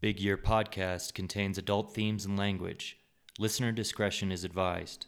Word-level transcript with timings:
Big 0.00 0.20
Year 0.20 0.36
Podcast 0.36 1.12
contains 1.12 1.58
adult 1.58 1.92
themes 1.92 2.24
and 2.24 2.38
language. 2.38 2.98
Listener 3.36 3.72
discretion 3.72 4.30
is 4.30 4.44
advised. 4.44 5.06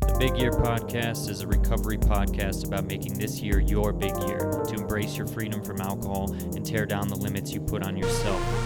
The 0.00 0.16
Big 0.18 0.36
Year 0.36 0.50
Podcast 0.50 1.30
is 1.30 1.42
a 1.42 1.46
recovery 1.46 1.96
podcast 1.96 2.66
about 2.66 2.86
making 2.86 3.16
this 3.20 3.40
year 3.40 3.60
your 3.60 3.92
big 3.92 4.20
year 4.24 4.64
to 4.66 4.74
embrace 4.74 5.16
your 5.16 5.28
freedom 5.28 5.62
from 5.62 5.80
alcohol 5.80 6.32
and 6.32 6.66
tear 6.66 6.86
down 6.86 7.06
the 7.06 7.14
limits 7.14 7.52
you 7.52 7.60
put 7.60 7.84
on 7.84 7.96
yourself. 7.96 8.59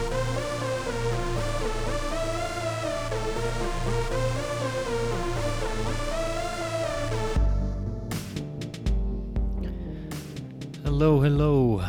Hello, 11.04 11.20
hello, 11.20 11.86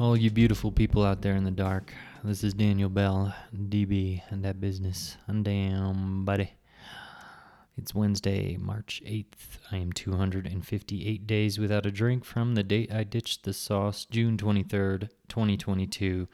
all 0.00 0.16
you 0.16 0.32
beautiful 0.32 0.72
people 0.72 1.04
out 1.04 1.22
there 1.22 1.36
in 1.36 1.44
the 1.44 1.50
dark. 1.52 1.94
This 2.24 2.42
is 2.42 2.54
Daniel 2.54 2.88
Bell, 2.88 3.32
DB, 3.54 4.20
and 4.30 4.44
that 4.44 4.60
business. 4.60 5.16
And 5.28 5.44
damn, 5.44 6.24
buddy. 6.24 6.50
It's 7.76 7.94
Wednesday, 7.94 8.56
March 8.56 9.00
8th. 9.06 9.60
I 9.70 9.76
am 9.76 9.92
258 9.92 11.24
days 11.24 11.60
without 11.60 11.86
a 11.86 11.92
drink 11.92 12.24
from 12.24 12.56
the 12.56 12.64
date 12.64 12.92
I 12.92 13.04
ditched 13.04 13.44
the 13.44 13.52
sauce, 13.52 14.04
June 14.10 14.36
23rd, 14.36 15.08
2022. 15.28 16.26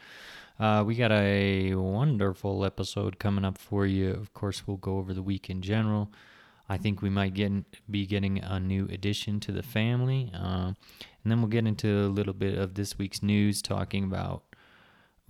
Uh, 0.59 0.83
we 0.87 0.95
got 0.95 1.13
a 1.13 1.75
wonderful 1.75 2.65
episode 2.65 3.19
coming 3.19 3.45
up 3.45 3.59
for 3.59 3.85
you. 3.85 4.09
Of 4.09 4.33
course, 4.33 4.67
we'll 4.67 4.79
go 4.79 4.97
over 4.97 5.13
the 5.13 5.23
week 5.23 5.51
in 5.51 5.61
general. 5.61 6.11
I 6.69 6.79
think 6.79 7.03
we 7.03 7.11
might 7.11 7.35
get 7.35 7.53
be 7.91 8.07
getting 8.07 8.39
a 8.39 8.59
new 8.59 8.89
addition 8.91 9.41
to 9.41 9.53
the 9.53 9.63
family, 9.63 10.31
uh, 10.35 10.73
and 11.23 11.31
then 11.31 11.41
we'll 11.41 11.49
get 11.49 11.67
into 11.67 12.07
a 12.07 12.09
little 12.09 12.33
bit 12.33 12.59
of 12.59 12.75
this 12.75 12.97
week's 12.99 13.23
news, 13.23 13.61
talking 13.61 14.05
about 14.05 14.45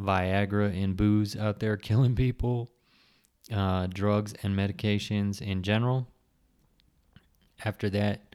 Viagra 0.00 0.70
and 0.82 0.96
booze 0.96 1.36
out 1.36 1.60
there 1.60 1.76
killing 1.88 2.14
people, 2.14 2.70
uh, 3.52 3.86
drugs 3.88 4.34
and 4.42 4.56
medications 4.56 5.42
in 5.42 5.62
general. 5.62 6.06
After 7.64 7.90
that 7.90 8.34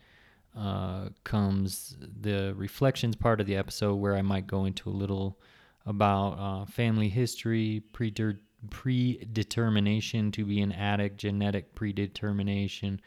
uh, 0.58 1.10
comes 1.24 1.96
the 2.00 2.54
reflections 2.56 3.16
part 3.16 3.40
of 3.40 3.48
the 3.48 3.56
episode, 3.56 3.96
where 3.96 4.16
I 4.16 4.22
might 4.22 4.48
go 4.48 4.66
into 4.66 4.90
a 4.90 4.92
little 4.92 5.40
about 5.86 6.32
uh, 6.34 6.66
family 6.66 7.10
history, 7.10 7.82
preter- 7.94 8.42
predetermination 8.70 10.32
to 10.32 10.46
be 10.46 10.62
an 10.62 10.72
addict, 10.72 11.18
genetic 11.18 11.76
predetermination, 11.76 13.02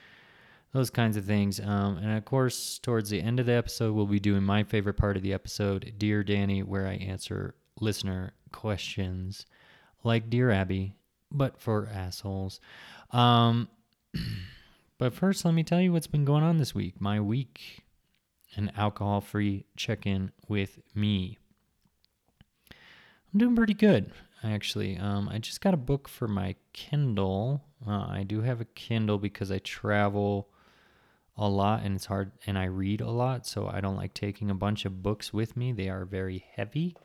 those 0.73 0.91
kinds 0.91 1.17
of 1.17 1.25
things. 1.25 1.61
Um, 1.61 1.99
and 1.99 2.17
of 2.17 2.25
course, 2.25 2.79
towards 2.79 3.11
the 3.11 3.21
end 3.21 3.41
of 3.41 3.47
the 3.47 3.53
episode, 3.53 3.95
we'll 3.95 4.07
be 4.07 4.21
doing 4.21 4.43
my 4.43 4.65
favorite 4.65 4.95
part 4.95 5.17
of 5.17 5.23
the 5.23 5.33
episode, 5.33 5.95
Dear 5.99 6.25
Danny, 6.25 6.63
where 6.63 6.87
I 6.87 6.95
answer 6.95 7.55
listener 7.81 8.33
questions 8.53 9.47
like 10.05 10.31
Dear 10.31 10.51
Abby, 10.51 10.95
but 11.31 11.61
for 11.61 11.89
assholes. 11.93 12.61
Um, 13.11 13.69
but 14.99 15.15
first, 15.15 15.45
let 15.45 15.55
me 15.55 15.63
tell 15.63 15.81
you 15.81 15.93
what's 15.93 16.07
been 16.07 16.25
going 16.25 16.45
on 16.45 16.59
this 16.59 16.75
week. 16.75 17.01
My 17.01 17.21
week, 17.21 17.85
an 18.57 18.73
alcohol 18.77 19.21
free 19.21 19.67
check 19.77 20.07
in 20.07 20.33
with 20.49 20.79
me. 20.95 21.39
I'm 22.71 23.39
doing 23.39 23.57
pretty 23.57 23.75
good, 23.75 24.13
actually. 24.43 24.99
Um, 24.99 25.29
I 25.29 25.39
just 25.39 25.61
got 25.61 25.75
a 25.75 25.79
book 25.79 26.09
for 26.09 26.29
my 26.29 26.57
Kindle. 26.73 27.65
Uh, 27.87 28.07
I 28.09 28.25
do 28.27 28.41
have 28.43 28.61
a 28.61 28.67
Kindle 28.67 29.19
because 29.19 29.51
I 29.51 29.59
travel 29.59 30.49
a 31.37 31.49
lot 31.49 31.83
and 31.83 31.95
it's 31.97 32.07
hard, 32.07 32.33
and 32.47 32.59
I 32.59 32.65
read 32.65 33.01
a 33.01 33.11
lot, 33.11 33.47
so 33.47 33.67
I 33.67 33.81
don't 33.81 33.97
like 33.97 34.15
taking 34.15 34.51
a 34.51 34.55
bunch 34.55 34.85
of 34.85 35.03
books 35.03 35.33
with 35.33 35.57
me. 35.57 35.73
They 35.73 35.89
are 35.89 36.05
very 36.05 36.45
heavy. 36.55 36.97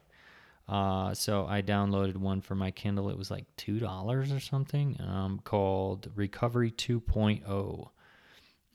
Uh, 0.68 1.14
so 1.14 1.48
I 1.48 1.62
downloaded 1.62 2.18
one 2.18 2.42
for 2.42 2.54
my 2.56 2.72
Kindle. 2.72 3.10
It 3.10 3.18
was 3.18 3.32
like 3.32 3.46
two 3.56 3.80
dollars 3.80 4.32
or 4.32 4.40
something. 4.40 4.98
Um, 5.00 5.40
called 5.44 6.12
Recovery 6.16 6.72
2.0, 6.72 7.90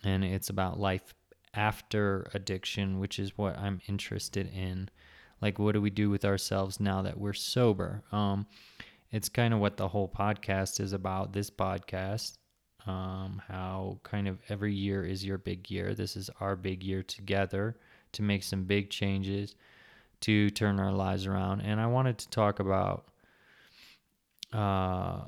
and 0.03 0.25
it's 0.25 0.48
about 0.48 0.81
life 0.81 1.15
after 1.54 2.31
addiction, 2.32 2.98
which 2.98 3.19
is 3.19 3.36
what 3.36 3.59
I'm 3.59 3.81
interested 3.88 4.50
in. 4.54 4.88
Like, 5.42 5.58
what 5.58 5.72
do 5.72 5.80
we 5.82 5.91
do 5.91 6.08
with 6.08 6.25
ourselves 6.25 6.78
now 6.80 7.03
that 7.03 7.19
we're 7.19 7.32
sober? 7.32 8.04
Um, 8.12 8.47
it's 9.10 9.28
kind 9.28 9.53
of 9.53 9.60
what 9.60 9.76
the 9.76 9.88
whole 9.88 10.08
podcast 10.08 10.80
is 10.80 10.92
about. 10.92 11.32
This 11.32 11.50
podcast, 11.50 12.38
um, 12.86 13.42
how 13.48 13.98
kind 14.04 14.28
of 14.28 14.38
every 14.48 14.72
year 14.72 15.04
is 15.04 15.25
your 15.25 15.38
big 15.38 15.70
year. 15.70 15.94
This 15.94 16.16
is 16.16 16.30
our 16.41 16.54
big 16.54 16.84
year 16.84 17.03
together 17.03 17.76
to 18.12 18.22
make 18.22 18.44
some 18.44 18.64
big 18.64 18.88
changes 18.88 19.56
to 20.20 20.48
turn 20.50 20.78
our 20.78 20.92
lives 20.92 21.26
around. 21.26 21.60
And 21.62 21.80
I 21.80 21.86
wanted 21.86 22.19
to 22.19 22.30
talk 22.30 22.60
about 22.60 23.09
uh, 24.53 25.22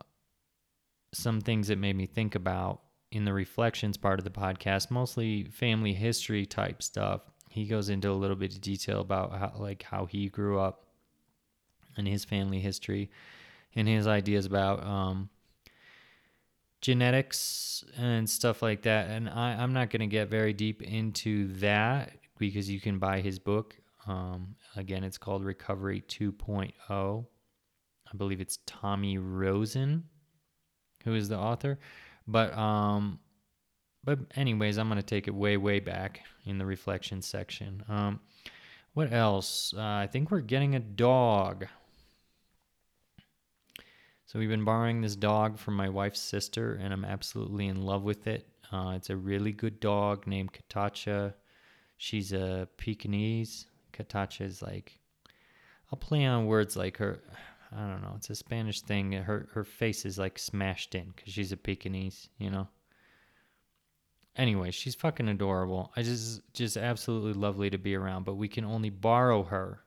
some 1.13 1.41
things 1.41 1.69
that 1.69 1.79
made 1.79 1.97
me 1.97 2.07
think 2.07 2.37
about 2.37 2.83
in 3.11 3.25
the 3.25 3.33
reflections 3.33 3.97
part 3.97 4.19
of 4.19 4.25
the 4.25 4.31
podcast, 4.31 4.91
mostly 4.91 5.45
family 5.45 5.93
history 5.93 6.47
type 6.47 6.83
stuff. 6.83 7.23
He 7.55 7.67
goes 7.67 7.89
into 7.89 8.11
a 8.11 8.13
little 8.13 8.37
bit 8.37 8.55
of 8.55 8.61
detail 8.61 9.01
about 9.01 9.33
how, 9.33 9.53
like 9.57 9.85
how 9.85 10.07
he 10.07 10.29
grew 10.29 10.59
up 10.59 10.87
and 11.97 12.07
his 12.07 12.25
family 12.25 12.59
history 12.59 13.11
and 13.77 13.87
his 13.87 14.09
ideas 14.09 14.45
about 14.45 14.85
um, 14.85 15.29
genetics 16.81 17.85
and 17.97 18.29
stuff 18.29 18.61
like 18.61 18.83
that. 18.83 19.09
And 19.09 19.31
I, 19.31 19.53
I'm 19.53 19.73
not 19.73 19.91
going 19.91 20.01
to 20.01 20.07
get 20.07 20.29
very 20.29 20.53
deep 20.53 20.83
into 20.83 21.53
that 21.55 22.13
because 22.39 22.69
you 22.69 22.81
can 22.81 22.99
buy 22.99 23.21
his 23.21 23.39
book. 23.39 23.77
Um, 24.07 24.57
again, 24.75 25.05
it's 25.05 25.17
called 25.17 25.45
Recovery 25.45 26.03
2.0. 26.09 26.73
I 26.91 28.17
believe 28.17 28.41
it's 28.41 28.59
Tommy 28.67 29.19
Rosen 29.19 30.05
who 31.05 31.15
is 31.15 31.29
the 31.29 31.39
author. 31.39 31.79
But 32.27 32.57
um, 32.57 33.21
but 34.05 34.19
anyways, 34.37 34.79
I'm 34.79 34.89
gonna 34.89 35.03
take 35.03 35.29
it 35.29 35.35
way 35.35 35.57
way 35.57 35.81
back 35.81 36.21
in 36.45 36.59
the 36.59 36.67
reflection 36.67 37.23
section. 37.23 37.83
Um, 37.89 38.21
what 38.93 39.13
else? 39.13 39.75
Uh, 39.77 39.83
I 39.83 40.09
think 40.11 40.31
we're 40.31 40.41
getting 40.41 40.75
a 40.75 40.81
dog. 40.81 41.67
So 44.27 44.39
we've 44.39 44.49
been 44.49 44.65
borrowing 44.65 45.01
this 45.01 45.17
dog 45.17 45.59
from 45.59 45.75
my 45.75 45.89
wife's 45.89 46.21
sister, 46.21 46.75
and 46.75 46.93
I'm 46.93 47.05
absolutely 47.05 47.67
in 47.69 47.83
love 47.83 48.03
with 48.03 48.27
it. 48.27 48.49
Uh, 48.73 48.95
it's 48.97 49.11
a 49.11 49.17
really 49.17 49.53
good 49.53 49.79
dog 49.81 50.27
named 50.27 50.51
Katacha. 50.53 51.35
She's 51.97 52.33
a 52.33 52.69
Pekingese. 52.77 53.67
Katacha 53.93 54.41
is 54.41 54.61
like, 54.61 54.99
I'll 55.93 55.99
play 55.99 56.25
on 56.25 56.47
words 56.47 56.77
like 56.77 56.97
her. 56.97 57.21
I 57.71 57.89
don't 57.89 58.03
know. 58.03 58.15
It's 58.17 58.31
a 58.31 58.35
Spanish 58.35 58.81
thing. 58.81 59.13
Her 59.13 59.49
her 59.53 59.65
face 59.65 60.05
is 60.05 60.19
like 60.19 60.39
smashed 60.39 60.95
in 60.95 61.13
because 61.15 61.33
she's 61.33 61.53
a 61.53 61.57
Pekingese, 61.57 62.29
you 62.39 62.51
know. 62.51 62.69
Anyway, 64.37 64.71
she's 64.73 64.97
fucking 64.97 65.29
adorable. 65.29 65.93
I 65.97 66.03
just 66.03 66.41
just 66.53 66.77
absolutely 66.77 67.35
lovely 67.35 67.71
to 67.71 67.79
be 67.79 67.95
around. 67.95 68.25
But 68.25 68.35
we 68.35 68.49
can 68.49 68.65
only 68.65 68.91
borrow 68.91 69.45
her 69.45 69.85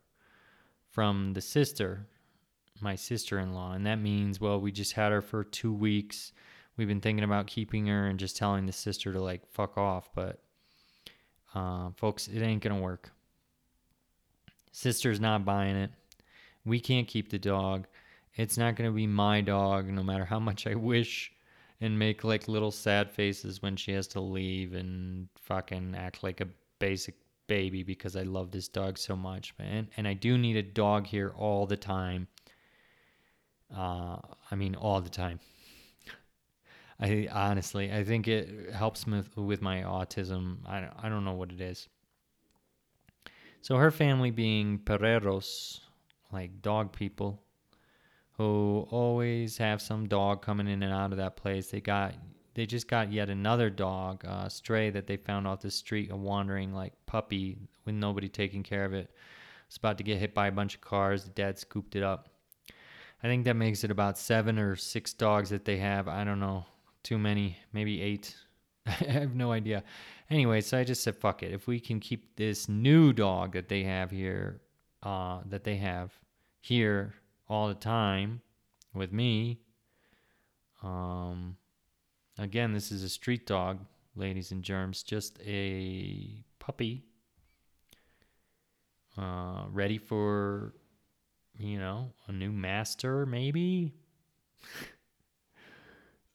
from 0.90 1.34
the 1.34 1.42
sister, 1.42 2.08
my 2.80 2.96
sister-in-law, 2.96 3.74
and 3.74 3.86
that 3.86 4.00
means 4.00 4.40
well, 4.40 4.60
we 4.60 4.72
just 4.72 4.94
had 4.94 5.12
her 5.12 5.22
for 5.22 5.44
two 5.44 5.74
weeks. 5.74 6.32
We've 6.78 6.88
been 6.88 7.02
thinking 7.02 7.24
about 7.24 7.48
keeping 7.48 7.88
her 7.88 8.08
and 8.08 8.20
just 8.20 8.38
telling 8.38 8.66
the 8.66 8.72
sister 8.72 9.12
to 9.12 9.22
like 9.22 9.48
fuck 9.52 9.78
off, 9.78 10.10
but 10.16 10.40
uh, 11.54 11.90
folks, 11.98 12.28
it 12.28 12.42
ain't 12.42 12.64
gonna 12.64 12.80
work. 12.80 13.12
Sister's 14.72 15.20
not 15.20 15.44
buying 15.44 15.76
it. 15.76 15.92
We 16.64 16.80
can't 16.80 17.08
keep 17.08 17.30
the 17.30 17.40
dog. 17.40 17.88
It's 18.36 18.58
not 18.58 18.78
to 18.78 18.92
be 18.92 19.08
my 19.08 19.42
dog, 19.42 19.88
no 19.88 20.04
matter 20.04 20.26
how 20.26 20.40
much 20.40 20.68
I 20.68 20.76
wish 20.76 21.32
and 21.80 21.98
make 21.98 22.24
like 22.24 22.48
little 22.48 22.72
sad 22.72 23.12
faces 23.12 23.62
when 23.62 23.76
she 23.76 23.92
has 23.92 24.08
to 24.08 24.20
leave 24.20 24.74
and 24.74 25.30
fucking 25.36 25.96
act 25.96 26.24
like 26.24 26.42
a 26.42 26.48
basic 26.80 27.16
baby 27.48 27.84
because 27.84 28.16
I 28.16 28.24
love 28.24 28.52
this 28.52 28.68
dog 28.68 28.98
so 28.98 29.16
much, 29.16 29.54
man. 29.58 29.90
And 29.98 30.08
I 30.08 30.14
do 30.14 30.38
need 30.38 30.58
a 30.58 30.64
dog 30.64 31.08
here 31.08 31.34
all 31.38 31.66
the 31.66 31.78
time. 31.78 32.28
Uh, 33.76 34.18
I 34.50 34.56
mean, 34.56 34.76
all 34.76 35.02
the 35.02 35.10
time. 35.10 35.40
I 37.00 37.28
honestly, 37.32 37.92
I 37.92 38.04
think 38.04 38.28
it 38.28 38.74
helps 38.74 39.06
me 39.08 39.24
with 39.36 39.62
my 39.62 39.82
autism. 39.82 40.58
I, 40.66 40.88
I 41.02 41.10
don't 41.10 41.26
know 41.26 41.34
what 41.34 41.52
it 41.52 41.62
is. 41.62 41.88
So 43.62 43.76
her 43.76 43.92
family 43.92 44.32
being 44.32 44.80
perreros, 44.80 45.82
like 46.32 46.62
dog 46.62 46.94
people, 46.94 47.42
who 48.38 48.88
always 48.92 49.58
have 49.58 49.82
some 49.82 50.08
dog 50.08 50.42
coming 50.42 50.68
in 50.68 50.84
and 50.84 50.94
out 50.94 51.12
of 51.12 51.18
that 51.18 51.36
place. 51.36 51.70
They 51.70 51.82
got 51.82 52.14
they 52.54 52.66
just 52.66 52.88
got 52.88 53.12
yet 53.12 53.30
another 53.30 53.70
dog, 53.70 54.26
uh, 54.26 54.50
stray 54.50 54.90
that 54.90 55.06
they 55.06 55.18
found 55.18 55.46
off 55.46 55.62
the 55.62 55.70
street, 55.70 56.10
a 56.10 56.16
wandering 56.16 56.74
like 56.74 56.94
puppy 57.06 57.58
with 57.86 57.94
nobody 57.94 58.28
taking 58.28 58.64
care 58.64 58.84
of 58.84 58.94
it. 58.94 59.12
It's 59.68 59.78
about 59.78 59.98
to 60.00 60.04
get 60.04 60.18
hit 60.18 60.34
by 60.34 60.48
a 60.48 60.52
bunch 60.52 60.74
of 60.74 60.82
cars. 60.82 61.24
The 61.24 61.30
dad 61.32 61.60
scooped 61.60 61.96
it 61.96 62.02
up. 62.02 62.30
I 63.24 63.28
think 63.28 63.46
that 63.46 63.56
makes 63.56 63.84
it 63.84 63.92
about 63.92 64.18
seven 64.18 64.58
or 64.58 64.76
six 64.76 65.14
dogs 65.14 65.50
that 65.50 65.66
they 65.66 65.78
have. 65.78 66.08
I 66.08 66.24
don't 66.24 66.40
know. 66.40 66.66
Too 67.04 67.18
many. 67.18 67.58
Maybe 67.74 68.02
eight. 68.02 68.36
I 68.88 68.92
have 68.92 69.36
no 69.36 69.52
idea. 69.52 69.84
Anyway, 70.30 70.62
so 70.62 70.78
I 70.78 70.84
just 70.84 71.04
said, 71.04 71.16
fuck 71.16 71.44
it. 71.44 71.52
If 71.52 71.68
we 71.68 71.80
can 71.80 72.00
keep 72.00 72.36
this 72.38 72.70
new 72.70 73.14
dog 73.14 73.54
that 73.54 73.70
they 73.70 73.84
have 73.84 74.10
here, 74.10 74.62
uh, 75.04 75.42
that 75.46 75.64
they 75.64 75.78
have 75.78 76.12
here 76.62 77.14
all 77.50 77.68
the 77.68 77.76
time 77.76 78.42
with 78.94 79.12
me, 79.12 79.60
um, 80.84 81.58
again, 82.38 82.74
this 82.74 82.92
is 82.92 83.04
a 83.04 83.10
street 83.10 83.46
dog, 83.46 83.80
ladies 84.16 84.52
and 84.52 84.64
germs, 84.64 85.04
just 85.04 85.40
a 85.46 86.44
puppy, 86.60 87.04
uh, 89.18 89.66
ready 89.72 89.98
for, 89.98 90.74
you 91.58 91.80
know, 91.80 92.14
a 92.28 92.32
new 92.32 92.52
master, 92.52 93.26
maybe. 93.26 93.94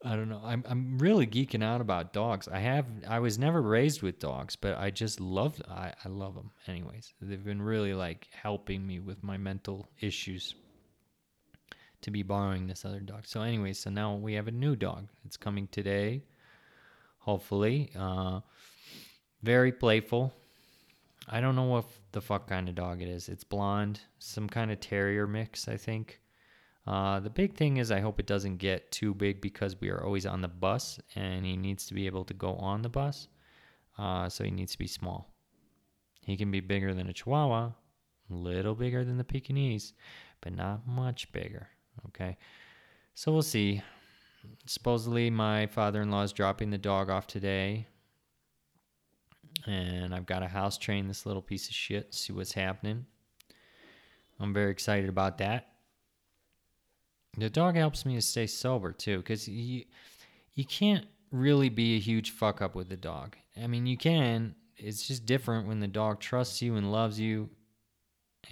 I 0.05 0.17
don't 0.17 0.29
know. 0.29 0.41
I'm 0.44 0.65
I'm 0.69 0.99
really 0.99 1.26
geeking 1.29 1.62
out 1.62 1.81
about 1.81 2.12
dogs. 2.12 2.49
I 2.49 2.58
have 2.58 2.87
I 3.06 3.20
was 3.20 3.38
never 3.38 3.62
raised 3.62 4.03
with 4.03 4.19
dogs, 4.19 4.56
but 4.56 4.76
I 4.76 4.91
just 4.91 5.20
love 5.20 5.62
I 5.69 5.93
I 6.05 6.08
love 6.08 6.35
them. 6.35 6.50
Anyways, 6.67 7.15
they've 7.20 7.44
been 7.44 7.62
really 7.62 7.94
like 7.94 8.26
helping 8.32 8.85
me 8.85 8.99
with 8.99 9.23
my 9.23 9.37
mental 9.37 9.88
issues. 10.00 10.56
To 12.03 12.11
be 12.11 12.23
borrowing 12.23 12.67
this 12.67 12.85
other 12.85 13.01
dog. 13.01 13.23
So 13.27 13.43
anyway, 13.43 13.73
so 13.73 13.89
now 13.89 14.17
we 14.17 14.35
have 14.35 14.49
a 14.49 14.53
new 14.53 14.75
dog. 14.75 15.09
It's 15.25 15.37
coming 15.37 15.69
today. 15.69 16.25
Hopefully, 17.19 17.91
uh, 17.97 18.41
very 19.43 19.71
playful. 19.71 20.33
I 21.29 21.41
don't 21.41 21.55
know 21.55 21.63
what 21.65 21.85
the 22.11 22.21
fuck 22.21 22.49
kind 22.49 22.69
of 22.69 22.75
dog 22.75 23.03
it 23.03 23.09
is. 23.09 23.29
It's 23.29 23.45
blonde, 23.45 24.01
some 24.19 24.49
kind 24.49 24.73
of 24.73 24.81
terrier 24.81 25.29
mix, 25.29 25.69
I 25.69 25.77
think. 25.77 26.21
Uh, 26.87 27.21
the 27.21 27.31
big 27.31 27.55
thing 27.55 27.77
is, 27.77 27.93
I 27.93 28.01
hope 28.01 28.19
it 28.19 28.27
doesn't 28.27 28.57
get 28.57 28.91
too 28.91 29.15
big 29.15 29.41
because 29.41 29.81
we 29.81 29.89
are 29.89 30.05
always 30.05 30.27
on 30.27 30.41
the 30.41 30.49
bus 30.49 30.99
and 31.15 31.47
he 31.47 31.57
needs 31.57 31.87
to 31.87 31.95
be 31.95 32.07
able 32.07 32.25
to 32.25 32.35
go 32.35 32.57
on 32.57 32.83
the 32.83 32.89
bus. 32.89 33.29
Uh, 33.97 34.29
so 34.29 34.43
he 34.43 34.51
needs 34.51 34.73
to 34.73 34.79
be 34.79 34.89
small. 34.89 35.33
He 36.27 36.37
can 36.37 36.51
be 36.51 36.61
bigger 36.61 36.95
than 36.95 37.09
a 37.09 37.13
Chihuahua, 37.13 37.71
a 38.31 38.35
little 38.35 38.75
bigger 38.75 39.05
than 39.05 39.19
the 39.19 39.25
Pekingese, 39.25 39.93
but 40.41 40.55
not 40.55 40.87
much 40.87 41.31
bigger. 41.31 41.69
Okay. 42.09 42.37
So 43.15 43.33
we'll 43.33 43.43
see. 43.43 43.83
Supposedly, 44.67 45.31
my 45.31 45.67
father 45.67 46.03
in 46.03 46.11
law 46.11 46.23
is 46.23 46.33
dropping 46.33 46.71
the 46.71 46.79
dog 46.79 47.11
off 47.11 47.27
today. 47.27 47.87
And 49.67 50.15
I've 50.15 50.27
got 50.27 50.41
to 50.41 50.49
house 50.49 50.79
train 50.79 51.06
this 51.06 51.27
little 51.27 51.43
piece 51.43 51.69
of 51.69 51.75
shit, 51.75 52.15
see 52.15 52.33
what's 52.33 52.53
happening. 52.53 53.06
I'm 54.41 54.53
very 54.53 54.73
excited 54.73 55.09
about 55.09 55.39
that. 55.39 55.69
The 57.39 57.49
dog 57.49 57.77
helps 57.77 58.05
me 58.05 58.15
to 58.17 58.23
stay 58.23 58.47
sober 58.47 58.93
too, 58.93 59.19
because 59.19 59.47
you 59.49 59.85
you 60.55 60.65
can't 60.65 61.06
really 61.31 61.69
be 61.69 61.97
a 61.97 62.00
huge 62.00 62.31
fuck 62.31 62.61
up 62.61 62.75
with 62.75 62.89
the 62.89 62.97
dog. 62.97 63.37
I 63.62 63.67
mean, 63.67 63.87
you 63.87 63.97
can. 63.97 64.55
It's 64.77 65.06
just 65.06 65.25
different 65.27 65.69
when 65.69 65.81
the 65.81 65.89
dog 65.89 66.21
trusts 66.21 66.61
you 66.61 66.77
and 66.77 66.91
loves 66.91 67.21
you, 67.21 67.49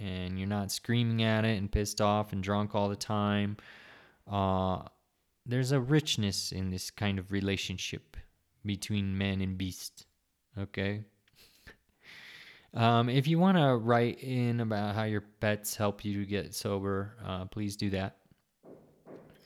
and 0.01 0.37
you're 0.37 0.47
not 0.47 0.71
screaming 0.71 1.23
at 1.23 1.45
it 1.45 1.57
and 1.57 1.71
pissed 1.71 2.01
off 2.01 2.33
and 2.33 2.43
drunk 2.43 2.73
all 2.73 2.89
the 2.89 2.95
time. 2.95 3.57
Uh, 4.29 4.83
there's 5.45 5.71
a 5.71 5.79
richness 5.79 6.51
in 6.51 6.69
this 6.69 6.89
kind 6.89 7.19
of 7.19 7.31
relationship 7.31 8.17
between 8.65 9.17
man 9.17 9.41
and 9.41 9.57
beast. 9.57 10.05
Okay. 10.57 11.03
Um, 12.73 13.09
if 13.09 13.27
you 13.27 13.37
want 13.37 13.57
to 13.57 13.75
write 13.75 14.23
in 14.23 14.61
about 14.61 14.95
how 14.95 15.03
your 15.03 15.21
pets 15.41 15.75
help 15.75 16.05
you 16.05 16.25
get 16.25 16.55
sober, 16.55 17.15
uh, 17.25 17.45
please 17.45 17.75
do 17.75 17.89
that 17.89 18.15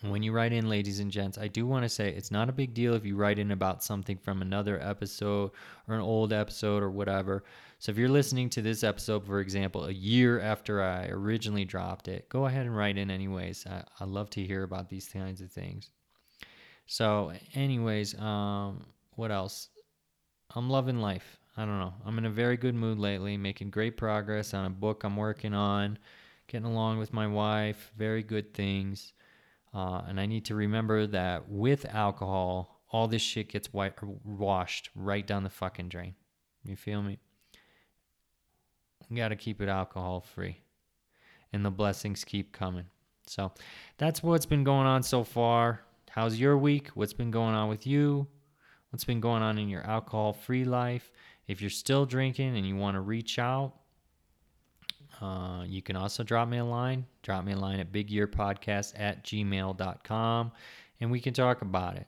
when 0.09 0.23
you 0.23 0.31
write 0.31 0.53
in, 0.53 0.69
ladies 0.69 0.99
and 0.99 1.11
gents, 1.11 1.37
I 1.37 1.47
do 1.47 1.65
want 1.65 1.83
to 1.83 1.89
say 1.89 2.09
it's 2.09 2.31
not 2.31 2.49
a 2.49 2.53
big 2.53 2.73
deal 2.73 2.93
if 2.93 3.05
you 3.05 3.15
write 3.15 3.39
in 3.39 3.51
about 3.51 3.83
something 3.83 4.17
from 4.17 4.41
another 4.41 4.79
episode 4.81 5.51
or 5.87 5.95
an 5.95 6.01
old 6.01 6.33
episode 6.33 6.83
or 6.83 6.91
whatever. 6.91 7.43
So 7.79 7.91
if 7.91 7.97
you're 7.97 8.09
listening 8.09 8.49
to 8.51 8.61
this 8.61 8.83
episode, 8.83 9.25
for 9.25 9.39
example, 9.39 9.85
a 9.85 9.91
year 9.91 10.39
after 10.39 10.81
I 10.81 11.07
originally 11.07 11.65
dropped 11.65 12.07
it, 12.07 12.29
go 12.29 12.45
ahead 12.45 12.65
and 12.65 12.75
write 12.75 12.97
in 12.97 13.11
anyways. 13.11 13.65
I, 13.67 13.83
I 13.99 14.05
love 14.05 14.29
to 14.31 14.43
hear 14.43 14.63
about 14.63 14.89
these 14.89 15.07
kinds 15.07 15.41
of 15.41 15.51
things. 15.51 15.91
So, 16.87 17.33
anyways, 17.53 18.17
um, 18.19 18.85
what 19.11 19.31
else? 19.31 19.69
I'm 20.55 20.69
loving 20.69 20.99
life. 20.99 21.37
I 21.57 21.65
don't 21.65 21.79
know. 21.79 21.93
I'm 22.05 22.17
in 22.17 22.25
a 22.25 22.29
very 22.29 22.57
good 22.57 22.75
mood 22.75 22.97
lately, 22.97 23.37
making 23.37 23.69
great 23.69 23.97
progress 23.97 24.53
on 24.53 24.65
a 24.65 24.69
book 24.69 25.03
I'm 25.03 25.15
working 25.17 25.53
on, 25.53 25.97
getting 26.47 26.67
along 26.67 26.99
with 26.99 27.13
my 27.13 27.27
wife, 27.27 27.91
very 27.97 28.23
good 28.23 28.53
things. 28.53 29.13
Uh, 29.73 30.01
and 30.07 30.19
I 30.19 30.25
need 30.25 30.45
to 30.45 30.55
remember 30.55 31.07
that 31.07 31.49
with 31.49 31.85
alcohol, 31.93 32.81
all 32.91 33.07
this 33.07 33.21
shit 33.21 33.49
gets 33.49 33.73
white- 33.73 34.01
washed 34.23 34.89
right 34.95 35.25
down 35.25 35.43
the 35.43 35.49
fucking 35.49 35.89
drain. 35.89 36.15
You 36.63 36.75
feel 36.75 37.01
me? 37.01 37.19
We 39.09 39.17
got 39.17 39.29
to 39.29 39.35
keep 39.35 39.61
it 39.61 39.69
alcohol 39.69 40.21
free. 40.21 40.57
And 41.53 41.63
the 41.63 41.71
blessings 41.71 42.23
keep 42.23 42.51
coming. 42.51 42.85
So 43.27 43.51
that's 43.97 44.21
what's 44.21 44.45
been 44.45 44.63
going 44.63 44.87
on 44.87 45.03
so 45.03 45.23
far. 45.23 45.81
How's 46.09 46.39
your 46.39 46.57
week? 46.57 46.89
What's 46.89 47.13
been 47.13 47.31
going 47.31 47.55
on 47.55 47.69
with 47.69 47.87
you? 47.87 48.27
What's 48.89 49.03
been 49.03 49.19
going 49.19 49.41
on 49.41 49.57
in 49.57 49.67
your 49.67 49.81
alcohol 49.81 50.33
free 50.33 50.63
life? 50.63 51.11
If 51.47 51.61
you're 51.61 51.69
still 51.69 52.05
drinking 52.05 52.55
and 52.55 52.67
you 52.67 52.75
want 52.75 52.95
to 52.95 53.01
reach 53.01 53.37
out, 53.39 53.73
uh, 55.21 55.63
you 55.65 55.81
can 55.81 55.95
also 55.95 56.23
drop 56.23 56.47
me 56.47 56.57
a 56.57 56.65
line. 56.65 57.05
Drop 57.21 57.45
me 57.45 57.53
a 57.53 57.57
line 57.57 57.79
at 57.79 57.91
bigyearpodcast 57.91 58.93
at 58.97 59.23
gmail.com 59.23 60.51
and 61.01 61.11
we 61.11 61.19
can 61.19 61.33
talk 61.33 61.61
about 61.61 61.95
it. 61.95 62.07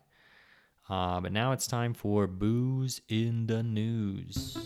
Uh, 0.90 1.20
but 1.20 1.34
now 1.34 1.52
it's 1.52 1.68
time 1.68 1.94
for 1.94 2.28
Booze 2.28 3.02
in 3.10 3.48
the 3.48 3.62
News. 3.62 4.58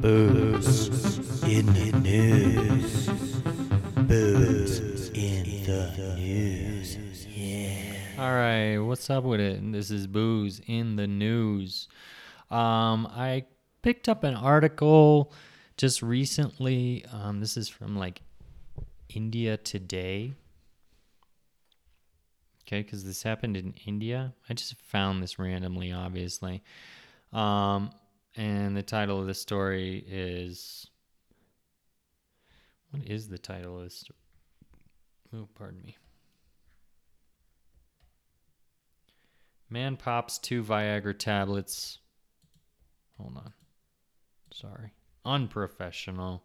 Booze 0.00 0.88
in 1.44 1.66
the 1.66 1.92
News. 2.00 3.06
Booze 4.08 5.10
in 5.10 5.64
the 5.64 6.14
News. 6.16 7.26
Yeah. 7.26 7.92
All 8.18 8.32
right, 8.32 8.78
what's 8.78 9.10
up 9.10 9.24
with 9.24 9.40
it? 9.40 9.60
This 9.72 9.90
is 9.90 10.06
Booze 10.06 10.62
in 10.66 10.96
the 10.96 11.06
News. 11.06 11.86
Um, 12.50 13.06
I 13.10 13.44
picked 13.82 14.08
up 14.08 14.24
an 14.24 14.34
article 14.34 15.34
just 15.76 16.00
recently. 16.00 17.04
Um, 17.12 17.40
this 17.40 17.58
is 17.58 17.68
from 17.68 17.98
like 17.98 18.22
India 19.10 19.58
Today. 19.58 20.32
Okay, 22.66 22.80
because 22.80 23.04
this 23.04 23.22
happened 23.22 23.58
in 23.58 23.74
India. 23.84 24.32
I 24.48 24.54
just 24.54 24.76
found 24.76 25.22
this 25.22 25.38
randomly, 25.38 25.92
obviously. 25.92 26.62
Um, 27.34 27.90
and 28.40 28.74
the 28.74 28.82
title 28.82 29.20
of 29.20 29.26
the 29.26 29.34
story 29.34 30.02
is. 30.08 30.86
What 32.90 33.06
is 33.06 33.28
the 33.28 33.38
title 33.38 33.76
of 33.76 33.84
this 33.84 33.96
story? 33.96 34.16
Oh, 35.34 35.48
pardon 35.54 35.82
me. 35.84 35.96
Man 39.68 39.96
pops 39.96 40.38
two 40.38 40.64
Viagra 40.64 41.16
tablets. 41.16 41.98
Hold 43.18 43.36
on. 43.36 43.52
Sorry. 44.52 44.94
Unprofessional. 45.24 46.42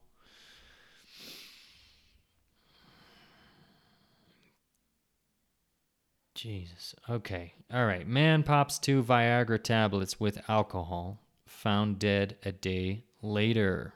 Jesus. 6.36 6.94
Okay. 7.10 7.54
All 7.74 7.86
right. 7.86 8.06
Man 8.06 8.44
pops 8.44 8.78
two 8.78 9.02
Viagra 9.02 9.64
tablets 9.64 10.20
with 10.20 10.48
alcohol, 10.50 11.25
found 11.66 11.98
dead 11.98 12.38
a 12.46 12.52
day 12.52 13.04
later. 13.24 13.92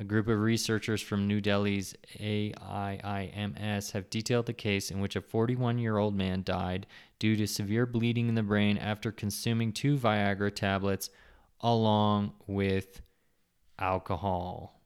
A 0.00 0.04
group 0.04 0.26
of 0.26 0.40
researchers 0.40 1.00
from 1.00 1.28
New 1.28 1.40
Delhi's 1.40 1.94
AIIMS 2.18 3.92
have 3.92 4.10
detailed 4.10 4.46
the 4.46 4.52
case 4.52 4.90
in 4.90 4.98
which 4.98 5.14
a 5.14 5.20
41 5.20 5.78
year 5.78 5.96
old 5.96 6.16
man 6.16 6.42
died 6.42 6.88
due 7.20 7.36
to 7.36 7.46
severe 7.46 7.86
bleeding 7.86 8.28
in 8.28 8.34
the 8.34 8.42
brain 8.42 8.76
after 8.76 9.12
consuming 9.12 9.72
two 9.72 9.96
Viagra 9.96 10.52
tablets 10.52 11.10
along 11.60 12.32
with 12.48 13.00
alcohol. 13.78 14.82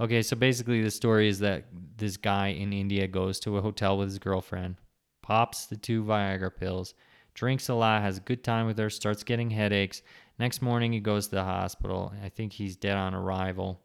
Okay, 0.00 0.22
so 0.22 0.36
basically 0.36 0.82
the 0.82 0.90
story 0.90 1.28
is 1.28 1.40
that 1.40 1.64
this 1.96 2.16
guy 2.16 2.48
in 2.48 2.72
India 2.72 3.08
goes 3.08 3.40
to 3.40 3.58
a 3.58 3.60
hotel 3.60 3.98
with 3.98 4.08
his 4.08 4.20
girlfriend, 4.20 4.76
pops 5.20 5.66
the 5.66 5.76
two 5.76 6.04
Viagra 6.04 6.54
pills, 6.54 6.94
drinks 7.34 7.68
a 7.68 7.74
lot, 7.74 8.02
has 8.02 8.18
a 8.18 8.20
good 8.20 8.44
time 8.44 8.66
with 8.66 8.78
her, 8.78 8.88
starts 8.88 9.24
getting 9.24 9.50
headaches. 9.50 10.02
Next 10.38 10.62
morning 10.62 10.92
he 10.92 11.00
goes 11.00 11.28
to 11.28 11.36
the 11.36 11.44
hospital. 11.44 12.12
I 12.22 12.28
think 12.28 12.52
he's 12.52 12.76
dead 12.76 12.96
on 12.96 13.14
arrival. 13.14 13.80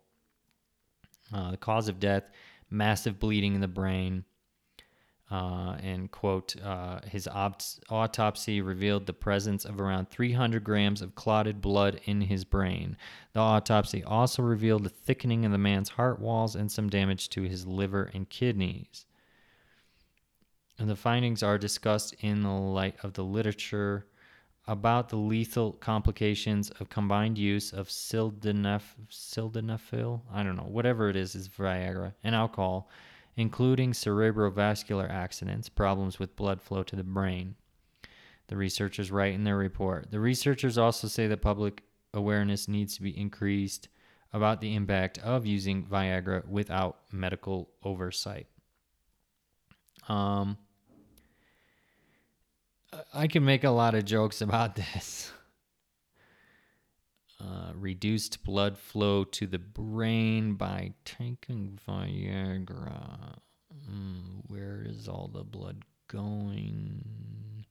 Uh, 1.33 1.51
the 1.51 1.57
cause 1.57 1.87
of 1.87 1.99
death, 1.99 2.29
massive 2.69 3.19
bleeding 3.19 3.55
in 3.55 3.61
the 3.61 3.67
brain. 3.67 4.25
Uh, 5.31 5.77
and 5.83 6.09
quote, 6.09 6.55
uh, 6.63 6.99
his 7.05 7.27
opt- 7.27 7.79
autopsy 7.91 8.61
revealed 8.61 9.05
the 9.05 9.13
presence 9.13 9.63
of 9.63 9.79
around 9.79 10.09
300 10.09 10.63
grams 10.63 11.03
of 11.03 11.13
clotted 11.13 11.61
blood 11.61 12.01
in 12.05 12.21
his 12.21 12.43
brain. 12.43 12.97
The 13.33 13.39
autopsy 13.39 14.03
also 14.03 14.41
revealed 14.41 14.87
a 14.87 14.89
thickening 14.89 15.45
of 15.45 15.51
the 15.51 15.59
man's 15.59 15.89
heart 15.89 16.19
walls 16.19 16.55
and 16.55 16.71
some 16.71 16.89
damage 16.89 17.29
to 17.29 17.43
his 17.43 17.67
liver 17.67 18.09
and 18.11 18.27
kidneys. 18.27 19.05
And 20.79 20.89
the 20.89 20.95
findings 20.95 21.43
are 21.43 21.59
discussed 21.59 22.15
in 22.21 22.41
the 22.41 22.49
light 22.49 22.95
of 23.03 23.13
the 23.13 23.23
literature 23.23 24.07
about 24.69 25.09
the 25.09 25.17
lethal 25.17 25.73
complications 25.73 26.69
of 26.79 26.89
combined 26.89 27.37
use 27.37 27.73
of 27.73 27.89
sildenaf- 27.89 28.95
sildenafil, 29.09 30.21
I 30.31 30.43
don't 30.43 30.55
know, 30.55 30.63
whatever 30.63 31.09
it 31.09 31.15
is, 31.15 31.35
is 31.35 31.49
Viagra, 31.49 32.13
and 32.23 32.35
alcohol 32.35 32.89
including 33.39 33.93
cerebrovascular 33.93 35.09
accidents, 35.09 35.69
problems 35.69 36.19
with 36.19 36.35
blood 36.35 36.61
flow 36.61 36.83
to 36.83 36.95
the 36.97 37.03
brain. 37.03 37.55
The 38.47 38.57
researchers 38.57 39.11
write 39.11 39.33
in 39.33 39.45
their 39.45 39.55
report. 39.55 40.11
The 40.11 40.19
researchers 40.19 40.77
also 40.77 41.07
say 41.07 41.27
that 41.27 41.41
public 41.41 41.83
awareness 42.13 42.67
needs 42.67 42.95
to 42.97 43.01
be 43.01 43.17
increased 43.17 43.87
about 44.33 44.59
the 44.59 44.75
impact 44.75 45.19
of 45.19 45.45
using 45.45 45.85
Viagra 45.85 46.45
without 46.47 46.97
medical 47.13 47.69
oversight. 47.81 48.47
Um, 50.09 50.57
I 53.13 53.27
can 53.27 53.45
make 53.45 53.63
a 53.63 53.69
lot 53.69 53.95
of 53.95 54.05
jokes 54.05 54.41
about 54.41 54.75
this. 54.93 55.31
Uh, 57.41 57.71
reduced 57.73 58.43
blood 58.43 58.77
flow 58.77 59.23
to 59.23 59.47
the 59.47 59.59
brain 59.59 60.55
by 60.55 60.93
taking 61.05 61.79
Viagra. 61.87 63.37
Mm, 63.89 64.41
where 64.47 64.83
is 64.85 65.07
all 65.07 65.29
the 65.33 65.43
blood 65.43 65.83
going? 66.09 67.65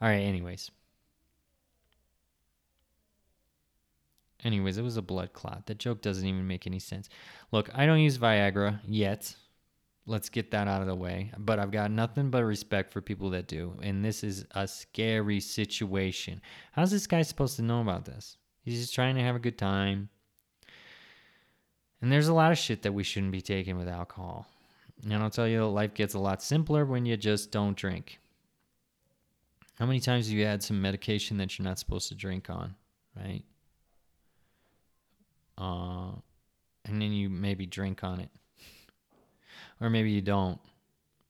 All 0.00 0.08
right, 0.08 0.16
anyways. 0.16 0.70
Anyways, 4.44 4.76
it 4.76 4.82
was 4.82 4.96
a 4.96 5.02
blood 5.02 5.32
clot. 5.32 5.66
That 5.66 5.78
joke 5.78 6.02
doesn't 6.02 6.26
even 6.26 6.46
make 6.46 6.66
any 6.66 6.78
sense. 6.78 7.08
Look, 7.52 7.70
I 7.74 7.86
don't 7.86 8.00
use 8.00 8.18
Viagra 8.18 8.80
yet. 8.86 9.34
Let's 10.08 10.28
get 10.28 10.52
that 10.52 10.68
out 10.68 10.82
of 10.82 10.86
the 10.86 10.94
way. 10.94 11.32
But 11.36 11.58
I've 11.58 11.72
got 11.72 11.90
nothing 11.90 12.30
but 12.30 12.44
respect 12.44 12.92
for 12.92 13.00
people 13.00 13.30
that 13.30 13.48
do. 13.48 13.76
And 13.82 14.04
this 14.04 14.22
is 14.22 14.44
a 14.52 14.66
scary 14.68 15.40
situation. 15.40 16.40
How's 16.72 16.92
this 16.92 17.08
guy 17.08 17.22
supposed 17.22 17.56
to 17.56 17.62
know 17.62 17.80
about 17.80 18.04
this? 18.04 18.36
He's 18.62 18.80
just 18.80 18.94
trying 18.94 19.16
to 19.16 19.22
have 19.22 19.36
a 19.36 19.40
good 19.40 19.58
time. 19.58 20.08
And 22.00 22.12
there's 22.12 22.28
a 22.28 22.34
lot 22.34 22.52
of 22.52 22.58
shit 22.58 22.82
that 22.82 22.92
we 22.92 23.02
shouldn't 23.02 23.32
be 23.32 23.40
taking 23.40 23.76
with 23.76 23.88
alcohol. 23.88 24.46
And 25.02 25.14
I'll 25.14 25.30
tell 25.30 25.48
you, 25.48 25.66
life 25.66 25.94
gets 25.94 26.14
a 26.14 26.18
lot 26.18 26.42
simpler 26.42 26.84
when 26.84 27.04
you 27.04 27.16
just 27.16 27.50
don't 27.50 27.76
drink. 27.76 28.20
How 29.74 29.86
many 29.86 30.00
times 30.00 30.28
have 30.28 30.36
you 30.36 30.46
had 30.46 30.62
some 30.62 30.80
medication 30.80 31.36
that 31.38 31.58
you're 31.58 31.64
not 31.64 31.78
supposed 31.78 32.08
to 32.08 32.14
drink 32.14 32.48
on, 32.48 32.74
right? 33.14 33.42
Uh, 35.58 36.12
and 36.84 37.02
then 37.02 37.12
you 37.12 37.28
maybe 37.28 37.66
drink 37.66 38.02
on 38.02 38.20
it. 38.20 38.30
Or 39.80 39.90
maybe 39.90 40.10
you 40.10 40.22
don't. 40.22 40.60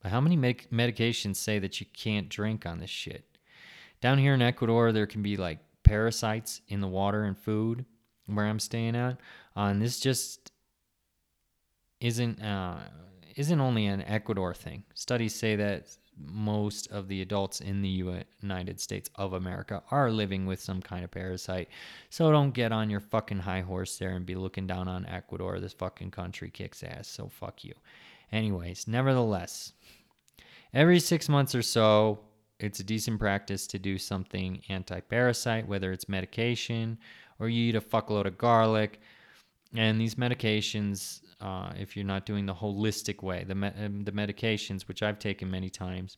But 0.03 0.13
how 0.13 0.21
many 0.21 0.37
medic- 0.37 0.71
medications 0.71 1.37
say 1.37 1.59
that 1.59 1.81
you 1.81 1.87
can't 1.93 2.29
drink 2.29 2.67
on 2.67 2.79
this 2.79 2.91
shit? 2.91 3.25
Down 4.01 4.19
here 4.19 4.35
in 4.35 4.43
Ecuador, 4.43 4.93
there 4.93 5.07
can 5.07 5.23
be 5.23 5.37
like 5.37 5.59
parasites 5.83 6.61
in 6.69 6.81
the 6.81 6.89
water 6.89 7.25
and 7.25 7.39
food 7.39 7.85
where 8.27 8.47
I'm 8.47 8.61
staying 8.61 8.97
at. 8.97 9.19
Uh, 9.57 9.61
and 9.71 9.81
this 9.81 9.99
just 10.01 10.53
isn't 12.01 12.43
uh, 12.43 12.79
isn't 13.37 13.61
only 13.61 13.87
an 13.87 14.03
Ecuador 14.03 14.55
thing. 14.55 14.85
Studies 14.95 15.35
say 15.35 15.57
that 15.57 15.89
most 16.19 16.91
of 16.91 17.09
the 17.09 17.21
adults 17.21 17.61
in 17.61 17.83
the 17.83 17.89
United 18.43 18.81
States 18.81 19.11
of 19.17 19.35
America 19.35 19.83
are 19.91 20.11
living 20.11 20.47
with 20.47 20.61
some 20.61 20.81
kind 20.81 21.05
of 21.05 21.11
parasite. 21.11 21.69
So 22.09 22.31
don't 22.31 22.53
get 22.53 22.73
on 22.73 22.89
your 22.89 23.01
fucking 23.01 23.41
high 23.41 23.61
horse 23.61 23.99
there 23.99 24.11
and 24.17 24.25
be 24.25 24.35
looking 24.35 24.67
down 24.67 24.89
on 24.89 25.05
Ecuador. 25.07 25.61
This 25.61 25.75
fucking 25.75 26.11
country 26.13 26.49
kicks 26.51 26.83
ass. 26.83 27.07
So 27.07 27.29
fuck 27.29 27.65
you. 27.65 27.75
Anyways, 28.33 28.89
nevertheless, 28.89 29.73
every 30.75 31.01
six 31.01 31.29
months 31.29 31.55
or 31.55 31.63
so, 31.63 32.21
it's 32.59 32.81
a 32.81 32.85
decent 32.85 33.19
practice 33.19 33.67
to 33.69 33.79
do 33.79 33.99
something 33.99 34.63
anti 34.69 35.01
parasite, 35.01 35.69
whether 35.69 35.93
it's 35.93 36.09
medication 36.09 36.99
or 37.39 37.49
you 37.49 37.69
eat 37.69 37.75
a 37.75 37.81
fuckload 37.81 38.27
of 38.27 38.39
garlic. 38.39 39.01
And 39.75 40.01
these 40.01 40.15
medications, 40.15 41.21
uh, 41.41 41.73
if 41.79 41.97
you're 41.97 42.05
not 42.05 42.25
doing 42.25 42.47
the 42.47 42.55
holistic 42.55 43.23
way, 43.23 43.45
the, 43.45 43.55
me- 43.55 43.73
um, 43.85 44.05
the 44.05 44.13
medications, 44.13 44.89
which 44.89 45.03
I've 45.03 45.19
taken 45.19 45.51
many 45.51 45.69
times, 45.69 46.17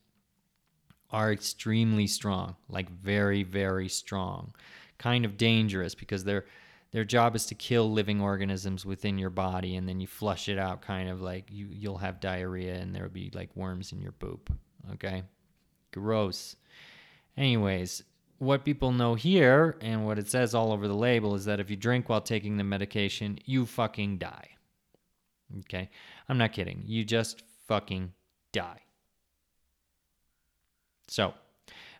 are 1.11 1.33
extremely 1.33 2.07
strong, 2.07 2.55
like 2.69 2.88
very, 2.91 3.43
very 3.43 3.88
strong. 3.88 4.55
Kind 4.99 5.25
of 5.25 5.37
dangerous 5.37 5.95
because 5.95 6.25
their 6.25 6.45
their 6.90 7.04
job 7.04 7.37
is 7.37 7.47
to 7.47 7.54
kill 7.54 7.90
living 7.90 8.21
organisms 8.21 8.87
within 8.87 9.18
your 9.18 9.30
body, 9.30 9.76
and 9.76 9.88
then 9.88 10.00
you 10.00 10.07
flush 10.07 10.49
it 10.49 10.59
out, 10.59 10.83
kind 10.83 11.09
of 11.09 11.21
like 11.21 11.50
you 11.50 11.68
you'll 11.71 11.99
have 11.99 12.21
diarrhea, 12.21 12.75
and 12.75 12.95
there'll 12.95 13.11
be 13.11 13.30
like 13.35 13.54
worms 13.54 13.92
in 13.92 14.00
your 14.00 14.12
poop. 14.12 14.52
Okay, 14.95 15.23
gross. 15.92 16.57
Anyways, 17.37 18.02
what 18.38 18.64
people 18.64 18.92
know 18.92 19.14
here 19.14 19.76
and 19.80 20.07
what 20.07 20.18
it 20.18 20.28
says 20.28 20.54
all 20.54 20.73
over 20.73 20.88
the 20.88 20.95
label 20.95 21.35
is 21.35 21.45
that 21.45 21.61
if 21.61 21.71
you 21.71 21.76
drink 21.76 22.09
while 22.09 22.21
taking 22.21 22.57
the 22.57 22.64
medication, 22.64 23.38
you 23.45 23.66
fucking 23.66 24.18
die. 24.18 24.49
Okay? 25.61 25.90
I'm 26.28 26.38
not 26.38 26.52
kidding. 26.52 26.83
You 26.87 27.04
just 27.04 27.42
fucking 27.66 28.12
die. 28.52 28.80
So, 31.09 31.35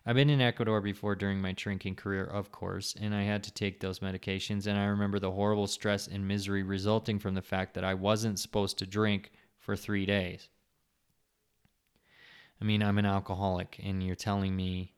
I've 0.09 0.15
been 0.15 0.31
in 0.31 0.41
Ecuador 0.41 0.81
before 0.81 1.13
during 1.13 1.39
my 1.39 1.51
drinking 1.51 1.93
career, 1.93 2.23
of 2.23 2.51
course, 2.51 2.95
and 2.99 3.13
I 3.13 3.21
had 3.21 3.43
to 3.43 3.53
take 3.53 3.79
those 3.79 3.99
medications. 3.99 4.65
And 4.65 4.75
I 4.75 4.85
remember 4.85 5.19
the 5.19 5.29
horrible 5.29 5.67
stress 5.67 6.07
and 6.07 6.27
misery 6.27 6.63
resulting 6.63 7.19
from 7.19 7.35
the 7.35 7.43
fact 7.43 7.75
that 7.75 7.83
I 7.83 7.93
wasn't 7.93 8.39
supposed 8.39 8.79
to 8.79 8.87
drink 8.87 9.29
for 9.59 9.75
three 9.75 10.07
days. 10.07 10.49
I 12.59 12.65
mean, 12.65 12.81
I'm 12.81 12.97
an 12.97 13.05
alcoholic, 13.05 13.79
and 13.83 14.01
you're 14.01 14.15
telling 14.15 14.55
me 14.55 14.95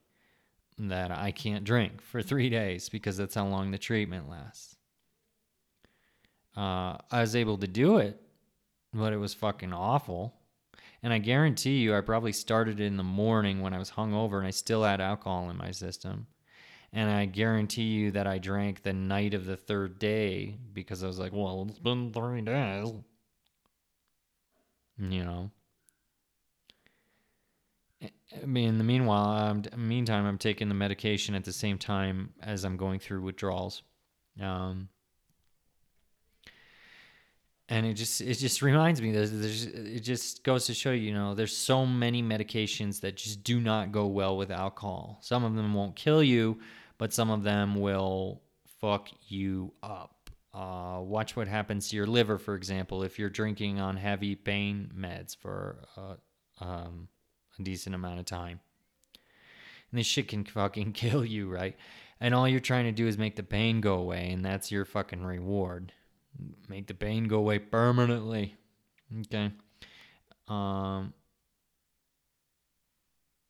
that 0.78 1.10
I 1.10 1.30
can't 1.30 1.62
drink 1.62 2.00
for 2.00 2.22
three 2.22 2.48
days 2.48 2.88
because 2.88 3.18
that's 3.18 3.34
how 3.34 3.46
long 3.46 3.70
the 3.70 3.76
treatment 3.76 4.30
lasts. 4.30 4.76
Uh, 6.56 6.96
I 7.10 7.20
was 7.20 7.36
able 7.36 7.58
to 7.58 7.68
do 7.68 7.98
it, 7.98 8.18
but 8.94 9.12
it 9.12 9.18
was 9.18 9.34
fucking 9.34 9.74
awful. 9.74 10.32
And 11.02 11.12
I 11.12 11.18
guarantee 11.18 11.78
you, 11.78 11.96
I 11.96 12.00
probably 12.00 12.32
started 12.32 12.80
it 12.80 12.86
in 12.86 12.96
the 12.96 13.02
morning 13.02 13.60
when 13.60 13.74
I 13.74 13.78
was 13.78 13.90
hungover 13.90 14.38
and 14.38 14.46
I 14.46 14.50
still 14.50 14.84
had 14.84 15.00
alcohol 15.00 15.50
in 15.50 15.56
my 15.56 15.72
system. 15.72 16.26
And 16.92 17.10
I 17.10 17.24
guarantee 17.24 17.84
you 17.84 18.10
that 18.12 18.26
I 18.26 18.38
drank 18.38 18.82
the 18.82 18.92
night 18.92 19.34
of 19.34 19.46
the 19.46 19.56
third 19.56 19.98
day 19.98 20.58
because 20.72 21.02
I 21.02 21.06
was 21.06 21.18
like, 21.18 21.32
well, 21.32 21.66
it's 21.68 21.78
been 21.78 22.12
three 22.12 22.42
days. 22.42 22.92
You 24.98 25.24
know? 25.24 25.50
I 28.02 28.46
mean, 28.46 28.68
in 28.68 28.78
the 28.78 28.84
meanwhile, 28.84 29.30
I'm, 29.30 29.64
meantime, 29.76 30.26
I'm 30.26 30.38
taking 30.38 30.68
the 30.68 30.74
medication 30.74 31.34
at 31.34 31.44
the 31.44 31.52
same 31.52 31.78
time 31.78 32.34
as 32.42 32.64
I'm 32.64 32.76
going 32.76 32.98
through 32.98 33.22
withdrawals. 33.22 33.82
Um, 34.40 34.88
and 37.72 37.86
it 37.86 37.94
just 37.94 38.20
it 38.20 38.34
just 38.34 38.60
reminds 38.60 39.00
me 39.00 39.12
that 39.12 39.32
it 39.32 40.00
just 40.00 40.44
goes 40.44 40.66
to 40.66 40.74
show 40.74 40.90
you, 40.90 41.08
you 41.08 41.14
know 41.14 41.34
there's 41.34 41.56
so 41.56 41.86
many 41.86 42.22
medications 42.22 43.00
that 43.00 43.16
just 43.16 43.42
do 43.42 43.60
not 43.60 43.92
go 43.92 44.06
well 44.06 44.36
with 44.36 44.50
alcohol. 44.50 45.18
Some 45.22 45.42
of 45.42 45.54
them 45.54 45.72
won't 45.72 45.96
kill 45.96 46.22
you, 46.22 46.60
but 46.98 47.14
some 47.14 47.30
of 47.30 47.44
them 47.44 47.76
will 47.76 48.42
fuck 48.78 49.08
you 49.26 49.72
up. 49.82 50.30
Uh, 50.52 51.00
watch 51.00 51.34
what 51.34 51.48
happens 51.48 51.88
to 51.88 51.96
your 51.96 52.06
liver, 52.06 52.36
for 52.36 52.56
example, 52.56 53.04
if 53.04 53.18
you're 53.18 53.30
drinking 53.30 53.80
on 53.80 53.96
heavy 53.96 54.34
pain 54.34 54.92
meds 54.94 55.34
for 55.34 55.78
uh, 55.96 56.16
um, 56.60 57.08
a 57.58 57.62
decent 57.62 57.94
amount 57.94 58.20
of 58.20 58.26
time. 58.26 58.60
And 59.90 59.98
this 59.98 60.06
shit 60.06 60.28
can 60.28 60.44
fucking 60.44 60.92
kill 61.04 61.24
you, 61.24 61.48
right? 61.48 61.74
And 62.20 62.34
all 62.34 62.46
you're 62.46 62.60
trying 62.60 62.84
to 62.84 62.92
do 62.92 63.06
is 63.06 63.16
make 63.16 63.36
the 63.36 63.42
pain 63.42 63.80
go 63.80 63.94
away, 63.94 64.30
and 64.30 64.44
that's 64.44 64.70
your 64.70 64.84
fucking 64.84 65.24
reward. 65.24 65.94
Make 66.68 66.86
the 66.86 66.94
pain 66.94 67.24
go 67.28 67.38
away 67.38 67.58
permanently. 67.58 68.56
Okay. 69.20 69.50
Um. 70.48 71.12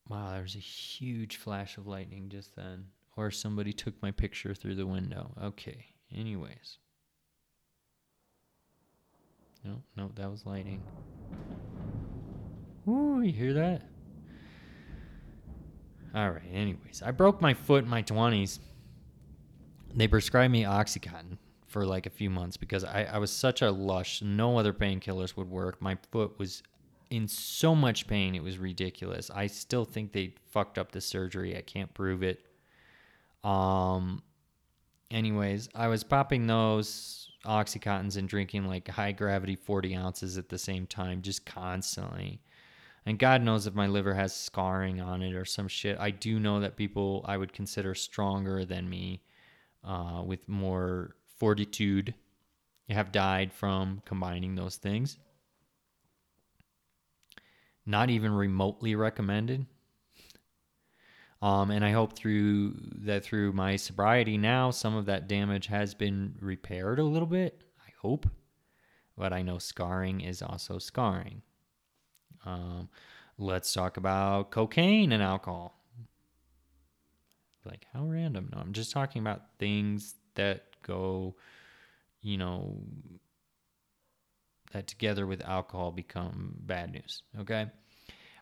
Wow, 0.09 0.31
there 0.33 0.41
was 0.41 0.55
a 0.55 0.59
huge 0.59 1.37
flash 1.37 1.77
of 1.77 1.87
lightning 1.87 2.29
just 2.29 2.55
then. 2.55 2.87
Or 3.15 3.31
somebody 3.31 3.71
took 3.71 3.99
my 4.01 4.11
picture 4.11 4.53
through 4.53 4.75
the 4.75 4.85
window. 4.85 5.31
Okay. 5.41 5.85
Anyways. 6.13 6.77
No, 9.63 9.81
no, 9.95 10.11
that 10.15 10.29
was 10.29 10.45
lightning. 10.45 10.83
Ooh, 12.87 13.21
you 13.21 13.31
hear 13.31 13.53
that? 13.53 13.83
All 16.13 16.31
right. 16.31 16.43
Anyways, 16.51 17.01
I 17.03 17.11
broke 17.11 17.41
my 17.41 17.53
foot 17.53 17.85
in 17.85 17.89
my 17.89 18.03
20s. 18.03 18.59
They 19.95 20.07
prescribed 20.07 20.51
me 20.51 20.63
Oxycontin 20.63 21.37
for 21.73 21.87
like 21.87 22.05
a 22.05 22.11
few 22.11 22.29
months 22.29 22.55
because 22.55 22.83
I, 22.83 23.07
I 23.11 23.17
was 23.17 23.31
such 23.31 23.63
a 23.63 23.71
lush. 23.71 24.21
No 24.21 24.59
other 24.59 24.73
painkillers 24.73 25.35
would 25.35 25.49
work. 25.49 25.81
My 25.81 25.97
foot 26.11 26.37
was 26.37 26.61
in 27.09 27.27
so 27.27 27.73
much 27.73 28.05
pain 28.07 28.35
it 28.35 28.43
was 28.43 28.59
ridiculous. 28.59 29.31
I 29.33 29.47
still 29.47 29.83
think 29.83 30.13
they 30.13 30.35
fucked 30.51 30.77
up 30.77 30.91
the 30.91 31.01
surgery. 31.01 31.57
I 31.57 31.61
can't 31.61 31.91
prove 31.95 32.21
it. 32.21 32.45
Um 33.43 34.21
anyways, 35.09 35.67
I 35.73 35.87
was 35.87 36.03
popping 36.03 36.45
those 36.45 37.31
oxycontins 37.43 38.17
and 38.17 38.29
drinking 38.29 38.67
like 38.67 38.87
high 38.87 39.11
gravity 39.11 39.55
40 39.55 39.95
ounces 39.95 40.37
at 40.37 40.49
the 40.49 40.59
same 40.59 40.85
time 40.85 41.23
just 41.23 41.43
constantly. 41.43 42.39
And 43.07 43.17
God 43.17 43.41
knows 43.41 43.65
if 43.65 43.73
my 43.73 43.87
liver 43.87 44.13
has 44.13 44.33
scarring 44.33 45.01
on 45.01 45.23
it 45.23 45.33
or 45.33 45.43
some 45.43 45.67
shit. 45.67 45.97
I 45.99 46.11
do 46.11 46.39
know 46.39 46.59
that 46.59 46.77
people 46.77 47.25
I 47.27 47.35
would 47.35 47.51
consider 47.51 47.95
stronger 47.95 48.63
than 48.63 48.87
me 48.87 49.23
uh, 49.83 50.21
with 50.23 50.47
more 50.47 51.15
fortitude 51.43 52.13
have 52.89 53.11
died 53.11 53.51
from 53.51 54.01
combining 54.05 54.55
those 54.55 54.77
things. 54.77 55.17
Not 57.85 58.09
even 58.09 58.31
remotely 58.31 58.95
recommended. 58.95 59.65
Um, 61.41 61.69
and 61.69 61.83
I 61.83 61.91
hope 61.91 62.15
through 62.15 62.75
that 62.99 63.25
through 63.25 63.51
my 63.51 63.75
sobriety 63.75 64.37
now, 64.37 64.71
some 64.71 64.95
of 64.95 65.07
that 65.07 65.27
damage 65.27 65.67
has 65.67 65.93
been 65.93 66.35
repaired 66.39 66.97
a 66.97 67.03
little 67.03 67.27
bit. 67.27 67.61
I 67.85 67.91
hope, 68.01 68.25
but 69.17 69.33
I 69.33 69.41
know 69.41 69.57
scarring 69.57 70.21
is 70.21 70.41
also 70.41 70.77
scarring. 70.77 71.41
Um, 72.45 72.87
let's 73.37 73.73
talk 73.73 73.97
about 73.97 74.51
cocaine 74.51 75.11
and 75.11 75.21
alcohol. 75.21 75.77
Like 77.65 77.85
how 77.91 78.05
random? 78.05 78.47
No, 78.53 78.61
I'm 78.61 78.71
just 78.71 78.93
talking 78.93 79.21
about 79.21 79.41
things 79.59 80.15
that 80.35 80.72
go, 80.83 81.35
you 82.21 82.37
know, 82.37 82.77
that 84.71 84.87
together 84.87 85.25
with 85.25 85.41
alcohol 85.41 85.91
become 85.91 86.55
bad 86.59 86.91
news. 86.91 87.23
Okay. 87.39 87.67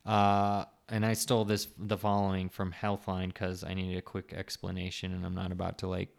Uh, 0.05 0.65
and 0.89 1.05
I 1.05 1.13
stole 1.13 1.45
this 1.45 1.67
the 1.77 1.98
following 1.98 2.50
from 2.50 2.71
Healthline 2.71 3.27
because 3.27 3.63
I 3.63 3.74
needed 3.74 3.98
a 3.98 4.01
quick 4.01 4.33
explanation, 4.33 5.13
and 5.13 5.25
I'm 5.25 5.36
not 5.36 5.51
about 5.51 5.77
to 5.79 5.88
like 5.88 6.10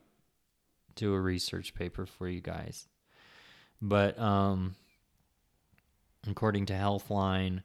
do 0.95 1.13
a 1.15 1.21
research 1.21 1.75
paper 1.75 2.07
for 2.07 2.29
you 2.29 2.41
guys. 2.41 2.87
But 3.81 4.19
um, 4.19 4.77
according 6.29 6.67
to 6.67 6.75
Healthline, 6.75 7.63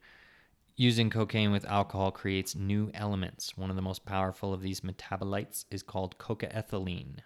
using 0.75 1.09
cocaine 1.09 1.51
with 1.51 1.65
alcohol 1.65 2.11
creates 2.11 2.55
new 2.55 2.89
elements. 2.93 3.55
One 3.57 3.69
of 3.69 3.75
the 3.75 3.81
most 3.81 4.05
powerful 4.05 4.53
of 4.53 4.61
these 4.61 4.81
metabolites 4.81 5.65
is 5.69 5.83
called 5.83 6.17
cocaethylene. 6.17 7.17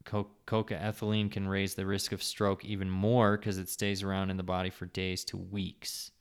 co- 0.07 0.31
cocaethylene 0.47 1.31
can 1.31 1.47
raise 1.47 1.75
the 1.75 1.85
risk 1.85 2.13
of 2.13 2.23
stroke 2.23 2.65
even 2.65 2.89
more 2.89 3.37
because 3.37 3.59
it 3.59 3.69
stays 3.69 4.03
around 4.03 4.31
in 4.31 4.39
the 4.39 4.43
body 4.43 4.71
for 4.71 4.87
days 4.87 5.23
to 5.27 5.37
weeks. 5.37 6.13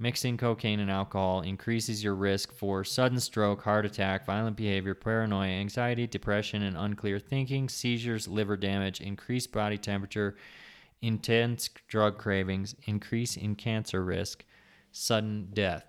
Mixing 0.00 0.36
cocaine 0.36 0.80
and 0.80 0.90
alcohol 0.90 1.42
increases 1.42 2.02
your 2.02 2.16
risk 2.16 2.52
for 2.52 2.82
sudden 2.82 3.20
stroke, 3.20 3.62
heart 3.62 3.86
attack, 3.86 4.26
violent 4.26 4.56
behavior, 4.56 4.96
paranoia, 4.96 5.46
anxiety, 5.46 6.08
depression, 6.08 6.62
and 6.62 6.76
unclear 6.76 7.20
thinking, 7.20 7.68
seizures, 7.68 8.26
liver 8.26 8.56
damage, 8.56 9.00
increased 9.00 9.52
body 9.52 9.78
temperature, 9.78 10.36
intense 11.02 11.68
drug 11.88 12.16
cravings, 12.16 12.74
increase 12.84 13.36
in 13.36 13.56
cancer 13.56 14.02
risk, 14.02 14.44
sudden 14.92 15.48
death. 15.52 15.84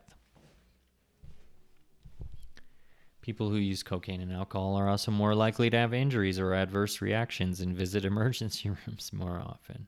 People 3.22 3.50
who 3.50 3.56
use 3.56 3.84
cocaine 3.84 4.20
and 4.20 4.34
alcohol 4.34 4.76
are 4.76 4.90
also 4.90 5.10
more 5.10 5.34
likely 5.34 5.70
to 5.70 5.78
have 5.78 5.94
injuries 5.94 6.40
or 6.40 6.54
adverse 6.54 7.02
reactions 7.02 7.62
and 7.62 7.78
visit 7.78 8.04
emergency 8.06 8.70
rooms 8.70 9.12
more 9.14 9.40
often. 9.40 9.88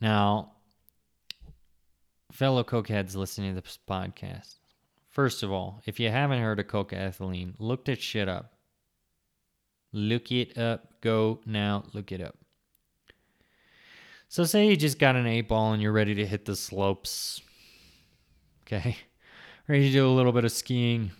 Now, 0.00 0.52
fellow 2.32 2.64
cokeheads 2.64 3.14
listening 3.14 3.54
to 3.54 3.60
this 3.60 3.78
podcast, 3.88 4.56
first 5.08 5.42
of 5.42 5.52
all, 5.52 5.80
if 5.86 6.00
you 6.00 6.10
haven't 6.10 6.42
heard 6.42 6.58
of 6.58 6.66
cocaethylene, 6.66 7.54
look 7.58 7.84
that 7.84 8.02
shit 8.02 8.28
up. 8.28 8.52
Look 9.92 10.32
it 10.32 10.58
up. 10.58 11.00
Go 11.00 11.40
now, 11.46 11.84
look 11.92 12.12
it 12.12 12.20
up. 12.20 12.41
So, 14.32 14.44
say 14.44 14.66
you 14.66 14.76
just 14.78 14.98
got 14.98 15.14
an 15.14 15.26
eight 15.26 15.46
ball 15.46 15.74
and 15.74 15.82
you're 15.82 15.92
ready 15.92 16.14
to 16.14 16.26
hit 16.26 16.46
the 16.46 16.56
slopes. 16.56 17.42
Okay 18.66 18.96
ready 19.68 19.88
to 19.88 19.92
do 19.92 20.08
a 20.08 20.08
little 20.08 20.32
bit 20.32 20.46
of 20.46 20.52
skiing. 20.52 21.10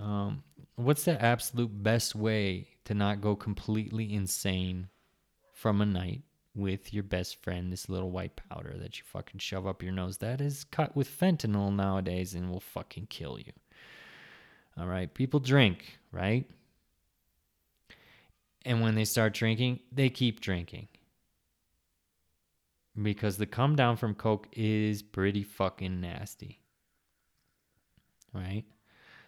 Um, 0.00 0.44
what's 0.76 1.04
the 1.04 1.20
absolute 1.20 1.82
best 1.82 2.14
way 2.14 2.68
to 2.84 2.94
not 2.94 3.20
go 3.20 3.34
completely 3.34 4.14
insane 4.14 4.86
from 5.52 5.80
a 5.80 5.84
night 5.84 6.22
with 6.54 6.94
your 6.94 7.02
best 7.02 7.42
friend, 7.42 7.72
this 7.72 7.88
little 7.88 8.12
white 8.12 8.36
powder 8.36 8.76
that 8.78 8.98
you 8.98 9.04
fucking 9.04 9.40
shove 9.40 9.66
up 9.66 9.82
your 9.82 9.90
nose? 9.90 10.18
That 10.18 10.40
is 10.40 10.62
cut 10.62 10.94
with 10.94 11.10
fentanyl 11.10 11.74
nowadays 11.74 12.34
and 12.34 12.48
will 12.48 12.60
fucking 12.60 13.08
kill 13.10 13.36
you. 13.40 13.52
All 14.78 14.86
right, 14.86 15.12
people 15.12 15.40
drink, 15.40 15.98
right? 16.12 16.48
And 18.64 18.80
when 18.80 18.94
they 18.94 19.06
start 19.06 19.34
drinking, 19.34 19.80
they 19.90 20.08
keep 20.08 20.40
drinking. 20.40 20.86
Because 23.00 23.36
the 23.36 23.46
come 23.46 23.76
down 23.76 23.96
from 23.96 24.14
Coke 24.14 24.48
is 24.52 25.02
pretty 25.02 25.42
fucking 25.42 26.00
nasty 26.00 26.60
right? 28.32 28.64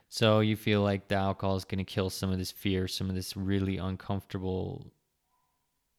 So 0.09 0.41
you 0.41 0.57
feel 0.57 0.83
like 0.83 1.09
the 1.09 1.15
alcohol 1.15 1.57
is 1.57 1.65
going 1.65 1.79
to 1.79 1.85
kill 1.85 2.11
some 2.11 2.31
of 2.31 2.39
this 2.39 2.51
fear, 2.51 2.87
some 2.87 3.09
of 3.09 3.15
this 3.15 3.37
really 3.37 3.79
uncomfortable, 3.79 4.93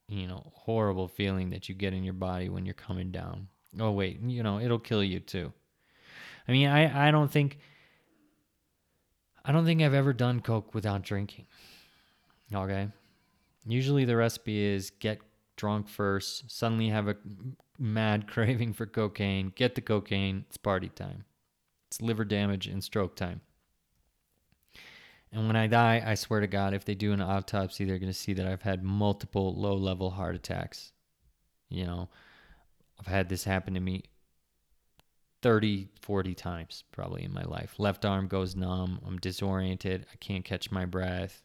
you 0.07 0.27
know, 0.27 0.51
horrible 0.53 1.07
feeling 1.07 1.49
that 1.49 1.67
you 1.67 1.75
get 1.75 1.93
in 1.93 2.03
your 2.03 2.13
body 2.13 2.49
when 2.49 2.65
you're 2.65 2.73
coming 2.73 3.11
down. 3.11 3.47
Oh 3.79 3.91
wait, 3.91 4.21
you 4.21 4.43
know, 4.43 4.59
it'll 4.59 4.79
kill 4.79 5.03
you 5.03 5.19
too. 5.19 5.51
I 6.47 6.51
mean, 6.51 6.67
I 6.67 7.07
I 7.07 7.11
don't 7.11 7.31
think 7.31 7.57
I 9.43 9.51
don't 9.51 9.65
think 9.65 9.81
I've 9.81 9.95
ever 9.95 10.13
done 10.13 10.41
coke 10.41 10.75
without 10.75 11.01
drinking. 11.01 11.47
Okay? 12.53 12.89
Usually 13.65 14.05
the 14.05 14.15
recipe 14.15 14.63
is 14.63 14.91
get 14.91 15.19
drunk 15.55 15.87
first, 15.87 16.51
suddenly 16.51 16.89
have 16.89 17.07
a 17.07 17.15
mad 17.77 18.27
craving 18.31 18.73
for 18.73 18.85
cocaine, 18.85 19.51
get 19.55 19.75
the 19.75 19.81
cocaine, 19.81 20.45
it's 20.47 20.57
party 20.57 20.89
time. 20.89 21.25
It's 21.87 22.01
liver 22.01 22.25
damage 22.25 22.67
and 22.67 22.83
stroke 22.83 23.15
time. 23.15 23.41
And 25.31 25.47
when 25.47 25.55
I 25.55 25.65
die, 25.65 26.01
I 26.05 26.13
swear 26.13 26.41
to 26.41 26.47
God, 26.47 26.75
if 26.75 26.85
they 26.85 26.93
do 26.93 27.11
an 27.11 27.21
autopsy, 27.21 27.85
they're 27.85 27.97
going 27.97 28.11
to 28.11 28.17
see 28.17 28.33
that 28.33 28.45
I've 28.45 28.61
had 28.61 28.83
multiple 28.83 29.55
low 29.55 29.75
level 29.75 30.11
heart 30.11 30.35
attacks. 30.35 30.91
You 31.69 31.85
know, 31.85 32.09
I've 32.99 33.07
had 33.07 33.29
this 33.29 33.43
happen 33.43 33.73
to 33.73 33.79
me 33.79 34.03
30, 35.41 35.89
40 36.01 36.35
times 36.35 36.83
probably 36.91 37.23
in 37.23 37.33
my 37.33 37.43
life. 37.43 37.75
Left 37.79 38.05
arm 38.05 38.27
goes 38.27 38.55
numb. 38.55 38.99
I'm 39.05 39.17
disoriented. 39.17 40.05
I 40.11 40.15
can't 40.17 40.45
catch 40.45 40.71
my 40.71 40.85
breath. 40.85 41.43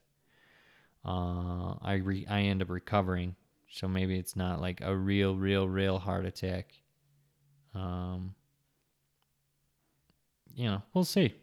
Uh, 1.05 1.75
I 1.81 2.01
re- 2.05 2.27
I 2.29 2.43
end 2.43 2.61
up 2.61 2.71
recovering, 2.71 3.37
so 3.71 3.87
maybe 3.89 4.19
it's 4.19 4.37
not 4.37 4.61
like 4.61 4.81
a 4.81 4.95
real, 4.95 5.37
real, 5.37 5.69
real 5.69 5.99
heart 5.99 6.27
attack. 6.27 6.75
Um, 7.75 8.35
you 10.55 10.67
know, 10.67 10.83
we'll 10.95 11.05
see. 11.05 11.35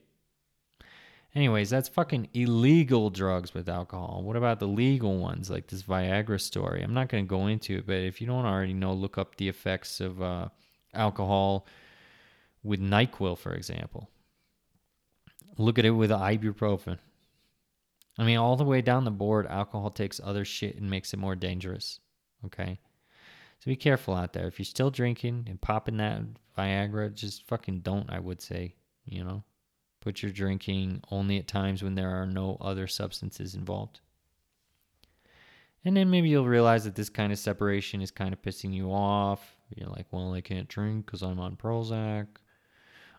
Anyways, 1.36 1.70
that's 1.70 1.90
fucking 1.90 2.30
illegal 2.34 3.10
drugs 3.10 3.54
with 3.54 3.68
alcohol. 3.68 4.22
What 4.24 4.38
about 4.38 4.60
the 4.60 4.68
legal 4.68 5.18
ones, 5.18 5.50
like 5.50 5.68
this 5.68 5.84
Viagra 5.84 6.40
story? 6.40 6.82
I'm 6.82 6.94
not 6.94 7.10
going 7.10 7.26
to 7.26 7.30
go 7.30 7.48
into 7.48 7.78
it, 7.78 7.86
but 7.86 7.98
if 7.98 8.22
you 8.22 8.28
don't 8.28 8.46
already 8.46 8.74
know, 8.74 8.94
look 8.94 9.18
up 9.18 9.36
the 9.36 9.50
effects 9.50 10.00
of 10.00 10.22
uh, 10.22 10.48
alcohol 10.94 11.68
with 12.64 12.80
NyQuil, 12.80 13.38
for 13.38 13.54
example. 13.54 14.10
Look 15.58 15.78
at 15.78 15.86
it 15.86 15.92
with 15.92 16.10
ibuprofen. 16.10 17.00
I 18.18 18.24
mean, 18.24 18.38
all 18.38 18.56
the 18.56 18.64
way 18.64 18.82
down 18.82 19.04
the 19.04 19.12
board, 19.12 19.46
alcohol 19.48 19.90
takes 19.92 20.22
other 20.24 20.46
shit 20.46 20.78
and 20.78 20.90
makes 20.90 21.14
it 21.14 21.18
more 21.18 21.36
dangerous. 21.36 22.00
Okay? 22.46 22.80
So 23.60 23.70
be 23.70 23.76
careful 23.76 24.14
out 24.14 24.34
there. 24.34 24.48
If 24.48 24.60
you're 24.60 24.66
still 24.66 24.92
drinking 24.92 25.48
and 25.50 25.60
popping 25.60 25.98
that 25.98 26.22
Viagra, 26.58 27.14
just 27.14 27.48
fucking 27.48 27.80
don't, 27.80 28.10
I 28.10 28.20
would 28.20 28.42
say 28.42 28.76
you 29.06 29.24
know 29.24 29.44
Put 30.06 30.22
you're 30.22 30.32
drinking 30.32 31.02
only 31.10 31.40
at 31.40 31.48
times 31.48 31.82
when 31.82 31.96
there 31.96 32.12
are 32.12 32.28
no 32.28 32.60
other 32.62 32.86
substances 32.86 33.56
involved. 33.56 34.02
And 35.84 35.98
then 35.98 36.12
maybe 36.12 36.30
you'll 36.30 36.46
realize 36.46 36.84
that 36.84 36.94
this 36.94 37.10
kind 37.10 37.34
of 37.34 37.40
separation 37.40 38.04
is 38.04 38.12
kind 38.12 38.32
of 38.32 38.40
pissing 38.44 38.72
you 38.72 38.92
off. 38.92 39.58
You're 39.76 39.90
like, 39.90 40.06
well, 40.12 40.36
I 40.36 40.42
can't 40.42 40.68
drink 40.68 41.08
because 41.08 41.24
I'm 41.24 41.40
on 41.40 41.56
Prozac. 41.56 42.28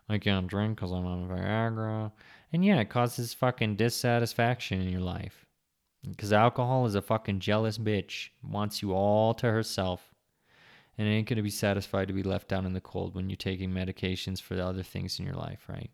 I 0.07 0.17
can't 0.17 0.47
drink 0.47 0.77
because 0.77 0.93
I'm 0.93 1.05
on 1.05 1.27
Viagra. 1.27 2.13
And 2.53 2.63
yeah, 2.63 2.79
it 2.79 2.89
causes 2.89 3.33
fucking 3.33 3.75
dissatisfaction 3.75 4.79
in 4.79 4.87
your 4.87 5.01
life. 5.01 5.45
Because 6.09 6.33
alcohol 6.33 6.85
is 6.85 6.95
a 6.95 7.01
fucking 7.01 7.39
jealous 7.39 7.77
bitch, 7.77 8.29
wants 8.43 8.81
you 8.81 8.93
all 8.93 9.33
to 9.35 9.51
herself. 9.51 10.13
And 10.97 11.07
ain't 11.07 11.27
going 11.29 11.37
to 11.37 11.43
be 11.43 11.51
satisfied 11.51 12.07
to 12.07 12.13
be 12.13 12.23
left 12.23 12.47
down 12.47 12.65
in 12.65 12.73
the 12.73 12.81
cold 12.81 13.13
when 13.13 13.29
you're 13.29 13.37
taking 13.37 13.69
medications 13.69 14.41
for 14.41 14.55
the 14.55 14.65
other 14.65 14.81
things 14.81 15.19
in 15.19 15.25
your 15.25 15.35
life, 15.35 15.61
right? 15.69 15.91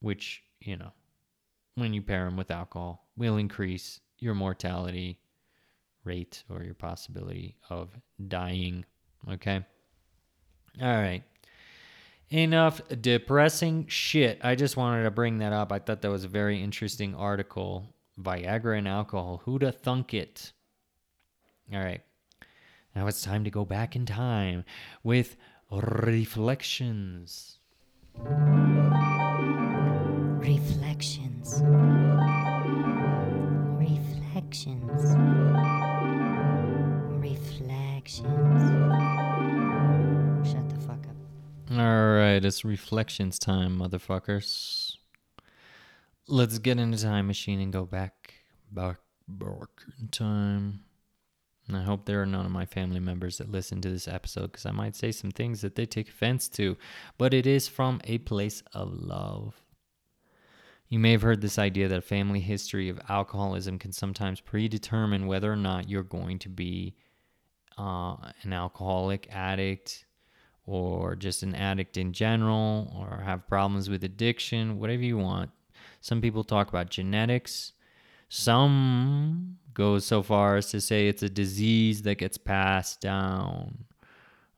Which, 0.00 0.42
you 0.58 0.76
know, 0.76 0.90
when 1.76 1.92
you 1.92 2.02
pair 2.02 2.24
them 2.24 2.36
with 2.36 2.50
alcohol, 2.50 3.06
will 3.16 3.36
increase 3.36 4.00
your 4.18 4.34
mortality 4.34 5.20
rate 6.02 6.42
or 6.50 6.64
your 6.64 6.74
possibility 6.74 7.56
of 7.68 7.90
dying. 8.26 8.84
Okay. 9.30 9.64
All 10.82 10.88
right. 10.88 11.22
Enough 12.30 12.80
depressing 13.00 13.86
shit. 13.88 14.40
I 14.42 14.54
just 14.54 14.76
wanted 14.76 15.04
to 15.04 15.10
bring 15.10 15.38
that 15.38 15.52
up. 15.52 15.72
I 15.72 15.78
thought 15.78 16.02
that 16.02 16.10
was 16.10 16.24
a 16.24 16.28
very 16.28 16.62
interesting 16.62 17.14
article. 17.14 17.86
Viagra 18.22 18.78
and 18.78 18.88
alcohol. 18.88 19.42
Who'da 19.44 19.72
thunk 19.72 20.14
it? 20.14 20.52
All 21.72 21.80
right. 21.80 22.02
Now 22.94 23.06
it's 23.06 23.22
time 23.22 23.44
to 23.44 23.50
go 23.50 23.64
back 23.64 23.94
in 23.94 24.04
time 24.06 24.64
with 25.04 25.36
reflections. 25.70 27.58
Reflections. 30.40 31.62
Reflections. 33.78 35.14
Reflections. 37.20 38.62
Shut 40.50 40.68
the 40.68 40.76
fuck 40.80 41.06
up. 41.06 41.16
All 41.78 42.12
right, 42.14 42.44
it's 42.44 42.64
reflections 42.64 43.38
time, 43.38 43.78
motherfuckers. 43.78 44.79
Let's 46.32 46.60
get 46.60 46.78
in 46.78 46.92
the 46.92 46.96
time 46.96 47.26
machine 47.26 47.58
and 47.58 47.72
go 47.72 47.84
back, 47.84 48.34
back, 48.70 48.98
back 49.26 49.68
in 50.00 50.06
time. 50.10 50.84
And 51.66 51.76
I 51.76 51.82
hope 51.82 52.04
there 52.04 52.22
are 52.22 52.26
none 52.26 52.46
of 52.46 52.52
my 52.52 52.66
family 52.66 53.00
members 53.00 53.38
that 53.38 53.50
listen 53.50 53.80
to 53.80 53.90
this 53.90 54.06
episode 54.06 54.52
because 54.52 54.64
I 54.64 54.70
might 54.70 54.94
say 54.94 55.10
some 55.10 55.32
things 55.32 55.60
that 55.62 55.74
they 55.74 55.86
take 55.86 56.08
offense 56.08 56.48
to, 56.50 56.76
but 57.18 57.34
it 57.34 57.48
is 57.48 57.66
from 57.66 58.00
a 58.04 58.18
place 58.18 58.62
of 58.72 58.92
love. 58.92 59.60
You 60.88 61.00
may 61.00 61.10
have 61.10 61.22
heard 61.22 61.40
this 61.40 61.58
idea 61.58 61.88
that 61.88 61.98
a 61.98 62.00
family 62.00 62.38
history 62.38 62.88
of 62.88 63.00
alcoholism 63.08 63.76
can 63.80 63.90
sometimes 63.90 64.40
predetermine 64.40 65.26
whether 65.26 65.52
or 65.52 65.56
not 65.56 65.88
you're 65.88 66.04
going 66.04 66.38
to 66.38 66.48
be 66.48 66.94
uh, 67.76 68.14
an 68.44 68.52
alcoholic 68.52 69.26
addict 69.32 70.06
or 70.64 71.16
just 71.16 71.42
an 71.42 71.56
addict 71.56 71.96
in 71.96 72.12
general 72.12 72.94
or 72.96 73.20
have 73.20 73.48
problems 73.48 73.90
with 73.90 74.04
addiction, 74.04 74.78
whatever 74.78 75.02
you 75.02 75.18
want. 75.18 75.50
Some 76.00 76.20
people 76.20 76.44
talk 76.44 76.68
about 76.68 76.90
genetics. 76.90 77.72
Some 78.28 79.58
go 79.74 79.98
so 79.98 80.22
far 80.22 80.56
as 80.56 80.70
to 80.70 80.80
say 80.80 81.08
it's 81.08 81.22
a 81.22 81.28
disease 81.28 82.02
that 82.02 82.16
gets 82.16 82.38
passed 82.38 83.00
down 83.00 83.84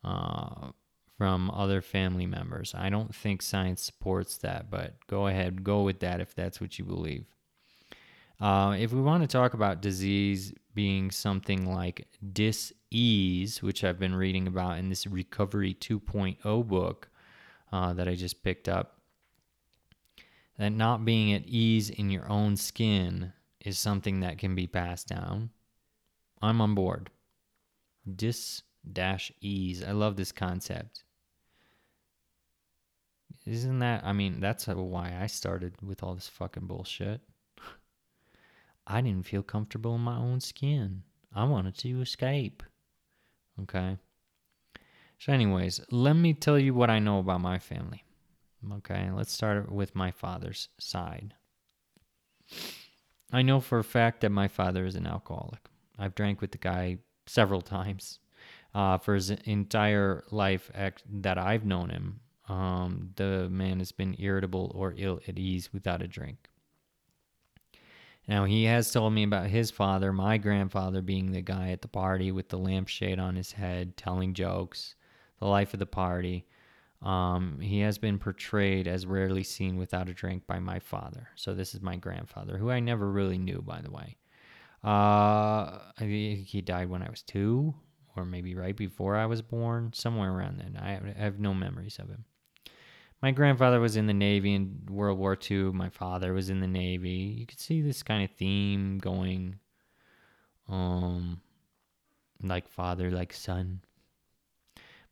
uh, 0.04 0.70
from 1.18 1.50
other 1.50 1.80
family 1.80 2.26
members. 2.26 2.74
I 2.76 2.90
don't 2.90 3.14
think 3.14 3.42
science 3.42 3.82
supports 3.82 4.38
that, 4.38 4.70
but 4.70 4.94
go 5.06 5.26
ahead, 5.26 5.64
go 5.64 5.82
with 5.82 6.00
that 6.00 6.20
if 6.20 6.34
that's 6.34 6.60
what 6.60 6.78
you 6.78 6.84
believe. 6.84 7.24
Uh, 8.40 8.74
if 8.78 8.92
we 8.92 9.00
want 9.00 9.22
to 9.22 9.28
talk 9.28 9.54
about 9.54 9.80
disease 9.80 10.52
being 10.74 11.10
something 11.12 11.72
like 11.72 12.08
dis-ease, 12.32 13.62
which 13.62 13.84
I've 13.84 14.00
been 14.00 14.16
reading 14.16 14.48
about 14.48 14.78
in 14.78 14.88
this 14.88 15.06
Recovery 15.06 15.74
2.0 15.74 16.66
book 16.66 17.08
uh, 17.72 17.92
that 17.92 18.08
I 18.08 18.16
just 18.16 18.42
picked 18.42 18.68
up, 18.68 19.01
that 20.62 20.70
not 20.70 21.04
being 21.04 21.32
at 21.32 21.44
ease 21.44 21.90
in 21.90 22.08
your 22.08 22.28
own 22.30 22.56
skin 22.56 23.32
is 23.60 23.76
something 23.76 24.20
that 24.20 24.38
can 24.38 24.54
be 24.54 24.68
passed 24.68 25.08
down. 25.08 25.50
I'm 26.40 26.60
on 26.60 26.76
board. 26.76 27.10
Dis 28.14 28.62
dash 28.92 29.32
ease. 29.40 29.82
I 29.82 29.90
love 29.90 30.14
this 30.14 30.30
concept. 30.30 31.02
Isn't 33.44 33.80
that, 33.80 34.04
I 34.04 34.12
mean, 34.12 34.38
that's 34.38 34.68
why 34.68 35.18
I 35.20 35.26
started 35.26 35.74
with 35.82 36.04
all 36.04 36.14
this 36.14 36.28
fucking 36.28 36.68
bullshit. 36.68 37.20
I 38.86 39.00
didn't 39.00 39.26
feel 39.26 39.42
comfortable 39.42 39.96
in 39.96 40.02
my 40.02 40.16
own 40.16 40.38
skin. 40.38 41.02
I 41.34 41.42
wanted 41.42 41.76
to 41.78 42.00
escape. 42.02 42.62
Okay. 43.62 43.98
So, 45.18 45.32
anyways, 45.32 45.80
let 45.90 46.14
me 46.14 46.34
tell 46.34 46.58
you 46.58 46.72
what 46.72 46.88
I 46.88 47.00
know 47.00 47.18
about 47.18 47.40
my 47.40 47.58
family. 47.58 48.04
Okay, 48.70 49.10
let's 49.10 49.32
start 49.32 49.72
with 49.72 49.94
my 49.94 50.12
father's 50.12 50.68
side. 50.78 51.34
I 53.32 53.42
know 53.42 53.60
for 53.60 53.78
a 53.78 53.84
fact 53.84 54.20
that 54.20 54.30
my 54.30 54.46
father 54.46 54.84
is 54.84 54.94
an 54.94 55.06
alcoholic. 55.06 55.68
I've 55.98 56.14
drank 56.14 56.40
with 56.40 56.52
the 56.52 56.58
guy 56.58 56.98
several 57.26 57.62
times. 57.62 58.18
Uh, 58.74 58.98
for 58.98 59.14
his 59.14 59.30
entire 59.30 60.24
life 60.30 60.70
that 60.74 61.38
I've 61.38 61.66
known 61.66 61.90
him, 61.90 62.20
um, 62.48 63.10
the 63.16 63.48
man 63.50 63.80
has 63.80 63.92
been 63.92 64.16
irritable 64.18 64.72
or 64.74 64.94
ill 64.96 65.20
at 65.28 65.38
ease 65.38 65.72
without 65.72 66.00
a 66.00 66.08
drink. 66.08 66.48
Now, 68.28 68.44
he 68.44 68.64
has 68.64 68.92
told 68.92 69.12
me 69.12 69.24
about 69.24 69.48
his 69.48 69.70
father, 69.70 70.12
my 70.12 70.38
grandfather, 70.38 71.02
being 71.02 71.32
the 71.32 71.42
guy 71.42 71.70
at 71.70 71.82
the 71.82 71.88
party 71.88 72.30
with 72.30 72.48
the 72.48 72.58
lampshade 72.58 73.18
on 73.18 73.34
his 73.34 73.52
head, 73.52 73.96
telling 73.96 74.32
jokes, 74.32 74.94
the 75.38 75.46
life 75.46 75.74
of 75.74 75.80
the 75.80 75.86
party. 75.86 76.46
Um, 77.02 77.58
he 77.60 77.80
has 77.80 77.98
been 77.98 78.18
portrayed 78.18 78.86
as 78.86 79.06
rarely 79.06 79.42
seen 79.42 79.76
without 79.76 80.08
a 80.08 80.14
drink 80.14 80.46
by 80.46 80.60
my 80.60 80.78
father. 80.78 81.28
So, 81.34 81.52
this 81.52 81.74
is 81.74 81.80
my 81.80 81.96
grandfather, 81.96 82.58
who 82.58 82.70
I 82.70 82.80
never 82.80 83.10
really 83.10 83.38
knew, 83.38 83.60
by 83.60 83.80
the 83.80 83.90
way. 83.90 84.16
Uh, 84.84 85.78
he 85.98 86.62
died 86.64 86.88
when 86.88 87.02
I 87.02 87.10
was 87.10 87.22
two, 87.22 87.74
or 88.16 88.24
maybe 88.24 88.54
right 88.54 88.76
before 88.76 89.16
I 89.16 89.26
was 89.26 89.42
born, 89.42 89.92
somewhere 89.92 90.32
around 90.32 90.58
then. 90.58 90.78
I 90.80 90.92
have, 90.92 91.04
I 91.04 91.20
have 91.20 91.38
no 91.38 91.54
memories 91.54 91.98
of 91.98 92.08
him. 92.08 92.24
My 93.22 93.30
grandfather 93.30 93.78
was 93.78 93.96
in 93.96 94.06
the 94.06 94.14
Navy 94.14 94.54
in 94.54 94.80
World 94.90 95.18
War 95.18 95.38
II. 95.50 95.72
My 95.72 95.88
father 95.88 96.32
was 96.32 96.50
in 96.50 96.58
the 96.58 96.66
Navy. 96.66 97.36
You 97.38 97.46
could 97.46 97.60
see 97.60 97.80
this 97.80 98.02
kind 98.02 98.24
of 98.24 98.36
theme 98.36 98.98
going, 98.98 99.60
um, 100.68 101.40
like 102.42 102.68
father, 102.68 103.12
like 103.12 103.32
son. 103.32 103.82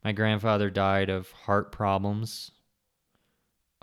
My 0.03 0.11
grandfather 0.11 0.69
died 0.69 1.09
of 1.09 1.31
heart 1.31 1.71
problems, 1.71 2.51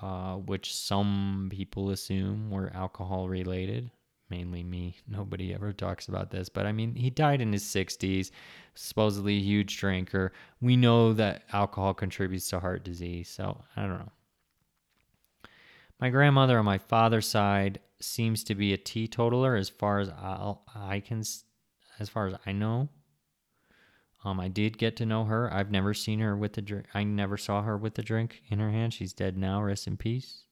uh, 0.01 0.35
which 0.35 0.75
some 0.75 1.49
people 1.51 1.91
assume 1.91 2.51
were 2.51 2.73
alcohol 2.75 3.29
related. 3.29 3.91
Mainly 4.31 4.63
me. 4.63 4.97
Nobody 5.07 5.55
ever 5.55 5.73
talks 5.73 6.09
about 6.09 6.31
this. 6.31 6.49
But 6.51 6.67
I 6.67 6.73
mean, 6.73 6.95
he 6.95 7.09
died 7.09 7.41
in 7.41 7.53
his 7.53 7.65
60s, 7.65 8.31
supposedly 8.75 9.37
a 9.37 9.43
huge 9.43 9.79
drinker. 9.79 10.33
We 10.61 10.77
know 10.77 11.15
that 11.15 11.45
alcohol 11.53 11.95
contributes 11.95 12.51
to 12.51 12.61
heart 12.61 12.85
disease. 12.85 13.29
So 13.29 13.65
I 13.75 13.83
don't 13.83 13.99
know. 13.99 14.13
My 15.99 16.11
grandmother 16.11 16.59
on 16.59 16.65
my 16.65 16.79
father's 16.79 17.27
side 17.27 17.81
seems 18.01 18.45
to 18.45 18.55
be 18.55 18.73
a 18.73 18.77
teetotaler 18.77 19.57
as 19.57 19.69
far 19.69 19.99
as 19.99 20.11
I'll, 20.11 20.63
I 20.75 21.01
can, 21.01 21.21
as 21.99 22.09
far 22.09 22.27
as 22.27 22.35
I 22.47 22.53
know. 22.53 22.89
Um, 24.25 24.41
I 24.41 24.49
did 24.49 24.79
get 24.79 24.97
to 24.97 25.07
know 25.07 25.25
her. 25.25 25.53
I've 25.53 25.71
never 25.71 25.95
seen 25.95 26.19
her 26.21 26.37
with 26.37 26.59
a 26.59 26.63
drink. 26.63 26.87
I 26.93 27.05
never 27.05 27.37
saw 27.37 27.63
her 27.63 27.77
with 27.77 27.99
a 27.99 28.03
drink 28.03 28.43
in 28.49 28.59
her 28.59 28.71
hand. 28.71 28.93
She's 28.93 29.13
dead 29.13 29.37
now. 29.37 29.63
Rest 29.63 29.87
in 29.87 29.97
peace. 29.97 30.45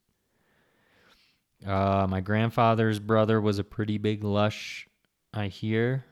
Uh, 1.66 2.06
my 2.08 2.20
grandfather's 2.20 2.98
brother 2.98 3.40
was 3.40 3.58
a 3.58 3.64
pretty 3.64 3.98
big 3.98 4.22
lush, 4.22 4.88
I 5.32 5.46
hear. 5.48 6.04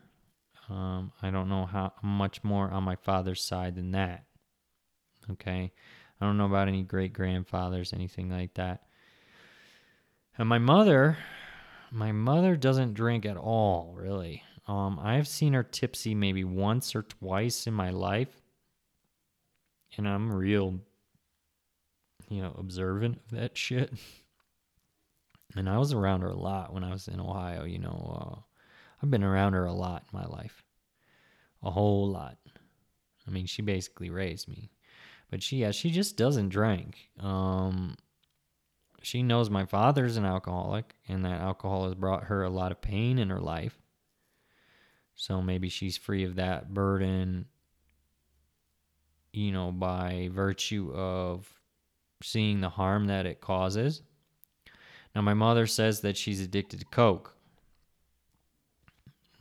Um, 0.69 1.13
I 1.23 1.31
don't 1.31 1.49
know 1.49 1.67
how 1.67 1.93
much 2.03 2.43
more 2.43 2.71
on 2.71 2.83
my 2.83 2.97
father's 2.97 3.43
side 3.43 3.75
than 3.77 3.93
that. 3.93 4.25
Okay. 5.31 5.73
I 6.21 6.25
don't 6.25 6.39
know 6.39 6.47
about 6.47 6.69
any 6.69 6.83
great 6.83 7.13
grandfathers, 7.13 7.93
anything 7.93 8.31
like 8.31 8.55
that. 8.55 8.83
And 10.39 10.49
my 10.49 10.59
mother, 10.59 11.19
my 11.93 12.13
mother 12.13 12.57
doesn't 12.57 12.95
drink 12.95 13.27
at 13.27 13.37
all, 13.37 13.95
really. 13.97 14.43
Um, 14.67 14.99
I've 15.03 15.29
seen 15.29 15.53
her 15.53 15.63
tipsy 15.63 16.15
maybe 16.15 16.45
once 16.45 16.95
or 16.95 17.03
twice 17.03 17.67
in 17.67 17.75
my 17.75 17.91
life. 17.91 18.41
And 19.97 20.09
I'm 20.09 20.33
real, 20.33 20.81
you 22.29 22.43
know, 22.43 22.55
observant 22.59 23.21
of 23.25 23.39
that 23.39 23.57
shit. 23.57 23.93
And 25.57 25.69
I 25.69 25.79
was 25.79 25.93
around 25.93 26.23
her 26.23 26.31
a 26.31 26.37
lot 26.37 26.73
when 26.73 26.83
I 26.83 26.91
was 26.91 27.07
in 27.07 27.21
Ohio, 27.21 27.63
you 27.63 27.79
know. 27.79 28.19
Uh, 28.19 28.41
I've 29.01 29.11
been 29.11 29.23
around 29.23 29.53
her 29.53 29.67
a 29.67 29.73
lot 29.73 30.03
in 30.13 30.19
my 30.19 30.27
life. 30.27 30.65
A 31.63 31.71
whole 31.71 32.09
lot. 32.09 32.39
I 33.27 33.31
mean, 33.31 33.47
she 33.47 33.63
basically 33.63 34.11
raised 34.11 34.49
me. 34.49 34.71
But 35.31 35.43
she 35.43 35.59
yeah, 35.59 35.71
she 35.71 35.91
just 35.91 36.17
doesn't 36.17 36.51
drink. 36.51 37.11
Um 37.21 37.97
she 39.03 39.23
knows 39.23 39.51
my 39.51 39.67
father's 39.67 40.17
an 40.17 40.25
alcoholic 40.25 40.95
and 41.09 41.25
that 41.25 41.41
alcohol 41.41 41.85
has 41.85 41.95
brought 41.95 42.25
her 42.25 42.43
a 42.43 42.51
lot 42.51 42.73
of 42.73 42.81
pain 42.81 43.19
in 43.19 43.31
her 43.31 43.41
life. 43.41 43.84
So 45.15 45.41
maybe 45.41 45.69
she's 45.69 45.97
free 45.97 46.25
of 46.25 46.37
that 46.37 46.75
burden, 46.75 47.47
you 49.33 49.53
know, 49.53 49.71
by 49.71 50.29
virtue 50.33 50.93
of 50.95 51.49
seeing 52.23 52.61
the 52.61 52.69
harm 52.69 53.07
that 53.07 53.27
it 53.27 53.41
causes. 53.41 54.03
Now, 55.15 55.23
my 55.23 55.35
mother 55.35 55.67
says 55.67 56.01
that 56.01 56.17
she's 56.17 56.41
addicted 56.41 56.81
to 56.81 56.87
Coke. 56.87 57.37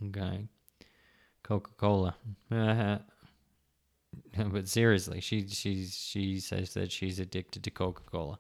Okay. 0.07 0.47
Coca 1.43 1.71
Cola. 1.77 2.15
but 2.49 2.99
seriously, 4.67 5.19
she 5.19 5.47
she 5.47 5.85
she 5.85 6.39
says 6.39 6.73
that 6.73 6.91
she's 6.91 7.19
addicted 7.19 7.63
to 7.63 7.71
Coca 7.71 8.03
Cola, 8.03 8.39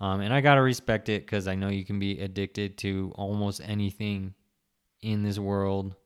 um, 0.00 0.20
and 0.20 0.32
I 0.32 0.40
gotta 0.40 0.62
respect 0.62 1.08
it 1.08 1.24
because 1.24 1.48
I 1.48 1.54
know 1.54 1.68
you 1.68 1.84
can 1.84 1.98
be 1.98 2.20
addicted 2.20 2.76
to 2.78 3.12
almost 3.16 3.60
anything 3.64 4.34
in 5.00 5.22
this 5.22 5.38
world. 5.38 5.96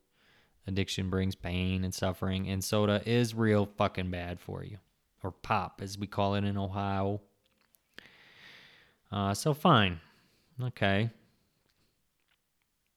Addiction 0.66 1.10
brings 1.10 1.34
pain 1.34 1.84
and 1.84 1.94
suffering, 1.94 2.48
and 2.48 2.62
soda 2.62 3.02
is 3.06 3.34
real 3.34 3.66
fucking 3.76 4.10
bad 4.10 4.40
for 4.40 4.64
you, 4.64 4.78
or 5.22 5.30
pop 5.30 5.80
as 5.82 5.96
we 5.98 6.06
call 6.06 6.34
it 6.34 6.44
in 6.44 6.58
Ohio. 6.58 7.20
Uh, 9.12 9.32
so 9.32 9.54
fine, 9.54 10.00
okay. 10.62 11.10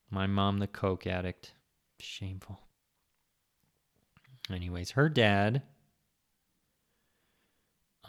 My 0.09 0.25
mom, 0.25 0.57
the 0.57 0.67
coke 0.67 1.05
addict, 1.05 1.53
shameful. 1.99 2.59
Anyways, 4.51 4.91
her 4.91 5.07
dad 5.09 5.61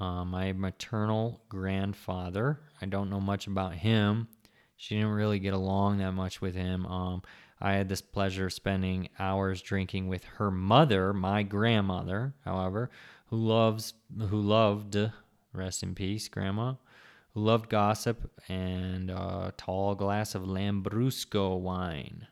uh, 0.00 0.24
my 0.24 0.52
maternal 0.52 1.42
grandfather. 1.48 2.58
I 2.80 2.86
don't 2.86 3.10
know 3.10 3.20
much 3.20 3.46
about 3.46 3.74
him. 3.74 4.28
She 4.76 4.96
didn't 4.96 5.10
really 5.10 5.38
get 5.38 5.52
along 5.52 5.98
that 5.98 6.12
much 6.12 6.40
with 6.40 6.54
him. 6.54 6.86
Um, 6.86 7.22
I 7.60 7.74
had 7.74 7.88
this 7.88 8.00
pleasure 8.00 8.46
of 8.46 8.52
spending 8.52 9.08
hours 9.18 9.60
drinking 9.60 10.08
with 10.08 10.24
her 10.24 10.50
mother, 10.50 11.12
my 11.12 11.42
grandmother, 11.42 12.34
however, 12.44 12.90
who 13.26 13.36
loves 13.36 13.94
who 14.18 14.40
loved 14.40 14.96
rest 15.52 15.82
in 15.82 15.94
peace, 15.94 16.28
grandma, 16.28 16.74
who 17.34 17.40
loved 17.40 17.68
gossip 17.68 18.30
and 18.48 19.10
a 19.10 19.52
tall 19.56 19.94
glass 19.94 20.34
of 20.34 20.42
Lambrusco 20.42 21.58
wine, 21.58 22.26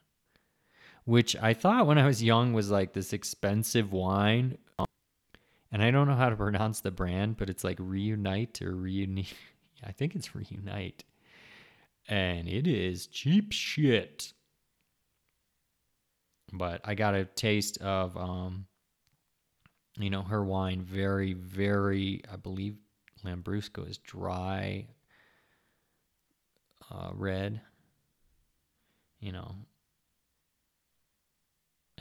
which 1.05 1.37
I 1.37 1.53
thought 1.55 1.87
when 1.87 1.99
I 1.99 2.07
was 2.07 2.23
young 2.23 2.53
was 2.53 2.71
like 2.71 2.93
this 2.93 3.13
expensive 3.13 3.93
wine 3.93 4.59
and 5.71 5.83
I 5.83 5.91
don't 5.91 6.09
know 6.09 6.15
how 6.15 6.31
to 6.31 6.37
pronounce 6.37 6.81
the 6.81 6.91
brand, 6.91 7.37
but 7.37 7.51
it's 7.51 7.65
like 7.65 7.79
Riunite 7.79 8.63
or 8.63 8.73
Riunite. 8.73 9.35
I 9.85 9.93
think 9.93 10.15
it's 10.15 10.29
Riunite. 10.29 11.03
And 12.09 12.49
it 12.49 12.67
is 12.67 13.07
cheap 13.07 13.53
shit. 13.53 14.33
But 16.53 16.81
I 16.85 16.95
got 16.95 17.15
a 17.15 17.25
taste 17.25 17.79
of, 17.79 18.17
um, 18.17 18.67
you 19.99 20.11
know, 20.11 20.23
her 20.23 20.43
wine. 20.43 20.81
Very, 20.83 21.35
very, 21.35 22.23
I 22.33 22.37
believe 22.37 22.77
Lambrusco 23.25 23.89
is 23.89 23.99
dry, 23.99 24.87
uh, 26.91 27.11
red. 27.13 27.61
You 29.21 29.33
know, 29.33 29.55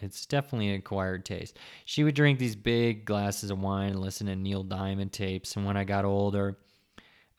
it's 0.02 0.26
definitely 0.26 0.70
an 0.70 0.76
acquired 0.76 1.26
taste. 1.26 1.58
She 1.86 2.04
would 2.04 2.16
drink 2.16 2.40
these 2.40 2.56
big 2.56 3.06
glasses 3.06 3.50
of 3.50 3.60
wine 3.60 3.92
and 3.92 4.00
listen 4.00 4.28
to 4.28 4.36
Neil 4.36 4.64
Diamond 4.64 5.12
tapes. 5.12 5.56
And 5.56 5.66
when 5.66 5.76
I 5.76 5.84
got 5.84 6.06
older, 6.06 6.58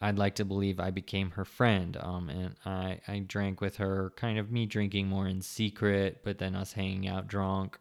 I'd 0.00 0.18
like 0.18 0.36
to 0.36 0.44
believe 0.44 0.78
I 0.78 0.90
became 0.90 1.32
her 1.32 1.44
friend. 1.44 1.96
Um, 2.00 2.28
and 2.28 2.54
I, 2.64 3.00
I 3.08 3.18
drank 3.20 3.60
with 3.60 3.76
her, 3.78 4.12
kind 4.16 4.38
of 4.38 4.52
me 4.52 4.66
drinking 4.66 5.08
more 5.08 5.26
in 5.26 5.42
secret, 5.42 6.20
but 6.22 6.38
then 6.38 6.54
us 6.54 6.72
hanging 6.72 7.08
out 7.08 7.26
drunk. 7.26 7.78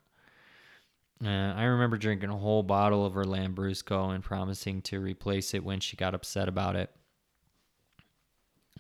Uh, 1.23 1.30
I 1.30 1.63
remember 1.63 1.97
drinking 1.97 2.30
a 2.30 2.38
whole 2.38 2.63
bottle 2.63 3.06
of 3.06 3.13
her 3.13 3.23
Lambrusco 3.23 4.13
and 4.13 4.23
promising 4.23 4.82
to 4.84 4.99
replace 4.99 5.53
it 5.53 5.63
when 5.63 5.80
she 5.80 5.95
got 5.97 6.15
upset 6.15 6.47
about 6.47 6.75
it. 6.75 6.91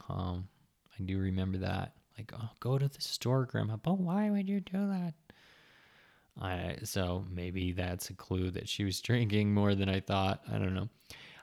Um, 0.09 0.47
I 0.99 1.03
do 1.03 1.19
remember 1.19 1.59
that. 1.59 1.93
Like, 2.17 2.31
oh, 2.35 2.49
go 2.59 2.77
to 2.77 2.87
the 2.87 3.01
store, 3.01 3.45
Grandma. 3.45 3.77
But 3.77 3.99
why 3.99 4.29
would 4.29 4.49
you 4.49 4.59
do 4.59 4.87
that? 4.87 5.13
I 6.39 6.77
so 6.83 7.25
maybe 7.31 7.71
that's 7.71 8.09
a 8.09 8.13
clue 8.13 8.51
that 8.51 8.69
she 8.69 8.83
was 8.83 9.01
drinking 9.01 9.53
more 9.53 9.75
than 9.75 9.89
I 9.89 9.99
thought. 9.99 10.41
I 10.51 10.57
don't 10.57 10.73
know. 10.73 10.89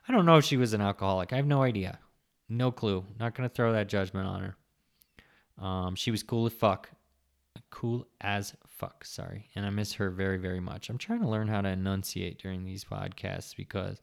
I 0.07 0.11
don't 0.11 0.25
know 0.25 0.37
if 0.37 0.45
she 0.45 0.57
was 0.57 0.73
an 0.73 0.81
alcoholic. 0.81 1.33
I 1.33 1.37
have 1.37 1.47
no 1.47 1.63
idea. 1.63 1.99
No 2.47 2.71
clue. 2.71 3.05
Not 3.19 3.35
gonna 3.35 3.49
throw 3.49 3.73
that 3.73 3.87
judgment 3.87 4.27
on 4.27 4.41
her. 4.41 5.63
Um, 5.63 5.95
she 5.95 6.11
was 6.11 6.23
cool 6.23 6.45
as 6.45 6.53
fuck. 6.53 6.89
Cool 7.71 8.07
as 8.21 8.53
fuck. 8.67 9.03
Sorry, 9.05 9.49
and 9.55 9.65
I 9.65 9.69
miss 9.69 9.93
her 9.93 10.09
very 10.09 10.37
very 10.37 10.59
much. 10.59 10.89
I'm 10.89 10.97
trying 10.97 11.21
to 11.21 11.29
learn 11.29 11.47
how 11.47 11.61
to 11.61 11.69
enunciate 11.69 12.39
during 12.39 12.63
these 12.63 12.83
podcasts 12.83 13.55
because 13.55 14.01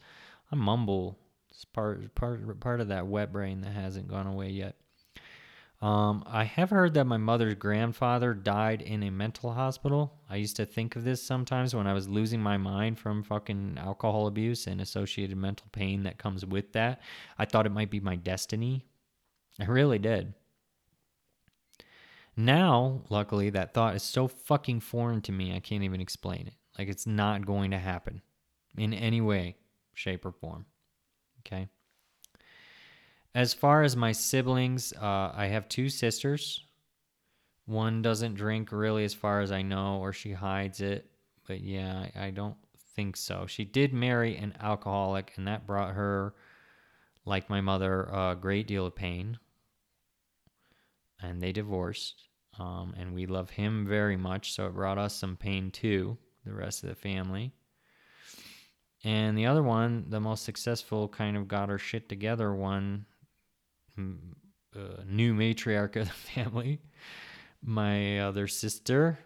I 0.50 0.56
mumble. 0.56 1.18
It's 1.50 1.64
part 1.64 2.14
part 2.14 2.60
part 2.60 2.80
of 2.80 2.88
that 2.88 3.06
wet 3.06 3.32
brain 3.32 3.60
that 3.60 3.72
hasn't 3.72 4.08
gone 4.08 4.26
away 4.26 4.48
yet. 4.48 4.76
Um, 5.82 6.22
I 6.28 6.44
have 6.44 6.70
heard 6.70 6.94
that 6.94 7.06
my 7.06 7.16
mother's 7.16 7.56
grandfather 7.56 8.34
died 8.34 8.82
in 8.82 9.02
a 9.02 9.10
mental 9.10 9.52
hospital. 9.52 10.14
I 10.30 10.36
used 10.36 10.54
to 10.56 10.64
think 10.64 10.94
of 10.94 11.02
this 11.02 11.20
sometimes 11.20 11.74
when 11.74 11.88
I 11.88 11.92
was 11.92 12.08
losing 12.08 12.40
my 12.40 12.56
mind 12.56 13.00
from 13.00 13.24
fucking 13.24 13.78
alcohol 13.78 14.28
abuse 14.28 14.68
and 14.68 14.80
associated 14.80 15.36
mental 15.36 15.66
pain 15.72 16.04
that 16.04 16.18
comes 16.18 16.46
with 16.46 16.72
that. 16.74 17.00
I 17.36 17.46
thought 17.46 17.66
it 17.66 17.72
might 17.72 17.90
be 17.90 17.98
my 17.98 18.14
destiny. 18.14 18.86
I 19.58 19.64
really 19.64 19.98
did. 19.98 20.34
Now, 22.36 23.02
luckily, 23.10 23.50
that 23.50 23.74
thought 23.74 23.96
is 23.96 24.04
so 24.04 24.28
fucking 24.28 24.80
foreign 24.80 25.20
to 25.22 25.32
me, 25.32 25.54
I 25.54 25.58
can't 25.58 25.82
even 25.82 26.00
explain 26.00 26.46
it. 26.46 26.54
Like, 26.78 26.88
it's 26.88 27.08
not 27.08 27.44
going 27.44 27.72
to 27.72 27.78
happen 27.78 28.22
in 28.78 28.94
any 28.94 29.20
way, 29.20 29.56
shape, 29.94 30.24
or 30.24 30.32
form. 30.32 30.64
Okay? 31.40 31.68
As 33.34 33.54
far 33.54 33.82
as 33.82 33.96
my 33.96 34.12
siblings, 34.12 34.92
uh, 35.00 35.32
I 35.34 35.46
have 35.46 35.68
two 35.68 35.88
sisters. 35.88 36.64
One 37.64 38.02
doesn't 38.02 38.34
drink 38.34 38.72
really, 38.72 39.04
as 39.04 39.14
far 39.14 39.40
as 39.40 39.50
I 39.50 39.62
know, 39.62 39.98
or 39.98 40.12
she 40.12 40.32
hides 40.32 40.80
it. 40.80 41.10
But 41.46 41.60
yeah, 41.60 42.06
I, 42.14 42.26
I 42.26 42.30
don't 42.30 42.56
think 42.94 43.16
so. 43.16 43.46
She 43.46 43.64
did 43.64 43.94
marry 43.94 44.36
an 44.36 44.54
alcoholic, 44.60 45.32
and 45.36 45.46
that 45.48 45.66
brought 45.66 45.94
her, 45.94 46.34
like 47.24 47.48
my 47.48 47.62
mother, 47.62 48.02
a 48.04 48.36
great 48.38 48.66
deal 48.66 48.84
of 48.84 48.94
pain. 48.94 49.38
And 51.20 51.40
they 51.40 51.52
divorced. 51.52 52.24
Um, 52.58 52.94
and 52.98 53.14
we 53.14 53.24
love 53.24 53.48
him 53.48 53.86
very 53.86 54.16
much, 54.16 54.52
so 54.52 54.66
it 54.66 54.74
brought 54.74 54.98
us 54.98 55.16
some 55.16 55.36
pain 55.36 55.70
too, 55.70 56.18
the 56.44 56.52
rest 56.52 56.82
of 56.82 56.90
the 56.90 56.94
family. 56.94 57.52
And 59.04 59.38
the 59.38 59.46
other 59.46 59.62
one, 59.62 60.04
the 60.10 60.20
most 60.20 60.44
successful, 60.44 61.08
kind 61.08 61.36
of 61.36 61.48
got 61.48 61.70
her 61.70 61.78
shit 61.78 62.10
together 62.10 62.54
one, 62.54 63.06
uh, 63.98 65.02
new 65.06 65.34
matriarch 65.34 65.96
of 65.96 66.06
the 66.06 66.12
family, 66.12 66.80
my 67.62 68.20
other 68.20 68.48
sister, 68.48 69.18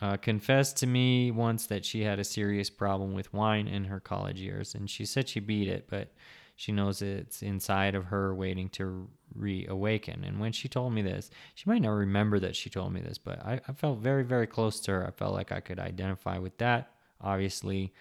uh, 0.00 0.16
confessed 0.16 0.76
to 0.78 0.86
me 0.86 1.30
once 1.30 1.66
that 1.66 1.84
she 1.84 2.02
had 2.02 2.18
a 2.18 2.24
serious 2.24 2.70
problem 2.70 3.14
with 3.14 3.32
wine 3.32 3.68
in 3.68 3.84
her 3.84 4.00
college 4.00 4.40
years. 4.40 4.74
And 4.74 4.90
she 4.90 5.04
said 5.04 5.28
she 5.28 5.38
beat 5.38 5.68
it, 5.68 5.86
but 5.88 6.12
she 6.56 6.72
knows 6.72 7.02
it's 7.02 7.42
inside 7.42 7.94
of 7.94 8.06
her 8.06 8.34
waiting 8.34 8.68
to 8.70 9.08
reawaken. 9.34 10.24
And 10.24 10.40
when 10.40 10.52
she 10.52 10.68
told 10.68 10.92
me 10.92 11.02
this, 11.02 11.30
she 11.54 11.68
might 11.68 11.82
not 11.82 11.90
remember 11.90 12.38
that 12.40 12.56
she 12.56 12.70
told 12.70 12.92
me 12.92 13.00
this, 13.00 13.18
but 13.18 13.44
I, 13.44 13.60
I 13.66 13.72
felt 13.72 13.98
very, 13.98 14.24
very 14.24 14.46
close 14.46 14.80
to 14.80 14.92
her. 14.92 15.06
I 15.06 15.10
felt 15.10 15.34
like 15.34 15.52
I 15.52 15.60
could 15.60 15.78
identify 15.78 16.38
with 16.38 16.58
that. 16.58 16.90
Obviously, 17.20 17.92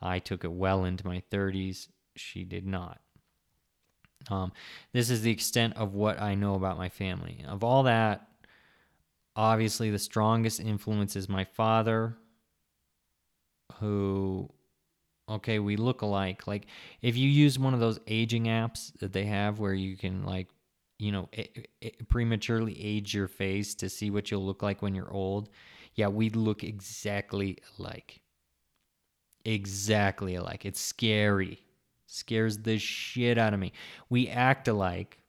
I 0.00 0.20
took 0.20 0.44
it 0.44 0.52
well 0.52 0.84
into 0.84 1.06
my 1.06 1.22
30s. 1.30 1.88
She 2.16 2.44
did 2.44 2.66
not. 2.66 3.00
Um, 4.30 4.52
this 4.92 5.10
is 5.10 5.22
the 5.22 5.30
extent 5.30 5.76
of 5.76 5.94
what 5.94 6.20
I 6.20 6.34
know 6.34 6.54
about 6.54 6.76
my 6.76 6.88
family. 6.88 7.44
Of 7.46 7.64
all 7.64 7.84
that, 7.84 8.28
obviously, 9.36 9.90
the 9.90 9.98
strongest 9.98 10.60
influence 10.60 11.16
is 11.16 11.28
my 11.28 11.44
father, 11.44 12.16
who, 13.80 14.50
okay, 15.28 15.58
we 15.58 15.76
look 15.76 16.02
alike. 16.02 16.46
Like, 16.46 16.66
if 17.00 17.16
you 17.16 17.28
use 17.28 17.58
one 17.58 17.74
of 17.74 17.80
those 17.80 18.00
aging 18.06 18.44
apps 18.44 18.92
that 18.98 19.12
they 19.12 19.24
have 19.24 19.60
where 19.60 19.74
you 19.74 19.96
can, 19.96 20.24
like, 20.24 20.48
you 20.98 21.12
know, 21.12 21.28
it, 21.32 21.68
it 21.80 22.08
prematurely 22.08 22.76
age 22.82 23.14
your 23.14 23.28
face 23.28 23.74
to 23.76 23.88
see 23.88 24.10
what 24.10 24.30
you'll 24.30 24.44
look 24.44 24.62
like 24.62 24.82
when 24.82 24.94
you're 24.94 25.12
old. 25.12 25.48
Yeah, 25.94 26.08
we 26.08 26.28
look 26.30 26.64
exactly 26.64 27.58
alike. 27.78 28.20
Exactly 29.44 30.34
alike. 30.34 30.66
It's 30.66 30.80
scary 30.80 31.60
scares 32.08 32.58
the 32.58 32.78
shit 32.78 33.38
out 33.38 33.54
of 33.54 33.60
me. 33.60 33.72
We 34.08 34.28
act 34.28 34.68
alike. 34.68 35.20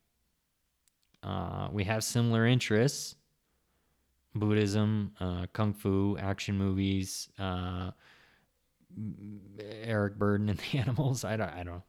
Uh, 1.21 1.67
we 1.71 1.83
have 1.83 2.03
similar 2.03 2.47
interests 2.47 3.15
Buddhism, 4.35 5.11
uh, 5.19 5.47
Kung 5.53 5.73
Fu, 5.73 6.17
action 6.17 6.57
movies, 6.57 7.29
uh, 7.37 7.91
Eric 9.83 10.17
Burdon 10.17 10.49
and 10.49 10.59
the 10.71 10.77
animals. 10.77 11.23
I 11.23 11.35
don't, 11.35 11.49
I 11.49 11.63
don't 11.63 11.75
know. 11.75 11.83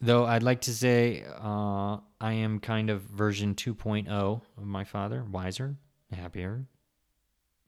Though 0.00 0.26
I'd 0.26 0.42
like 0.42 0.60
to 0.62 0.74
say 0.74 1.24
uh, 1.40 1.98
I 2.20 2.32
am 2.32 2.60
kind 2.60 2.88
of 2.88 3.02
version 3.02 3.54
2.0 3.54 4.08
of 4.08 4.42
my 4.64 4.84
father, 4.84 5.24
wiser, 5.24 5.76
happier. 6.12 6.66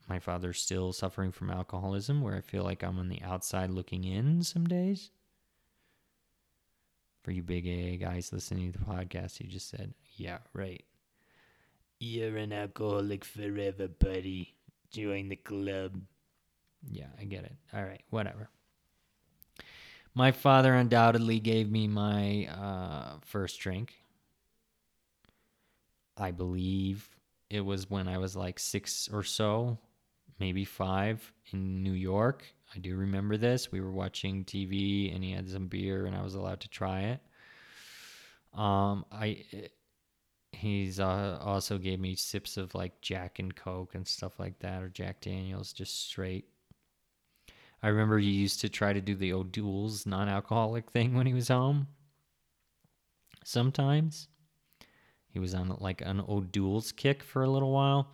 My 0.08 0.20
father's 0.20 0.60
still 0.60 0.92
suffering 0.92 1.32
from 1.32 1.50
alcoholism, 1.50 2.20
where 2.20 2.34
I 2.34 2.40
feel 2.40 2.64
like 2.64 2.82
I'm 2.82 2.98
on 2.98 3.08
the 3.08 3.22
outside 3.22 3.70
looking 3.70 4.04
in 4.04 4.42
some 4.42 4.66
days. 4.66 5.10
For 7.22 7.32
you 7.32 7.42
big 7.42 7.66
A 7.66 7.96
guys 7.96 8.32
listening 8.32 8.72
to 8.72 8.78
the 8.78 8.84
podcast, 8.84 9.40
you 9.40 9.46
just 9.46 9.68
said, 9.68 9.92
yeah, 10.16 10.38
right. 10.54 10.82
You're 11.98 12.36
an 12.38 12.52
alcoholic 12.52 13.24
forever, 13.24 13.88
buddy. 13.88 14.54
Join 14.90 15.28
the 15.28 15.36
club. 15.36 16.00
Yeah, 16.90 17.08
I 17.20 17.24
get 17.24 17.44
it. 17.44 17.52
All 17.74 17.84
right, 17.84 18.02
whatever. 18.08 18.48
My 20.14 20.32
father 20.32 20.74
undoubtedly 20.74 21.40
gave 21.40 21.70
me 21.70 21.86
my 21.86 22.46
uh, 22.46 23.18
first 23.24 23.60
drink. 23.60 23.94
I 26.16 26.30
believe 26.30 27.08
it 27.48 27.60
was 27.60 27.88
when 27.88 28.08
I 28.08 28.18
was 28.18 28.34
like 28.34 28.58
six 28.58 29.08
or 29.12 29.22
so, 29.22 29.78
maybe 30.38 30.64
five 30.64 31.32
in 31.52 31.82
New 31.82 31.92
York. 31.92 32.44
I 32.74 32.78
do 32.78 32.96
remember 32.96 33.36
this. 33.36 33.72
We 33.72 33.80
were 33.80 33.90
watching 33.90 34.44
TV 34.44 35.14
and 35.14 35.24
he 35.24 35.32
had 35.32 35.48
some 35.48 35.66
beer 35.66 36.06
and 36.06 36.14
I 36.14 36.22
was 36.22 36.34
allowed 36.34 36.60
to 36.60 36.68
try 36.68 37.00
it. 37.00 37.20
Um, 38.54 39.04
I 39.10 39.44
he's 40.52 41.00
uh, 41.00 41.38
also 41.40 41.78
gave 41.78 42.00
me 42.00 42.14
sips 42.14 42.56
of 42.56 42.74
like 42.74 43.00
Jack 43.00 43.38
and 43.38 43.54
Coke 43.54 43.94
and 43.94 44.06
stuff 44.06 44.38
like 44.38 44.58
that 44.60 44.82
or 44.82 44.88
Jack 44.88 45.20
Daniels 45.20 45.72
just 45.72 46.08
straight. 46.08 46.46
I 47.82 47.88
remember 47.88 48.18
he 48.18 48.30
used 48.30 48.60
to 48.60 48.68
try 48.68 48.92
to 48.92 49.00
do 49.00 49.14
the 49.14 49.32
O'Doul's 49.32 50.06
non-alcoholic 50.06 50.90
thing 50.92 51.14
when 51.14 51.26
he 51.26 51.34
was 51.34 51.48
home. 51.48 51.88
Sometimes 53.44 54.28
he 55.28 55.38
was 55.38 55.54
on 55.54 55.74
like 55.80 56.02
an 56.02 56.22
O'Doul's 56.28 56.92
kick 56.92 57.22
for 57.22 57.42
a 57.42 57.50
little 57.50 57.72
while. 57.72 58.12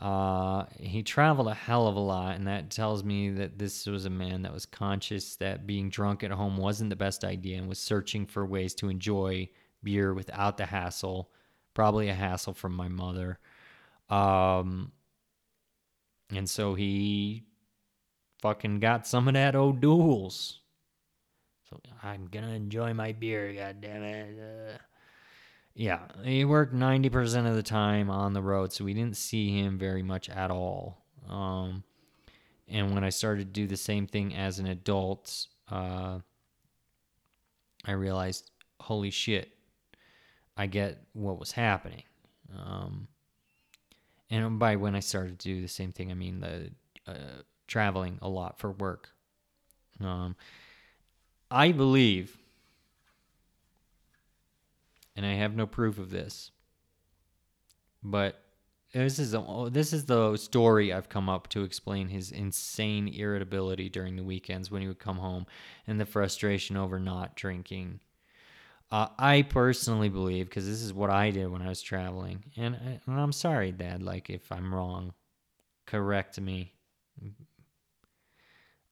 Uh, 0.00 0.64
he 0.78 1.02
traveled 1.02 1.46
a 1.46 1.54
hell 1.54 1.86
of 1.86 1.94
a 1.96 2.00
lot, 2.00 2.34
and 2.34 2.46
that 2.48 2.70
tells 2.70 3.04
me 3.04 3.30
that 3.30 3.58
this 3.58 3.86
was 3.86 4.06
a 4.06 4.10
man 4.10 4.42
that 4.42 4.52
was 4.52 4.66
conscious 4.66 5.36
that 5.36 5.66
being 5.66 5.88
drunk 5.88 6.24
at 6.24 6.32
home 6.32 6.56
wasn't 6.56 6.90
the 6.90 6.96
best 6.96 7.24
idea 7.24 7.58
and 7.58 7.68
was 7.68 7.78
searching 7.78 8.26
for 8.26 8.44
ways 8.44 8.74
to 8.74 8.88
enjoy 8.88 9.48
beer 9.82 10.12
without 10.12 10.56
the 10.56 10.66
hassle. 10.66 11.30
Probably 11.74 12.08
a 12.08 12.14
hassle 12.14 12.54
from 12.54 12.74
my 12.74 12.88
mother. 12.88 13.38
Um, 14.10 14.92
and 16.30 16.48
so 16.50 16.74
he 16.74 17.44
fucking 18.42 18.80
got 18.80 19.06
some 19.06 19.28
of 19.28 19.34
that 19.34 19.54
O'Doul's. 19.54 20.60
So 21.70 21.80
I'm 22.02 22.26
gonna 22.26 22.52
enjoy 22.52 22.94
my 22.94 23.12
beer, 23.12 23.52
God 23.54 23.80
damn 23.80 24.02
it. 24.02 24.38
Uh, 24.38 24.78
yeah, 25.74 26.00
he 26.22 26.44
worked 26.44 26.74
90% 26.74 27.48
of 27.48 27.56
the 27.56 27.62
time 27.62 28.08
on 28.08 28.32
the 28.32 28.42
road, 28.42 28.72
so 28.72 28.84
we 28.84 28.94
didn't 28.94 29.16
see 29.16 29.60
him 29.60 29.76
very 29.76 30.02
much 30.02 30.28
at 30.28 30.50
all. 30.50 31.02
Um, 31.28 31.82
and 32.68 32.94
when 32.94 33.02
I 33.02 33.08
started 33.08 33.52
to 33.54 33.60
do 33.60 33.66
the 33.66 33.76
same 33.76 34.06
thing 34.06 34.34
as 34.34 34.58
an 34.58 34.66
adult, 34.66 35.46
uh, 35.70 36.20
I 37.84 37.92
realized, 37.92 38.50
holy 38.80 39.10
shit, 39.10 39.52
I 40.56 40.66
get 40.66 41.02
what 41.12 41.40
was 41.40 41.52
happening. 41.52 42.04
Um, 42.56 43.08
and 44.30 44.58
by 44.58 44.76
when 44.76 44.94
I 44.94 45.00
started 45.00 45.38
to 45.40 45.48
do 45.48 45.60
the 45.60 45.68
same 45.68 45.92
thing, 45.92 46.10
I 46.10 46.14
mean 46.14 46.40
the 46.40 46.70
uh, 47.06 47.42
traveling 47.66 48.18
a 48.22 48.28
lot 48.28 48.58
for 48.58 48.70
work. 48.70 49.10
Um, 50.00 50.36
I 51.50 51.72
believe 51.72 52.38
and 55.16 55.24
I 55.24 55.34
have 55.34 55.54
no 55.54 55.66
proof 55.66 55.98
of 55.98 56.10
this. 56.10 56.50
But 58.02 58.40
this 58.92 59.18
is 59.18 59.34
a, 59.34 59.68
this 59.72 59.92
is 59.92 60.04
the 60.04 60.36
story 60.36 60.92
I've 60.92 61.08
come 61.08 61.28
up 61.28 61.48
to 61.48 61.64
explain 61.64 62.08
his 62.08 62.30
insane 62.30 63.08
irritability 63.08 63.88
during 63.88 64.16
the 64.16 64.22
weekends 64.22 64.70
when 64.70 64.82
he 64.82 64.88
would 64.88 64.98
come 64.98 65.18
home 65.18 65.46
and 65.86 66.00
the 66.00 66.06
frustration 66.06 66.76
over 66.76 67.00
not 67.00 67.34
drinking. 67.34 68.00
Uh, 68.92 69.08
I 69.18 69.42
personally 69.42 70.08
believe 70.08 70.46
because 70.46 70.66
this 70.66 70.82
is 70.82 70.92
what 70.92 71.10
I 71.10 71.30
did 71.30 71.50
when 71.50 71.62
I 71.62 71.68
was 71.68 71.82
traveling, 71.82 72.44
and, 72.56 72.76
and 72.76 73.20
I'm 73.20 73.32
sorry, 73.32 73.72
Dad. 73.72 74.02
Like 74.02 74.30
if 74.30 74.52
I'm 74.52 74.72
wrong, 74.72 75.14
correct 75.86 76.40
me. 76.40 76.72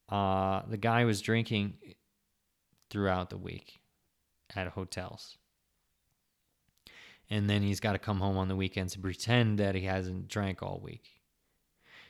Uh, 0.09 0.63
the 0.69 0.77
guy 0.77 1.05
was 1.05 1.21
drinking 1.21 1.75
throughout 2.91 3.31
the 3.31 3.39
week 3.39 3.81
at 4.57 4.69
hotels 4.69 5.39
and 7.33 7.49
then 7.49 7.62
he's 7.62 7.81
got 7.81 7.92
to 7.92 7.99
come 7.99 8.21
home 8.21 8.37
on 8.37 8.49
the 8.49 8.55
weekends 8.55 8.95
and 8.95 9.03
pretend 9.03 9.59
that 9.59 9.75
he 9.75 9.81
hasn't 9.81 10.29
drank 10.29 10.62
all 10.62 10.79
week. 10.85 11.09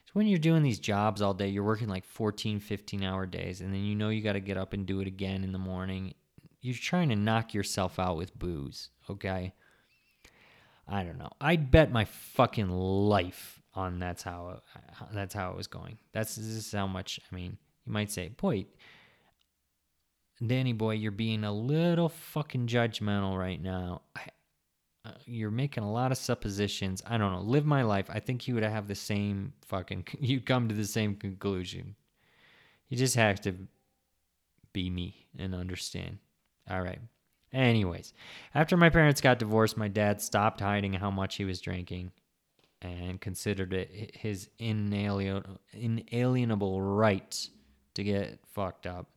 So 0.05 0.11
when 0.15 0.27
you're 0.27 0.41
doing 0.41 0.65
these 0.65 0.81
jobs 0.81 1.23
all 1.23 1.33
day, 1.33 1.47
you're 1.47 1.63
working 1.63 1.89
like 1.89 2.05
14, 2.05 2.59
15 2.59 3.05
hour 3.05 3.25
days, 3.25 3.61
and 3.61 3.73
then 3.73 3.83
you 3.85 3.95
know 3.95 4.09
you 4.09 4.21
got 4.21 4.33
to 4.33 4.41
get 4.41 4.57
up 4.57 4.73
and 4.73 4.85
do 4.85 4.99
it 4.99 5.07
again 5.07 5.45
in 5.45 5.53
the 5.53 5.61
morning. 5.61 6.15
You're 6.61 6.75
trying 6.75 7.09
to 7.11 7.17
knock 7.17 7.55
yourself 7.55 8.01
out 8.01 8.17
with 8.17 8.37
booze, 8.37 8.91
okay? 9.09 9.53
I 10.89 11.05
don't 11.05 11.19
know. 11.19 11.31
I'd 11.41 11.71
bet 11.71 11.93
my 11.93 12.05
fucking 12.05 12.69
life 12.69 13.63
on 13.75 14.01
that's 14.01 14.25
how 14.25 14.61
that's 15.15 15.35
how 15.35 15.53
it 15.53 15.57
was 15.57 15.69
going. 15.69 15.99
That's 16.13 16.35
this 16.35 16.47
is 16.47 16.73
how 16.73 16.89
much. 16.89 17.21
I 17.31 17.35
mean, 17.35 17.59
you 17.87 17.93
might 17.93 18.11
say, 18.11 18.29
boy, 18.29 18.67
Danny 20.45 20.73
boy, 20.73 20.95
you're 20.95 21.13
being 21.13 21.45
a 21.45 21.53
little 21.53 22.09
fucking 22.09 22.67
judgmental 22.67 23.39
right 23.39 23.63
now. 23.63 24.03
I, 24.17 24.23
uh, 25.05 25.11
you're 25.27 25.51
making 25.51 25.83
a 25.83 25.91
lot 25.91 26.13
of 26.13 26.19
suppositions. 26.19 27.03
I 27.07 27.19
don't 27.19 27.33
know. 27.33 27.41
Live 27.41 27.67
my 27.67 27.83
life. 27.83 28.07
I 28.09 28.21
think 28.21 28.47
you 28.47 28.55
would 28.55 28.63
have 28.63 28.87
the 28.87 28.95
same 28.95 29.53
fucking. 29.67 30.07
You'd 30.21 30.47
come 30.47 30.69
to 30.69 30.75
the 30.75 30.85
same 30.85 31.17
conclusion. 31.17 31.97
You 32.89 32.97
just 32.97 33.17
have 33.17 33.41
to 33.43 33.55
be 34.73 34.91
me 34.91 35.27
and 35.39 35.55
understand. 35.55 36.19
All 36.71 36.83
right. 36.83 37.01
Anyways, 37.53 38.15
after 38.55 38.77
my 38.77 38.91
parents 38.91 39.21
got 39.21 39.39
divorced, 39.39 39.77
my 39.77 39.89
dad 39.89 40.23
stopped 40.23 40.61
hiding 40.61 40.95
how 40.95 41.11
much 41.11 41.37
he 41.37 41.45
was 41.45 41.61
drinking 41.61 42.13
and 42.81 43.21
considered 43.21 43.75
it 43.75 44.17
his 44.17 44.49
inalienable 44.59 46.81
right 46.81 47.49
to 47.95 48.05
get 48.05 48.41
fucked 48.53 48.87
up. 48.87 49.09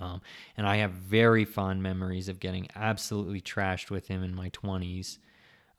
Um, 0.00 0.20
and 0.56 0.66
I 0.66 0.76
have 0.76 0.92
very 0.92 1.44
fond 1.44 1.82
memories 1.82 2.28
of 2.28 2.40
getting 2.40 2.68
absolutely 2.74 3.40
trashed 3.40 3.90
with 3.90 4.08
him 4.08 4.22
in 4.22 4.34
my 4.34 4.50
20s. 4.50 5.18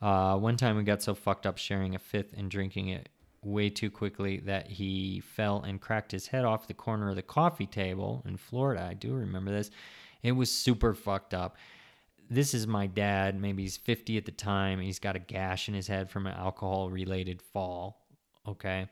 Uh, 0.01 0.38
one 0.38 0.58
time 0.58 0.77
we 0.77 0.84
got 0.84 1.01
so 1.01 1.15
fucked 1.15 1.45
up 1.45 1.58
sharing 1.58 1.95
a 1.95 1.99
fifth 1.99 2.34
and 2.36 2.49
drinking 2.49 2.89
it 2.89 3.10
way 3.43 3.69
too 3.69 3.89
quickly 3.89 4.38
that 4.38 4.67
he 4.67 5.19
fell 5.19 5.62
and 5.62 5.82
cracked 5.82 6.12
his 6.12 6.27
head 6.27 6.45
off 6.45 6.67
the 6.67 6.73
corner 6.73 7.10
of 7.10 7.15
the 7.15 7.21
coffee 7.21 7.65
table 7.65 8.23
in 8.27 8.38
Florida. 8.38 8.88
I 8.89 8.93
do 8.93 9.13
remember 9.13 9.51
this. 9.51 9.71
It 10.23 10.34
was 10.34 10.51
super 10.51 10.93
fucked 10.93 11.34
up. 11.34 11.58
This 12.30 12.53
is 12.53 12.67
my 12.67 12.88
dad. 12.88 13.39
Maybe 13.39 13.63
he's 13.63 13.77
50 13.77 14.17
at 14.17 14.25
the 14.25 14.32
time. 14.32 14.82
He's 14.82 14.99
got 14.99 15.15
a 15.15 15.19
gash 15.19 15.69
in 15.69 15.73
his 15.73 15.88
head 15.88 16.10
from 16.10 16.27
an 16.27 16.34
alcohol 16.34 16.89
related 16.89 17.41
fall. 17.41 18.06
Okay. 18.45 18.88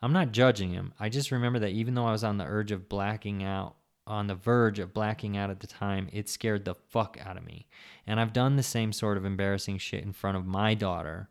I'm 0.00 0.12
not 0.12 0.32
judging 0.32 0.70
him. 0.70 0.92
I 0.98 1.08
just 1.08 1.30
remember 1.30 1.58
that 1.58 1.70
even 1.70 1.94
though 1.94 2.06
I 2.06 2.12
was 2.12 2.24
on 2.24 2.38
the 2.38 2.44
urge 2.44 2.72
of 2.72 2.88
blacking 2.88 3.42
out 3.42 3.76
on 4.06 4.28
the 4.28 4.34
verge 4.34 4.78
of 4.78 4.94
blacking 4.94 5.36
out 5.36 5.50
at 5.50 5.60
the 5.60 5.66
time, 5.66 6.08
it 6.12 6.28
scared 6.28 6.64
the 6.64 6.74
fuck 6.74 7.18
out 7.24 7.36
of 7.36 7.44
me. 7.44 7.66
And 8.06 8.20
I've 8.20 8.32
done 8.32 8.56
the 8.56 8.62
same 8.62 8.92
sort 8.92 9.16
of 9.16 9.24
embarrassing 9.24 9.78
shit 9.78 10.04
in 10.04 10.12
front 10.12 10.36
of 10.36 10.46
my 10.46 10.74
daughter, 10.74 11.28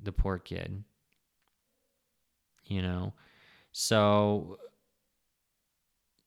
the 0.00 0.12
poor 0.12 0.38
kid. 0.38 0.84
You 2.66 2.82
know? 2.82 3.14
So, 3.72 4.58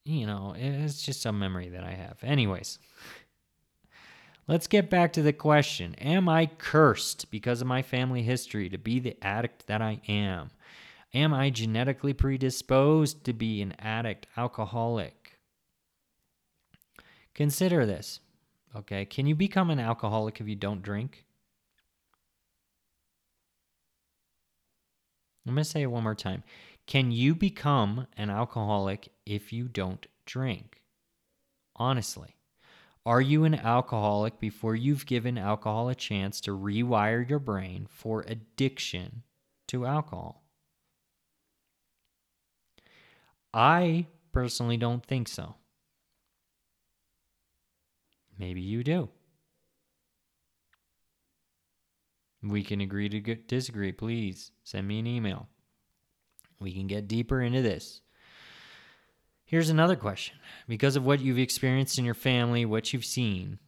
you 0.03 0.27
know, 0.27 0.53
it's 0.57 1.01
just 1.01 1.25
a 1.25 1.31
memory 1.31 1.69
that 1.69 1.83
I 1.83 1.91
have. 1.91 2.17
Anyways, 2.21 2.79
let's 4.47 4.67
get 4.67 4.89
back 4.89 5.13
to 5.13 5.21
the 5.21 5.33
question 5.33 5.95
Am 5.95 6.27
I 6.27 6.47
cursed 6.47 7.31
because 7.31 7.61
of 7.61 7.67
my 7.67 7.81
family 7.81 8.23
history 8.23 8.67
to 8.69 8.77
be 8.77 8.99
the 8.99 9.17
addict 9.21 9.67
that 9.67 9.81
I 9.81 10.01
am? 10.09 10.51
Am 11.15 11.33
I 11.33 11.49
genetically 11.49 12.13
predisposed 12.13 13.23
to 13.23 13.31
be 13.31 13.61
an 13.61 13.73
addict, 13.79 14.27
alcoholic? 14.35 15.39
Consider 17.33 17.85
this. 17.85 18.19
Okay, 18.75 19.05
can 19.05 19.25
you 19.25 19.33
become 19.33 19.69
an 19.69 19.79
alcoholic 19.79 20.41
if 20.41 20.49
you 20.49 20.57
don't 20.57 20.81
drink? 20.81 21.23
I'm 25.47 25.53
going 25.53 25.63
to 25.63 25.69
say 25.69 25.83
it 25.83 25.91
one 25.91 26.03
more 26.03 26.15
time. 26.15 26.43
Can 26.85 27.11
you 27.11 27.33
become 27.33 28.07
an 28.17 28.29
alcoholic 28.29 29.07
if 29.25 29.53
you 29.53 29.69
don't 29.69 30.05
drink? 30.25 30.81
Honestly, 31.77 32.35
are 33.05 33.21
you 33.21 33.45
an 33.45 33.55
alcoholic 33.55 34.37
before 34.41 34.75
you've 34.75 35.05
given 35.05 35.37
alcohol 35.37 35.87
a 35.87 35.95
chance 35.95 36.41
to 36.41 36.51
rewire 36.51 37.27
your 37.27 37.39
brain 37.39 37.87
for 37.89 38.25
addiction 38.27 39.23
to 39.67 39.85
alcohol? 39.85 40.44
I 43.55 44.07
personally 44.33 44.75
don't 44.75 45.05
think 45.05 45.29
so. 45.29 45.55
Maybe 48.37 48.59
you 48.59 48.83
do. 48.83 49.07
We 52.43 52.63
can 52.63 52.81
agree 52.81 53.07
to 53.07 53.35
disagree. 53.35 53.93
Please 53.93 54.51
send 54.65 54.87
me 54.87 54.99
an 54.99 55.07
email. 55.07 55.47
We 56.59 56.73
can 56.73 56.87
get 56.87 57.07
deeper 57.07 57.41
into 57.41 57.61
this. 57.61 58.01
Here's 59.45 59.69
another 59.69 59.95
question. 59.95 60.37
Because 60.67 60.97
of 60.97 61.05
what 61.05 61.21
you've 61.21 61.39
experienced 61.39 61.97
in 61.97 62.03
your 62.03 62.13
family, 62.13 62.65
what 62.65 62.91
you've 62.91 63.05
seen, 63.05 63.59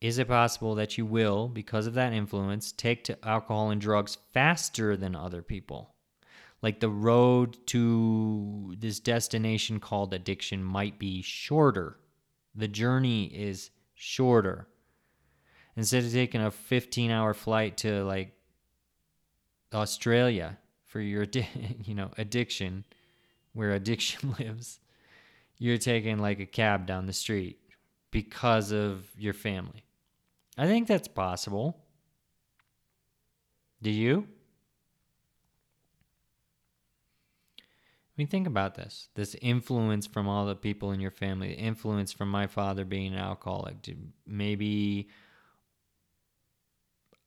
is 0.00 0.18
it 0.18 0.28
possible 0.28 0.74
that 0.74 0.98
you 0.98 1.06
will, 1.06 1.48
because 1.48 1.86
of 1.86 1.94
that 1.94 2.12
influence, 2.12 2.72
take 2.72 3.04
to 3.04 3.24
alcohol 3.26 3.70
and 3.70 3.80
drugs 3.80 4.18
faster 4.32 4.96
than 4.96 5.14
other 5.14 5.42
people? 5.42 5.95
Like 6.62 6.80
the 6.80 6.88
road 6.88 7.56
to 7.68 8.74
this 8.78 8.98
destination 8.98 9.78
called 9.78 10.14
addiction 10.14 10.64
might 10.64 10.98
be 10.98 11.22
shorter. 11.22 11.98
The 12.54 12.68
journey 12.68 13.26
is 13.26 13.70
shorter. 13.94 14.68
Instead 15.76 16.04
of 16.04 16.12
taking 16.12 16.40
a 16.40 16.50
15 16.50 17.10
hour 17.10 17.34
flight 17.34 17.76
to 17.78 18.02
like 18.04 18.32
Australia 19.74 20.58
for 20.86 21.00
your 21.00 21.26
you 21.84 21.94
know 21.94 22.10
addiction 22.16 22.84
where 23.52 23.72
addiction 23.72 24.34
lives 24.38 24.80
you're 25.58 25.78
taking 25.78 26.18
like 26.18 26.40
a 26.40 26.46
cab 26.46 26.86
down 26.86 27.06
the 27.06 27.12
street 27.12 27.58
because 28.10 28.72
of 28.72 29.04
your 29.18 29.34
family 29.34 29.84
i 30.56 30.66
think 30.66 30.88
that's 30.88 31.08
possible 31.08 31.84
do 33.82 33.90
you 33.90 34.26
I 38.16 38.22
mean, 38.22 38.28
think 38.28 38.46
about 38.46 38.76
this. 38.76 39.10
This 39.14 39.36
influence 39.42 40.06
from 40.06 40.26
all 40.26 40.46
the 40.46 40.56
people 40.56 40.92
in 40.92 41.00
your 41.00 41.10
family, 41.10 41.48
the 41.48 41.58
influence 41.60 42.12
from 42.12 42.30
my 42.30 42.46
father 42.46 42.86
being 42.86 43.12
an 43.12 43.18
alcoholic. 43.18 43.76
Maybe 44.26 45.08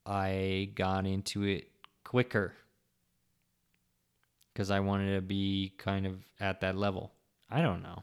I 0.04 0.72
got 0.74 1.06
into 1.06 1.44
it 1.44 1.70
quicker 2.04 2.56
because 4.52 4.72
I 4.72 4.80
wanted 4.80 5.14
to 5.14 5.22
be 5.22 5.74
kind 5.78 6.08
of 6.08 6.16
at 6.40 6.62
that 6.62 6.76
level. 6.76 7.12
I 7.52 7.62
don't 7.62 7.84
know. 7.84 8.02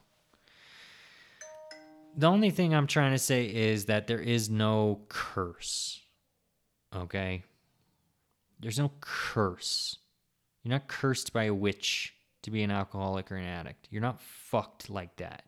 The 2.16 2.28
only 2.28 2.50
thing 2.50 2.72
I'm 2.72 2.86
trying 2.86 3.12
to 3.12 3.18
say 3.18 3.46
is 3.46 3.86
that 3.86 4.06
there 4.06 4.20
is 4.20 4.48
no 4.48 5.00
curse. 5.08 6.00
Okay? 6.94 7.42
There's 8.60 8.78
no 8.78 8.92
curse. 9.00 9.98
You're 10.62 10.70
not 10.70 10.86
cursed 10.86 11.32
by 11.32 11.44
a 11.44 11.54
witch 11.54 12.14
to 12.46 12.52
be 12.52 12.62
an 12.62 12.70
alcoholic 12.70 13.32
or 13.32 13.36
an 13.36 13.44
addict. 13.44 13.88
You're 13.90 14.00
not 14.00 14.20
fucked 14.20 14.88
like 14.88 15.16
that. 15.16 15.42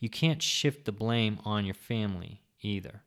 You 0.00 0.10
can't 0.10 0.42
shift 0.42 0.84
the 0.84 0.90
blame 0.90 1.38
on 1.44 1.64
your 1.64 1.76
family 1.76 2.42
either 2.60 3.04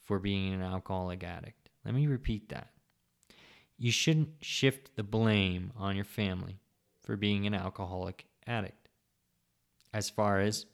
for 0.00 0.20
being 0.20 0.54
an 0.54 0.62
alcoholic 0.62 1.24
addict. 1.24 1.68
Let 1.84 1.94
me 1.94 2.06
repeat 2.06 2.48
that. 2.50 2.70
You 3.76 3.90
shouldn't 3.90 4.28
shift 4.40 4.94
the 4.94 5.02
blame 5.02 5.72
on 5.76 5.96
your 5.96 6.04
family 6.04 6.60
for 7.02 7.16
being 7.16 7.44
an 7.44 7.54
alcoholic 7.54 8.26
addict 8.46 8.88
as 9.92 10.08
far 10.08 10.38
as 10.38 10.66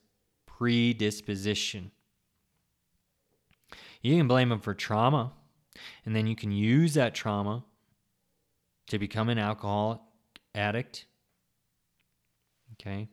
predisposition. 0.44 1.92
You 4.02 4.18
can 4.18 4.28
blame 4.28 4.50
them 4.50 4.60
for 4.60 4.74
trauma, 4.74 5.32
and 6.04 6.14
then 6.14 6.26
you 6.26 6.36
can 6.36 6.52
use 6.52 6.92
that 6.92 7.14
trauma 7.14 7.64
to 8.88 8.98
become 8.98 9.30
an 9.30 9.38
alcoholic 9.38 10.00
addict. 10.54 11.06
Okay? 12.80 13.08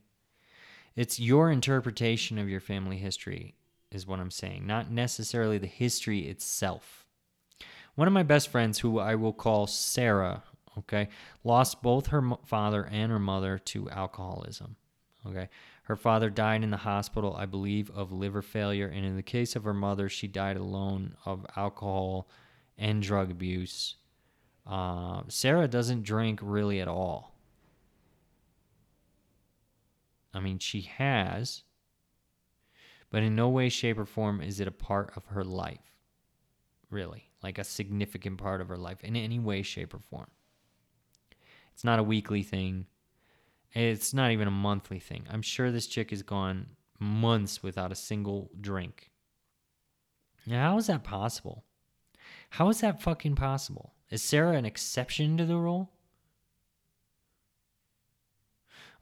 It's 0.96 1.20
your 1.20 1.52
interpretation 1.52 2.38
of 2.38 2.50
your 2.50 2.60
family 2.60 2.98
history, 2.98 3.56
is 3.92 4.08
what 4.08 4.20
I'm 4.20 4.32
saying, 4.32 4.66
not 4.66 4.92
necessarily 4.92 5.58
the 5.58 5.68
history 5.68 6.28
itself. 6.28 7.06
One 7.96 8.08
of 8.08 8.14
my 8.14 8.24
best 8.24 8.50
friends, 8.50 8.80
who 8.80 9.00
I 9.00 9.16
will 9.16 9.34
call 9.34 9.68
Sarah, 9.68 10.44
okay, 10.78 11.10
lost 11.44 11.82
both 11.82 12.08
her 12.08 12.24
father 12.46 12.88
and 12.92 13.12
her 13.12 13.20
mother 13.20 13.58
to 13.60 13.90
alcoholism. 13.90 14.76
Okay. 15.28 15.50
Her 15.84 15.96
father 15.96 16.30
died 16.30 16.64
in 16.64 16.72
the 16.72 16.78
hospital, 16.78 17.36
I 17.36 17.46
believe, 17.46 17.92
of 17.92 18.12
liver 18.12 18.42
failure. 18.42 18.88
And 18.88 19.06
in 19.06 19.16
the 19.16 19.24
case 19.24 19.56
of 19.56 19.64
her 19.64 19.74
mother, 19.74 20.10
she 20.10 20.28
died 20.28 20.58
alone 20.58 21.16
of 21.26 21.46
alcohol 21.56 22.28
and 22.78 23.04
drug 23.04 23.30
abuse. 23.30 23.96
Uh, 24.66 25.22
Sarah 25.28 25.68
doesn't 25.68 26.04
drink 26.04 26.40
really 26.42 26.82
at 26.82 26.88
all. 26.88 27.35
I 30.36 30.42
mean, 30.42 30.60
she 30.60 30.82
has, 30.82 31.64
but 33.10 33.24
in 33.24 33.36
no 33.36 33.48
way, 33.48 33.70
shape, 33.70 33.98
or 33.98 34.06
form 34.06 34.42
is 34.42 34.60
it 34.60 34.68
a 34.68 34.72
part 34.72 35.14
of 35.16 35.26
her 35.28 35.46
life, 35.46 35.96
really, 36.90 37.32
like 37.42 37.58
a 37.58 37.64
significant 37.64 38.38
part 38.38 38.60
of 38.60 38.68
her 38.68 38.78
life 38.78 39.02
in 39.04 39.16
any 39.16 39.40
way, 39.40 39.62
shape, 39.62 39.94
or 39.94 40.00
form. 40.00 40.30
It's 41.74 41.86
not 41.86 42.00
a 42.00 42.04
weekly 42.04 42.44
thing. 42.44 42.88
It's 43.72 44.14
not 44.14 44.32
even 44.32 44.48
a 44.48 44.52
monthly 44.52 45.00
thing. 45.00 45.26
I'm 45.30 45.42
sure 45.42 45.72
this 45.72 45.88
chick 45.88 46.10
has 46.10 46.22
gone 46.22 46.68
months 47.00 47.64
without 47.64 47.92
a 47.92 47.96
single 47.96 48.52
drink. 48.60 49.12
Now, 50.46 50.72
how 50.72 50.78
is 50.78 50.88
that 50.88 51.04
possible? 51.04 51.64
How 52.52 52.70
is 52.70 52.82
that 52.82 53.02
fucking 53.02 53.36
possible? 53.36 53.94
Is 54.10 54.22
Sarah 54.22 54.58
an 54.58 54.66
exception 54.66 55.38
to 55.38 55.46
the 55.46 55.58
rule? 55.58 55.92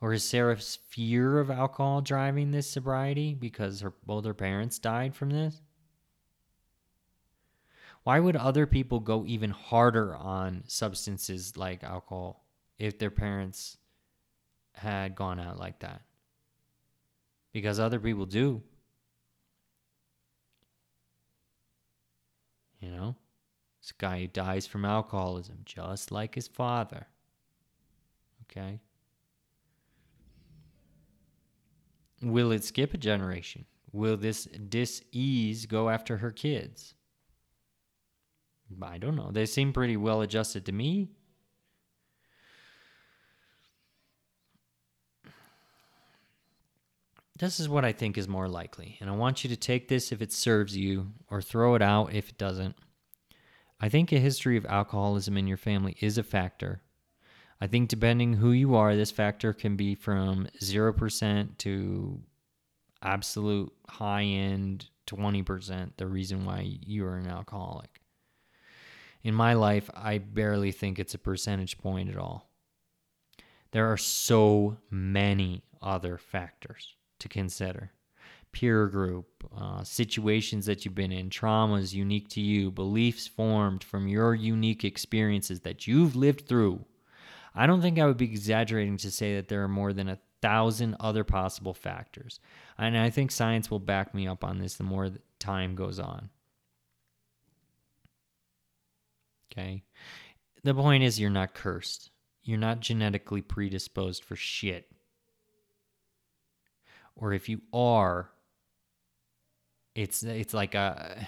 Or 0.04 0.12
is 0.12 0.26
Sarah's 0.26 0.80
fear 0.90 1.40
of 1.40 1.50
alcohol 1.50 2.02
driving 2.02 2.52
this 2.52 2.70
sobriety 2.70 3.34
because 3.34 3.80
her 3.80 3.94
both 4.06 4.26
her 4.26 4.34
parents 4.34 4.78
died 4.78 5.16
from 5.16 5.30
this? 5.30 5.62
Why 8.04 8.20
would 8.20 8.36
other 8.36 8.68
people 8.68 9.00
go 9.00 9.26
even 9.26 9.52
harder 9.52 10.14
on 10.14 10.66
substances 10.68 11.56
like 11.56 11.86
alcohol 11.86 12.44
if 12.78 13.00
their 13.00 13.12
parents 13.12 13.78
had 14.74 15.16
gone 15.16 15.40
out 15.40 15.58
like 15.58 15.80
that? 15.80 16.02
Because 17.54 17.80
other 17.80 18.02
people 18.02 18.26
do. 18.26 18.62
You 22.82 22.92
know? 22.92 23.16
This 23.82 23.94
guy 23.94 24.26
dies 24.26 24.68
from 24.68 24.84
alcoholism, 24.84 25.60
just 25.64 26.12
like 26.12 26.36
his 26.36 26.50
father. 26.50 27.08
Okay? 28.52 28.82
Will 32.24 32.52
it 32.52 32.64
skip 32.64 32.94
a 32.94 32.98
generation? 32.98 33.66
Will 33.92 34.18
this 34.18 34.46
dis-ease 34.46 35.66
go 35.66 35.90
after 35.90 36.18
her 36.18 36.32
kids? 36.32 36.96
I 38.82 38.98
don't 38.98 39.16
know. 39.16 39.30
They 39.32 39.46
seem 39.46 39.74
pretty 39.74 39.98
well 39.98 40.22
adjusted 40.22 40.66
to 40.66 40.72
me. 40.72 41.10
This 47.38 47.60
is 47.60 47.68
what 47.68 47.84
I 47.84 47.92
think 47.92 48.18
is 48.18 48.28
more 48.28 48.48
likely. 48.48 48.98
And 49.02 49.10
I 49.10 49.14
want 49.14 49.44
you 49.44 49.50
to 49.50 49.58
take 49.58 49.90
this 49.90 50.12
if 50.12 50.22
it 50.22 50.32
serves 50.32 50.78
you 50.78 51.12
or 51.30 51.42
throw 51.42 51.76
it 51.76 51.82
out 51.82 52.14
if 52.14 52.30
it 52.30 52.38
doesn't. 52.38 52.76
I 53.82 53.90
think 53.90 54.12
a 54.12 54.20
history 54.20 54.56
of 54.56 54.66
alcoholism 54.66 55.38
in 55.38 55.46
your 55.46 55.58
family 55.58 55.98
is 56.00 56.18
a 56.18 56.24
factor. 56.24 56.82
I 57.62 57.68
think 57.68 57.90
depending 57.90 58.34
who 58.34 58.52
you 58.52 58.76
are, 58.76 58.96
this 58.96 59.12
factor 59.12 59.54
can 59.54 59.76
be 59.76 59.96
from 59.96 60.48
0% 60.62 61.58
to 61.60 62.22
absolute 63.02 63.74
high 63.88 64.24
end 64.24 64.90
20%, 65.08 65.92
the 65.98 66.08
reason 66.08 66.46
why 66.46 66.62
you 66.86 67.06
are 67.06 67.18
an 67.18 67.28
alcoholic. 67.28 68.02
In 69.24 69.34
my 69.34 69.54
life, 69.54 69.90
I 69.96 70.18
barely 70.18 70.72
think 70.72 71.00
it's 71.00 71.14
a 71.14 71.20
percentage 71.20 71.78
point 71.78 72.10
at 72.10 72.18
all. 72.18 72.50
There 73.72 73.92
are 73.92 73.98
so 73.98 74.78
many 74.90 75.64
other 75.82 76.18
factors 76.18 76.96
to 77.20 77.30
consider 77.30 77.92
peer 78.54 78.88
group, 78.88 79.26
uh, 79.58 79.84
situations 79.84 80.66
that 80.68 80.86
you've 80.86 80.96
been 80.96 81.12
in, 81.12 81.30
traumas 81.30 81.94
unique 81.94 82.30
to 82.30 82.40
you, 82.40 82.72
beliefs 82.72 83.28
formed 83.28 83.84
from 83.84 84.08
your 84.08 84.36
unique 84.36 84.86
experiences 84.86 85.62
that 85.62 85.88
you've 85.88 86.16
lived 86.16 86.48
through. 86.48 86.86
I 87.56 87.68
don't 87.68 87.82
think 87.82 88.00
I 88.00 88.06
would 88.06 88.18
be 88.18 88.26
exaggerating 88.26 88.98
to 88.98 89.12
say 89.12 89.36
that 89.36 89.48
there 89.48 89.64
are 89.64 89.68
more 89.68 89.94
than 89.94 90.10
a 90.10 90.20
thousand 90.42 90.96
other 91.00 91.24
possible 91.24 91.74
factors. 91.74 92.40
And 92.78 92.98
I 92.98 93.10
think 93.10 93.32
science 93.32 93.70
will 93.70 93.80
back 93.80 94.14
me 94.14 94.28
up 94.28 94.44
on 94.44 94.60
this 94.60 94.76
the 94.76 94.84
more 94.84 95.10
time 95.40 95.76
goes 95.76 96.00
on. 96.00 96.30
Okay. 99.52 99.84
The 100.64 100.74
point 100.74 101.04
is, 101.04 101.20
you're 101.20 101.30
not 101.30 101.54
cursed. 101.54 102.10
You're 102.44 102.58
not 102.58 102.80
genetically 102.80 103.42
predisposed 103.42 104.24
for 104.24 104.36
shit. 104.36 104.90
Or 107.16 107.34
if 107.34 107.48
you 107.48 107.62
are, 107.72 108.30
it's 109.96 110.24
it's 110.24 110.54
like 110.54 110.74
a 110.74 111.28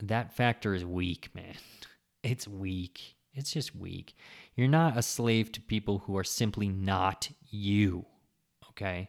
that 0.00 0.32
factor 0.36 0.74
is 0.74 0.84
weak, 0.84 1.30
man. 1.34 1.54
It's 2.24 2.48
weak. 2.48 3.14
It's 3.32 3.52
just 3.52 3.76
weak. 3.76 4.16
You're 4.56 4.66
not 4.66 4.96
a 4.96 5.02
slave 5.02 5.52
to 5.52 5.60
people 5.60 6.00
who 6.00 6.16
are 6.18 6.24
simply 6.24 6.68
not 6.68 7.30
you. 7.48 8.06
Okay? 8.70 9.08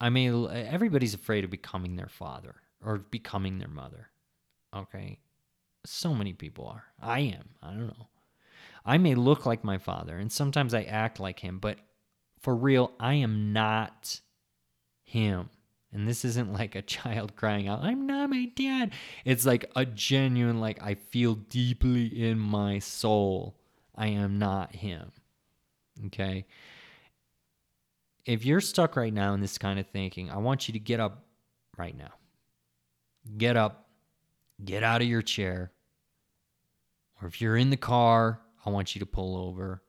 I 0.00 0.08
mean, 0.08 0.48
everybody's 0.48 1.12
afraid 1.12 1.42
of 1.42 1.50
becoming 1.50 1.96
their 1.96 2.08
father 2.08 2.54
or 2.84 2.98
becoming 2.98 3.58
their 3.58 3.68
mother. 3.68 4.10
Okay? 4.74 5.18
So 5.84 6.14
many 6.14 6.32
people 6.32 6.68
are. 6.68 6.84
I 7.02 7.20
am. 7.20 7.48
I 7.60 7.70
don't 7.70 7.88
know. 7.88 8.08
I 8.84 8.96
may 8.98 9.14
look 9.14 9.44
like 9.44 9.64
my 9.64 9.78
father 9.78 10.16
and 10.16 10.30
sometimes 10.30 10.72
I 10.72 10.84
act 10.84 11.18
like 11.20 11.40
him, 11.40 11.58
but 11.58 11.78
for 12.40 12.54
real, 12.54 12.92
I 12.98 13.14
am 13.14 13.52
not 13.52 14.20
him. 15.02 15.50
And 15.92 16.06
this 16.06 16.24
isn't 16.24 16.52
like 16.60 16.74
a 16.74 16.82
child 16.82 17.36
crying 17.36 17.68
out, 17.68 17.82
I'm 17.82 18.06
not 18.06 18.30
my 18.30 18.46
dad. 18.54 18.92
It's 19.24 19.46
like 19.46 19.70
a 19.76 19.84
genuine, 19.84 20.60
like, 20.60 20.82
I 20.82 20.94
feel 20.94 21.34
deeply 21.34 22.06
in 22.06 22.38
my 22.38 22.78
soul, 22.78 23.56
I 23.94 24.08
am 24.08 24.38
not 24.38 24.74
him. 24.74 25.12
Okay? 26.06 26.46
If 28.24 28.44
you're 28.44 28.60
stuck 28.60 28.96
right 28.96 29.12
now 29.12 29.34
in 29.34 29.40
this 29.40 29.58
kind 29.58 29.78
of 29.78 29.86
thinking, 29.88 30.30
I 30.30 30.38
want 30.38 30.68
you 30.68 30.72
to 30.72 30.78
get 30.78 31.00
up 31.00 31.24
right 31.76 31.96
now. 31.96 32.12
Get 33.36 33.56
up, 33.56 33.88
get 34.64 34.82
out 34.82 35.02
of 35.02 35.08
your 35.08 35.22
chair. 35.22 35.72
Or 37.20 37.28
if 37.28 37.40
you're 37.40 37.56
in 37.56 37.70
the 37.70 37.76
car, 37.76 38.40
I 38.64 38.70
want 38.70 38.94
you 38.94 39.00
to 39.00 39.06
pull 39.06 39.36
over. 39.36 39.82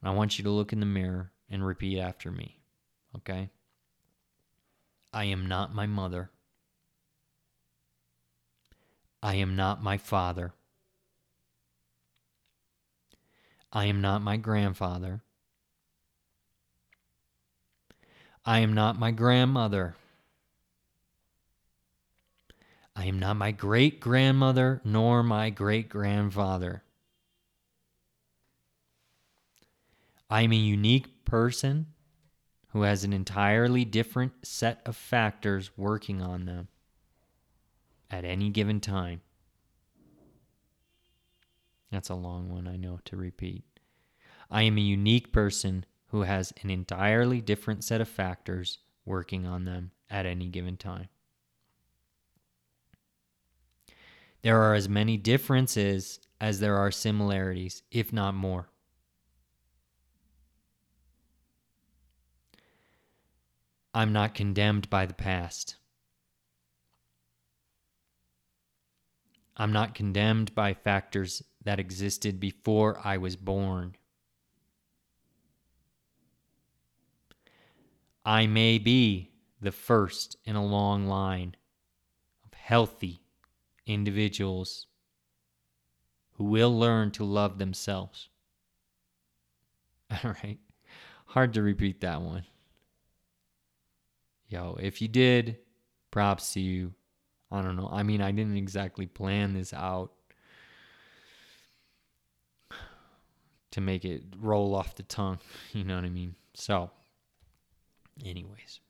And 0.00 0.08
I 0.08 0.12
want 0.12 0.38
you 0.38 0.44
to 0.44 0.50
look 0.50 0.72
in 0.72 0.80
the 0.80 0.86
mirror 0.86 1.32
and 1.50 1.66
repeat 1.66 1.98
after 1.98 2.30
me. 2.30 2.60
Okay? 3.16 3.50
I 5.12 5.24
am 5.24 5.46
not 5.46 5.74
my 5.74 5.86
mother. 5.86 6.30
I 9.22 9.34
am 9.34 9.56
not 9.56 9.82
my 9.82 9.98
father. 9.98 10.52
I 13.72 13.86
am 13.86 14.00
not 14.00 14.22
my 14.22 14.36
grandfather. 14.36 15.22
I 18.44 18.60
am 18.60 18.72
not 18.72 18.98
my 18.98 19.10
grandmother. 19.10 19.96
I 22.96 23.04
am 23.04 23.18
not 23.18 23.36
my 23.36 23.50
great 23.50 24.00
grandmother 24.00 24.80
nor 24.84 25.22
my 25.22 25.50
great 25.50 25.88
grandfather. 25.88 26.82
I 30.28 30.42
am 30.42 30.52
a 30.52 30.56
unique 30.56 31.24
person 31.24 31.86
who 32.72 32.82
has 32.82 33.04
an 33.04 33.12
entirely 33.12 33.84
different 33.84 34.32
set 34.42 34.80
of 34.86 34.96
factors 34.96 35.70
working 35.76 36.22
on 36.22 36.44
them 36.44 36.68
at 38.10 38.24
any 38.24 38.50
given 38.50 38.80
time. 38.80 39.20
That's 41.90 42.08
a 42.08 42.14
long 42.14 42.50
one, 42.50 42.68
I 42.68 42.76
know, 42.76 43.00
to 43.06 43.16
repeat. 43.16 43.64
I 44.50 44.62
am 44.62 44.78
a 44.78 44.82
unique 44.82 45.32
person 45.32 45.84
who 46.08 46.22
has 46.22 46.52
an 46.62 46.70
entirely 46.70 47.40
different 47.40 47.84
set 47.84 48.00
of 48.00 48.08
factors 48.08 48.78
working 49.04 49.46
on 49.46 49.64
them 49.64 49.90
at 50.08 50.26
any 50.26 50.48
given 50.48 50.76
time. 50.76 51.08
There 54.42 54.60
are 54.62 54.74
as 54.74 54.88
many 54.88 55.16
differences 55.16 56.20
as 56.40 56.60
there 56.60 56.76
are 56.76 56.90
similarities, 56.90 57.82
if 57.90 58.12
not 58.12 58.34
more. 58.34 58.70
I'm 63.92 64.12
not 64.12 64.34
condemned 64.34 64.88
by 64.88 65.06
the 65.06 65.14
past. 65.14 65.76
I'm 69.56 69.72
not 69.72 69.94
condemned 69.94 70.54
by 70.54 70.74
factors 70.74 71.42
that 71.64 71.80
existed 71.80 72.38
before 72.38 73.00
I 73.04 73.18
was 73.18 73.36
born. 73.36 73.96
I 78.24 78.46
may 78.46 78.78
be 78.78 79.32
the 79.60 79.72
first 79.72 80.36
in 80.44 80.56
a 80.56 80.64
long 80.64 81.06
line 81.06 81.56
of 82.44 82.54
healthy 82.54 83.22
individuals 83.86 84.86
who 86.34 86.44
will 86.44 86.78
learn 86.78 87.10
to 87.12 87.24
love 87.24 87.58
themselves. 87.58 88.28
All 90.10 90.36
right. 90.44 90.58
Hard 91.26 91.54
to 91.54 91.62
repeat 91.62 92.00
that 92.00 92.22
one 92.22 92.44
yo, 94.50 94.76
if 94.80 95.00
you 95.00 95.08
did, 95.08 95.56
props 96.10 96.52
to 96.52 96.60
you. 96.60 96.92
I 97.50 97.62
don't 97.62 97.76
know. 97.76 97.88
I 97.90 98.02
mean, 98.02 98.20
I 98.20 98.30
didn't 98.30 98.56
exactly 98.56 99.06
plan 99.06 99.54
this 99.54 99.72
out 99.72 100.12
to 103.70 103.80
make 103.80 104.04
it 104.04 104.22
roll 104.38 104.74
off 104.74 104.96
the 104.96 105.02
tongue. 105.04 105.38
You 105.72 105.84
know 105.84 105.94
what 105.94 106.04
I 106.04 106.10
mean? 106.10 106.34
So, 106.54 106.90
anyways, 108.24 108.80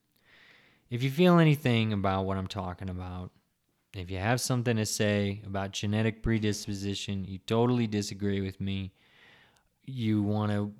if 0.88 1.02
you 1.02 1.10
feel 1.10 1.38
anything 1.38 1.92
about 1.92 2.24
what 2.24 2.38
I'm 2.38 2.46
talking 2.46 2.88
about, 2.88 3.30
if 3.92 4.10
you 4.10 4.18
have 4.18 4.40
something 4.40 4.76
to 4.76 4.86
say 4.86 5.42
about 5.46 5.72
genetic 5.72 6.22
predisposition, 6.22 7.24
you 7.24 7.38
totally 7.38 7.86
disagree 7.86 8.40
with 8.40 8.60
me, 8.60 8.92
you 9.84 10.22
want 10.22 10.52
to, 10.52 10.72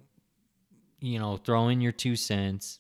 you 1.00 1.18
know, 1.18 1.36
throw 1.36 1.68
in 1.68 1.80
your 1.80 1.92
two 1.92 2.16
cents, 2.16 2.78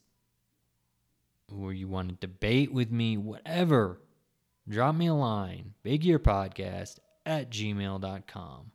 or 1.52 1.72
you 1.72 1.88
want 1.88 2.08
to 2.08 2.14
debate 2.26 2.72
with 2.72 2.90
me, 2.90 3.16
whatever, 3.16 4.00
drop 4.68 4.94
me 4.94 5.06
a 5.08 5.14
line, 5.14 5.74
bigyearpodcast 5.84 6.98
at 7.26 7.50
gmail.com. 7.50 8.70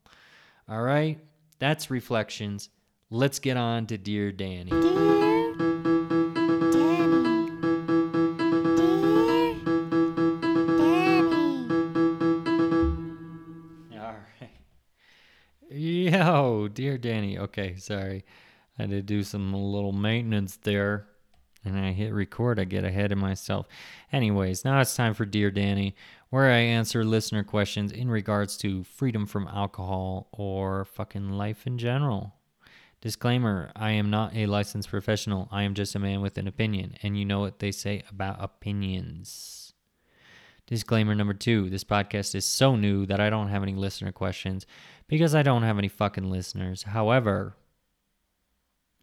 All 0.68 0.82
right, 0.82 1.20
that's 1.60 1.90
reflections. 1.90 2.70
Let's 3.10 3.40
get 3.40 3.58
on 3.58 3.86
to 3.88 3.98
Dear 3.98 4.32
Danny. 4.32 4.72
Dear 4.72 4.82
Danny. 4.82 5.56
Dear 8.76 8.92
Danny. 10.78 11.50
All 14.00 14.16
right. 14.42 14.52
Yo, 15.70 16.68
Dear 16.68 16.98
Danny. 16.98 17.38
Okay, 17.38 17.76
sorry. 17.78 18.26
I 18.78 18.84
had 18.84 18.90
to 18.92 19.02
do 19.02 19.24
some 19.24 19.54
little 19.54 19.94
maintenance 19.94 20.58
there 20.58 21.08
and 21.66 21.78
I 21.78 21.92
hit 21.92 22.14
record, 22.14 22.60
I 22.60 22.64
get 22.64 22.84
ahead 22.84 23.12
of 23.12 23.18
myself. 23.18 23.68
Anyways, 24.12 24.64
now 24.64 24.80
it's 24.80 24.96
time 24.96 25.14
for 25.14 25.26
Dear 25.26 25.52
Danny, 25.52 25.96
where 26.30 26.52
I 26.52 26.60
answer 26.60 27.04
listener 27.04 27.44
questions 27.44 27.92
in 27.92 28.10
regards 28.10 28.58
to 28.58 28.84
freedom 28.84 29.26
from 29.26 29.48
alcohol 29.48 30.28
or 30.32 30.86
fucking 30.86 31.32
life 31.32 31.66
in 31.68 31.78
general. 31.78 32.34
Disclaimer 33.02 33.72
I 33.76 33.92
am 33.92 34.10
not 34.10 34.36
a 34.36 34.46
licensed 34.46 34.90
professional. 34.90 35.48
I 35.52 35.64
am 35.64 35.74
just 35.74 35.96
a 35.96 36.00
man 36.00 36.22
with 36.22 36.38
an 36.38 36.48
opinion, 36.48 36.96
and 37.04 37.18
you 37.18 37.26
know 37.26 37.40
what 37.40 37.60
they 37.60 37.72
say 37.72 38.04
about 38.10 38.44
opinions. 38.44 39.74
Disclaimer 40.68 41.14
number 41.14 41.36
two 41.36 41.70
this 41.70 41.84
podcast 41.84 42.34
is 42.34 42.46
so 42.46 42.76
new 42.76 43.06
that 43.06 43.20
I 43.20 43.30
don't 43.30 43.50
have 43.50 43.62
any 43.62 43.76
listener 43.76 44.12
questions 44.12 44.66
because 45.08 45.36
I 45.36 45.44
don't 45.44 45.62
have 45.62 45.78
any 45.78 45.88
fucking 45.88 46.30
listeners. 46.32 46.84
However, 46.84 47.56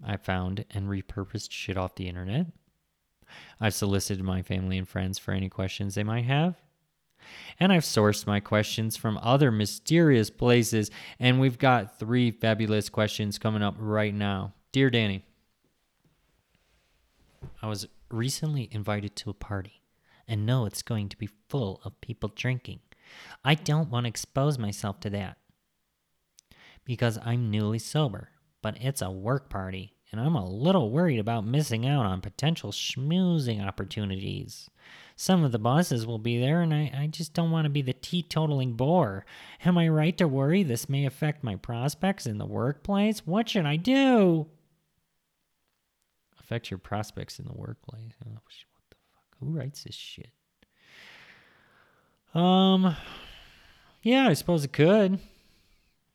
I 0.04 0.16
found 0.16 0.64
and 0.70 0.88
repurposed 0.88 1.50
shit 1.50 1.76
off 1.76 1.94
the 1.94 2.08
internet. 2.08 2.46
I've 3.60 3.74
solicited 3.74 4.24
my 4.24 4.42
family 4.42 4.78
and 4.78 4.88
friends 4.88 5.18
for 5.18 5.32
any 5.32 5.48
questions 5.48 5.94
they 5.94 6.04
might 6.04 6.24
have. 6.24 6.56
And 7.60 7.72
I've 7.72 7.84
sourced 7.84 8.26
my 8.26 8.40
questions 8.40 8.96
from 8.96 9.18
other 9.22 9.50
mysterious 9.50 10.28
places. 10.28 10.90
And 11.18 11.40
we've 11.40 11.58
got 11.58 11.98
three 11.98 12.30
fabulous 12.30 12.88
questions 12.88 13.38
coming 13.38 13.62
up 13.62 13.76
right 13.78 14.14
now. 14.14 14.52
Dear 14.72 14.90
Danny, 14.90 15.24
I 17.62 17.68
was 17.68 17.86
recently 18.10 18.68
invited 18.72 19.16
to 19.16 19.30
a 19.30 19.34
party 19.34 19.82
and 20.26 20.46
know 20.46 20.66
it's 20.66 20.82
going 20.82 21.08
to 21.08 21.16
be 21.16 21.28
full 21.48 21.80
of 21.84 22.00
people 22.00 22.32
drinking. 22.34 22.80
I 23.44 23.54
don't 23.54 23.90
want 23.90 24.04
to 24.04 24.08
expose 24.08 24.58
myself 24.58 25.00
to 25.00 25.10
that 25.10 25.36
because 26.84 27.18
I'm 27.24 27.50
newly 27.50 27.78
sober, 27.78 28.30
but 28.62 28.78
it's 28.80 29.02
a 29.02 29.10
work 29.10 29.50
party 29.50 29.92
and 30.12 30.20
I'm 30.20 30.34
a 30.34 30.46
little 30.46 30.90
worried 30.90 31.18
about 31.18 31.46
missing 31.46 31.86
out 31.86 32.04
on 32.04 32.20
potential 32.20 32.70
schmoozing 32.70 33.66
opportunities. 33.66 34.68
Some 35.16 35.42
of 35.42 35.52
the 35.52 35.58
bosses 35.58 36.06
will 36.06 36.18
be 36.18 36.38
there, 36.38 36.60
and 36.60 36.74
I, 36.74 36.92
I 36.94 37.06
just 37.06 37.32
don't 37.32 37.50
want 37.50 37.64
to 37.64 37.70
be 37.70 37.80
the 37.80 37.94
teetotaling 37.94 38.76
bore. 38.76 39.24
Am 39.64 39.78
I 39.78 39.88
right 39.88 40.16
to 40.18 40.28
worry 40.28 40.62
this 40.62 40.88
may 40.88 41.06
affect 41.06 41.42
my 41.42 41.56
prospects 41.56 42.26
in 42.26 42.36
the 42.36 42.46
workplace? 42.46 43.26
What 43.26 43.48
should 43.48 43.64
I 43.64 43.76
do? 43.76 44.46
Affect 46.38 46.70
your 46.70 46.78
prospects 46.78 47.38
in 47.38 47.46
the 47.46 47.54
workplace? 47.54 48.12
Oh, 48.26 48.32
what 48.32 48.42
the 48.90 48.96
fuck? 49.14 49.36
Who 49.40 49.46
writes 49.46 49.84
this 49.84 49.94
shit? 49.94 50.30
Um, 52.34 52.96
yeah, 54.02 54.28
I 54.28 54.34
suppose 54.34 54.64
it 54.64 54.72
could. 54.72 55.20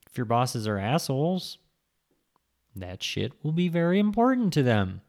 If 0.08 0.18
your 0.18 0.26
bosses 0.26 0.68
are 0.68 0.78
assholes 0.78 1.58
that 2.82 3.04
shit 3.04 3.34
will 3.44 3.52
be 3.52 3.70
very 3.70 4.00
important 4.00 4.54
to 4.54 4.64
them. 4.64 5.02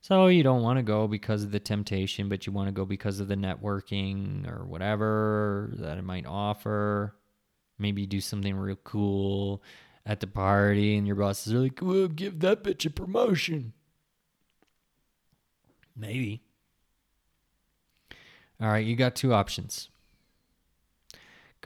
So 0.00 0.28
you 0.28 0.44
don't 0.44 0.62
want 0.62 0.78
to 0.78 0.84
go 0.84 1.08
because 1.08 1.42
of 1.42 1.50
the 1.50 1.58
temptation, 1.58 2.28
but 2.28 2.46
you 2.46 2.52
want 2.52 2.68
to 2.68 2.72
go 2.72 2.84
because 2.84 3.18
of 3.18 3.26
the 3.28 3.34
networking 3.34 4.48
or 4.48 4.64
whatever 4.64 5.72
that 5.74 5.98
it 5.98 6.04
might 6.04 6.26
offer. 6.26 7.16
Maybe 7.78 8.06
do 8.06 8.20
something 8.20 8.56
real 8.56 8.76
cool 8.84 9.62
at 10.06 10.20
the 10.20 10.28
party, 10.28 10.96
and 10.96 11.06
your 11.06 11.16
bosses 11.16 11.52
are 11.52 11.58
like, 11.58 11.80
"Well, 11.82 12.06
give 12.06 12.38
that 12.40 12.62
bitch 12.62 12.86
a 12.86 12.90
promotion." 12.90 13.72
Maybe. 15.96 16.42
All 18.60 18.68
right, 18.68 18.86
you 18.86 18.94
got 18.94 19.16
two 19.16 19.34
options. 19.34 19.88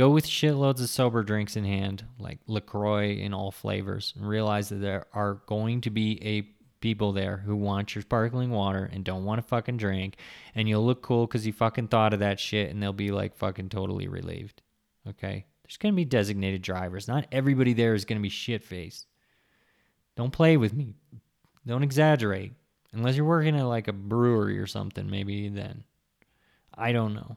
Go 0.01 0.09
with 0.09 0.27
shitloads 0.27 0.81
of 0.81 0.89
sober 0.89 1.23
drinks 1.23 1.57
in 1.57 1.65
hand, 1.67 2.07
like 2.19 2.39
LaCroix 2.47 3.19
in 3.19 3.35
all 3.35 3.51
flavors, 3.51 4.15
and 4.17 4.27
realize 4.27 4.71
that 4.71 4.77
there 4.77 5.05
are 5.13 5.43
going 5.45 5.83
to 5.83 5.91
be 5.91 6.19
a 6.27 6.49
people 6.81 7.13
there 7.13 7.37
who 7.37 7.55
want 7.55 7.95
your 7.95 8.01
sparkling 8.01 8.51
water 8.51 8.89
and 8.91 9.05
don't 9.05 9.27
want 9.27 9.43
to 9.43 9.47
fucking 9.47 9.77
drink, 9.77 10.17
and 10.55 10.67
you'll 10.67 10.87
look 10.87 11.03
cool 11.03 11.27
because 11.27 11.47
you 11.47 11.53
fucking 11.53 11.89
thought 11.89 12.15
of 12.15 12.21
that 12.21 12.41
shit, 12.41 12.71
and 12.71 12.83
they'll 12.83 12.95
be 12.95 13.11
like 13.11 13.37
fucking 13.37 13.69
totally 13.69 14.09
relieved. 14.09 14.63
Okay? 15.07 15.45
There's 15.65 15.77
going 15.77 15.93
to 15.93 15.97
be 15.97 16.07
designated 16.07 16.63
drivers. 16.63 17.07
Not 17.07 17.27
everybody 17.31 17.75
there 17.75 17.93
is 17.93 18.07
going 18.07 18.19
to 18.19 18.23
be 18.23 18.31
shit 18.31 18.65
faced. 18.65 19.07
Don't 20.17 20.33
play 20.33 20.57
with 20.57 20.73
me. 20.73 20.95
Don't 21.67 21.83
exaggerate. 21.83 22.55
Unless 22.95 23.17
you're 23.17 23.27
working 23.27 23.55
at 23.55 23.67
like 23.67 23.87
a 23.87 23.93
brewery 23.93 24.61
or 24.61 24.67
something, 24.67 25.11
maybe 25.11 25.51
then. 25.51 25.85
I 26.75 26.93
don't 26.93 27.13
know. 27.13 27.37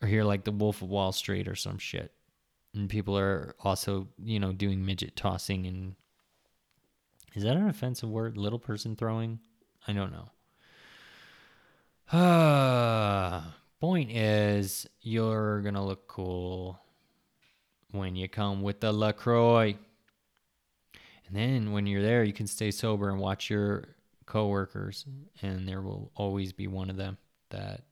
Or 0.00 0.08
here 0.08 0.24
like 0.24 0.44
the 0.44 0.52
Wolf 0.52 0.82
of 0.82 0.88
Wall 0.88 1.12
Street 1.12 1.48
or 1.48 1.56
some 1.56 1.78
shit. 1.78 2.12
And 2.74 2.88
people 2.88 3.18
are 3.18 3.54
also, 3.60 4.08
you 4.22 4.38
know, 4.38 4.52
doing 4.52 4.84
midget 4.84 5.16
tossing 5.16 5.66
and 5.66 5.96
is 7.34 7.42
that 7.44 7.56
an 7.56 7.68
offensive 7.68 8.08
word? 8.08 8.36
Little 8.36 8.58
person 8.58 8.96
throwing? 8.96 9.38
I 9.86 9.92
don't 9.92 10.12
know. 10.12 10.30
Ah, 12.12 13.54
point 13.80 14.10
is 14.10 14.88
you're 15.02 15.60
gonna 15.60 15.84
look 15.84 16.08
cool 16.08 16.80
when 17.90 18.16
you 18.16 18.28
come 18.28 18.62
with 18.62 18.80
the 18.80 18.92
LaCroix. 18.92 19.76
And 21.26 21.36
then 21.36 21.72
when 21.72 21.86
you're 21.86 22.02
there, 22.02 22.24
you 22.24 22.32
can 22.32 22.46
stay 22.46 22.70
sober 22.70 23.10
and 23.10 23.20
watch 23.20 23.50
your 23.50 23.84
coworkers, 24.24 25.04
and 25.42 25.68
there 25.68 25.82
will 25.82 26.10
always 26.14 26.52
be 26.52 26.66
one 26.66 26.88
of 26.88 26.96
them 26.96 27.18
that 27.50 27.82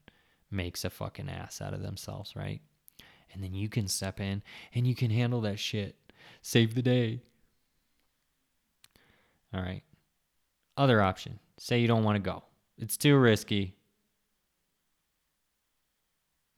makes 0.50 0.84
a 0.84 0.90
fucking 0.90 1.28
ass 1.28 1.60
out 1.60 1.74
of 1.74 1.82
themselves, 1.82 2.36
right? 2.36 2.60
And 3.32 3.42
then 3.42 3.54
you 3.54 3.68
can 3.68 3.88
step 3.88 4.20
in 4.20 4.42
and 4.74 4.86
you 4.86 4.94
can 4.94 5.10
handle 5.10 5.40
that 5.42 5.58
shit. 5.58 5.96
Save 6.42 6.74
the 6.74 6.82
day. 6.82 7.20
All 9.52 9.60
right. 9.60 9.82
Other 10.76 11.02
option. 11.02 11.38
Say 11.58 11.80
you 11.80 11.88
don't 11.88 12.04
want 12.04 12.16
to 12.16 12.30
go. 12.30 12.44
It's 12.78 12.96
too 12.96 13.16
risky. 13.16 13.74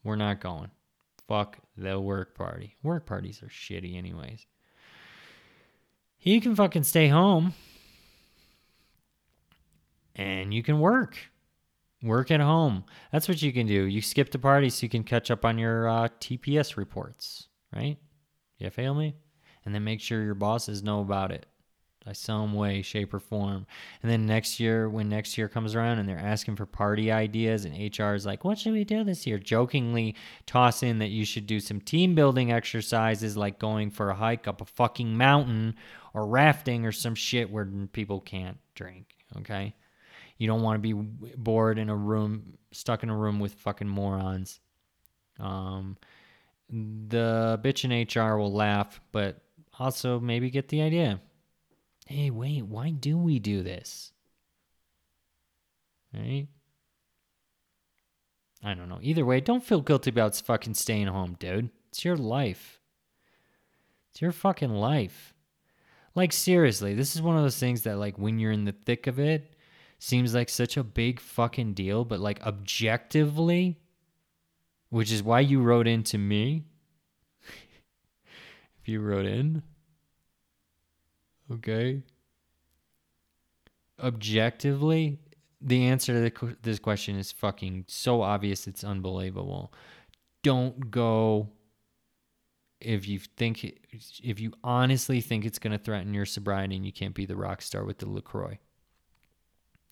We're 0.03 0.17
not 0.17 0.41
going. 0.41 0.71
Fuck 1.27 1.59
the 1.77 2.01
work 2.01 2.35
party. 2.35 2.77
Work 2.83 3.07
parties 3.07 3.43
are 3.43 3.49
shitty, 3.49 3.97
anyways. 3.97 4.47
You 6.21 6.41
can 6.41 6.57
fucking 6.57 6.85
stay 6.85 7.09
home 7.09 7.55
and 10.17 10.53
you 10.53 10.63
can 10.63 10.81
work. 10.81 11.17
Work 12.03 12.31
at 12.31 12.41
home. 12.41 12.85
That's 13.13 13.29
what 13.29 13.43
you 13.43 13.53
can 13.53 13.67
do. 13.67 13.85
You 13.85 14.01
skip 14.01 14.31
the 14.31 14.39
party 14.39 14.71
so 14.71 14.85
you 14.85 14.89
can 14.89 15.05
catch 15.05 15.31
up 15.31 15.45
on 15.45 15.59
your 15.59 15.89
uh, 15.89 16.09
TPS 16.21 16.77
reports, 16.77 17.49
right? 17.75 17.97
You 18.59 18.71
feel 18.71 18.95
me? 18.95 19.15
And 19.65 19.75
then 19.75 19.85
make 19.85 20.01
sure 20.01 20.23
your 20.23 20.35
bosses 20.35 20.83
know 20.83 21.01
about 21.01 21.33
it 21.33 21.47
by 22.09 22.15
some 22.15 22.55
way, 22.55 22.81
shape, 22.81 23.13
or 23.13 23.21
form. 23.21 23.67
And 24.03 24.11
then 24.11 24.25
next 24.25 24.59
year, 24.59 24.89
when 24.89 25.11
next 25.11 25.37
year 25.37 25.47
comes 25.47 25.75
around 25.75 25.99
and 25.99 26.09
they're 26.09 26.17
asking 26.17 26.57
for 26.57 26.65
party 26.65 27.13
ideas, 27.13 27.67
and 27.67 27.75
HR 27.77 28.15
is 28.15 28.25
like, 28.25 28.45
what 28.45 28.59
should 28.59 28.73
we 28.73 28.85
do 28.85 29.05
this 29.05 29.27
year? 29.27 29.39
Jokingly 29.39 30.15
toss 30.47 30.83
in 30.83 31.01
that 31.01 31.11
you 31.11 31.27
should 31.27 31.47
do 31.47 31.61
some 31.61 31.83
team 31.83 32.15
building 32.15 32.51
exercises 32.51 33.37
like 33.37 33.59
going 33.59 33.91
for 33.91 34.09
a 34.09 34.15
hike 34.15 34.49
up 34.49 34.63
a 34.63 34.65
fucking 34.65 35.19
mountain 35.19 35.75
or 36.15 36.27
rafting 36.27 36.87
or 36.87 36.93
some 36.93 37.15
shit 37.15 37.51
where 37.51 37.67
people 37.93 38.21
can't 38.21 38.57
drink, 38.75 39.15
okay? 39.41 39.75
You 40.39 40.47
don't 40.47 40.63
want 40.63 40.83
to 40.83 40.95
be 40.95 40.95
bored 41.37 41.79
in 41.79 41.91
a 41.91 41.97
room, 41.97 42.55
stuck 42.73 43.03
in 43.03 43.11
a 43.11 43.17
room 43.17 43.41
with 43.41 43.55
fucking 43.55 43.89
morons. 43.89 44.61
Um, 45.39 45.97
the 46.71 47.61
bitch 47.63 47.85
in 47.85 47.91
HR 48.07 48.37
will 48.37 48.53
laugh, 48.53 49.01
but 49.13 49.43
also 49.79 50.19
maybe 50.19 50.51
get 50.51 50.69
the 50.69 50.83
idea 50.83 51.21
hey, 52.09 52.31
wait, 52.31 52.65
why 52.65 52.91
do 52.91 53.19
we 53.19 53.39
do 53.39 53.63
this? 53.63 54.13
Right? 56.15 56.49
I 58.65 58.73
don't 58.73 58.89
know. 58.89 58.99
Either 59.03 59.27
way, 59.27 59.41
don't 59.41 59.63
feel 59.63 59.83
guilty 59.83 60.09
about 60.09 60.35
fucking 60.35 60.75
staying 60.75 61.09
home, 61.09 61.37
dude. 61.39 61.69
It's 61.91 62.07
your 62.07 62.17
life. 62.17 62.81
It's 64.11 64.23
your 64.23 64.33
fucking 64.33 64.71
life. 64.71 65.35
Like, 66.15 66.33
seriously, 66.33 66.95
this 66.95 67.15
is 67.15 67.21
one 67.21 67.37
of 67.37 67.43
those 67.43 67.59
things 67.59 67.83
that, 67.83 67.99
like, 67.99 68.19
when 68.19 68.39
you're 68.39 68.53
in 68.53 68.65
the 68.65 68.73
thick 68.73 69.07
of 69.07 69.21
it, 69.21 69.55
seems 69.99 70.35
like 70.35 70.49
such 70.49 70.77
a 70.77 70.85
big 70.85 71.21
fucking 71.21 71.75
deal, 71.75 72.05
but, 72.05 72.21
like, 72.21 72.45
objectively, 72.47 73.79
which 74.91 75.13
is 75.13 75.23
why 75.23 75.41
you 75.41 75.61
wrote 75.61 75.87
in 75.87 76.03
to 76.05 76.19
me. 76.19 76.65
if 78.81 78.89
you 78.89 79.01
wrote 79.01 79.27
in, 79.27 79.63
Okay. 81.51 82.03
Objectively, 84.01 85.19
the 85.61 85.87
answer 85.87 86.31
to 86.31 86.57
this 86.63 86.79
question 86.79 87.17
is 87.17 87.33
fucking 87.33 87.85
so 87.89 88.23
obvious 88.23 88.67
it's 88.67 88.85
unbelievable. 88.85 89.73
Don't 90.43 90.91
go 90.91 91.49
if 92.81 93.09
you 93.09 93.19
think 93.19 93.65
if 94.23 94.39
you 94.39 94.53
honestly 94.63 95.21
think 95.21 95.45
it's 95.45 95.59
going 95.59 95.77
to 95.77 95.83
threaten 95.83 96.15
your 96.15 96.27
sobriety 96.27 96.77
and 96.77 96.87
you 96.87 96.93
can't 96.93 97.15
be 97.15 97.27
the 97.27 97.35
rock 97.35 97.61
star 97.61 97.85
with 97.85 97.99
the 97.99 98.09
LaCroix. 98.09 98.59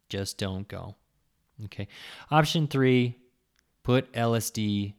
Just 0.08 0.38
don't 0.38 0.68
go. 0.68 0.96
Okay. 1.64 1.88
Option 2.30 2.66
3, 2.66 3.16
put 3.82 4.12
LSD 4.12 4.94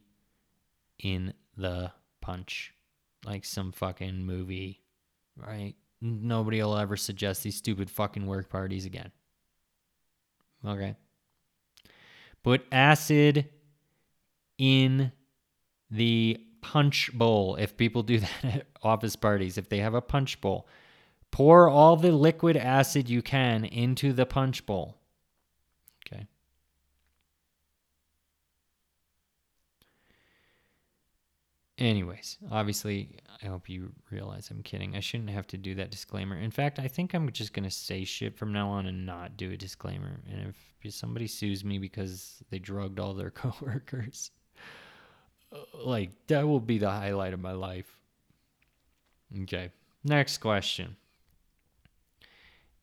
in 0.98 1.32
the 1.56 1.92
punch 2.20 2.74
like 3.24 3.44
some 3.44 3.72
fucking 3.72 4.24
movie, 4.24 4.82
right? 5.36 5.74
nobody 6.00 6.62
will 6.62 6.76
ever 6.76 6.96
suggest 6.96 7.42
these 7.42 7.56
stupid 7.56 7.90
fucking 7.90 8.26
work 8.26 8.48
parties 8.48 8.86
again. 8.86 9.10
Okay. 10.66 10.96
Put 12.42 12.64
acid 12.72 13.48
in 14.58 15.12
the 15.90 16.38
punch 16.60 17.10
bowl. 17.12 17.56
If 17.56 17.76
people 17.76 18.02
do 18.02 18.18
that 18.42 18.44
at 18.44 18.66
office 18.82 19.16
parties, 19.16 19.58
if 19.58 19.68
they 19.68 19.78
have 19.78 19.94
a 19.94 20.00
punch 20.00 20.40
bowl, 20.40 20.66
pour 21.30 21.68
all 21.68 21.96
the 21.96 22.12
liquid 22.12 22.56
acid 22.56 23.08
you 23.08 23.22
can 23.22 23.64
into 23.64 24.12
the 24.12 24.26
punch 24.26 24.66
bowl. 24.66 24.96
Okay. 26.06 26.26
Anyways, 31.78 32.38
obviously, 32.50 33.20
I 33.40 33.46
hope 33.46 33.68
you 33.68 33.92
realize 34.10 34.50
I'm 34.50 34.64
kidding. 34.64 34.96
I 34.96 35.00
shouldn't 35.00 35.30
have 35.30 35.46
to 35.48 35.56
do 35.56 35.76
that 35.76 35.92
disclaimer. 35.92 36.36
In 36.36 36.50
fact, 36.50 36.80
I 36.80 36.88
think 36.88 37.14
I'm 37.14 37.30
just 37.30 37.52
going 37.52 37.64
to 37.64 37.70
say 37.70 38.04
shit 38.04 38.36
from 38.36 38.52
now 38.52 38.68
on 38.68 38.86
and 38.86 39.06
not 39.06 39.36
do 39.36 39.52
a 39.52 39.56
disclaimer. 39.56 40.20
And 40.28 40.52
if 40.82 40.94
somebody 40.94 41.28
sues 41.28 41.64
me 41.64 41.78
because 41.78 42.42
they 42.50 42.58
drugged 42.58 42.98
all 42.98 43.14
their 43.14 43.30
coworkers, 43.30 44.32
uh, 45.52 45.58
like, 45.84 46.10
that 46.26 46.48
will 46.48 46.58
be 46.58 46.78
the 46.78 46.90
highlight 46.90 47.32
of 47.32 47.40
my 47.40 47.52
life. 47.52 47.96
Okay. 49.42 49.70
Next 50.02 50.38
question. 50.38 50.96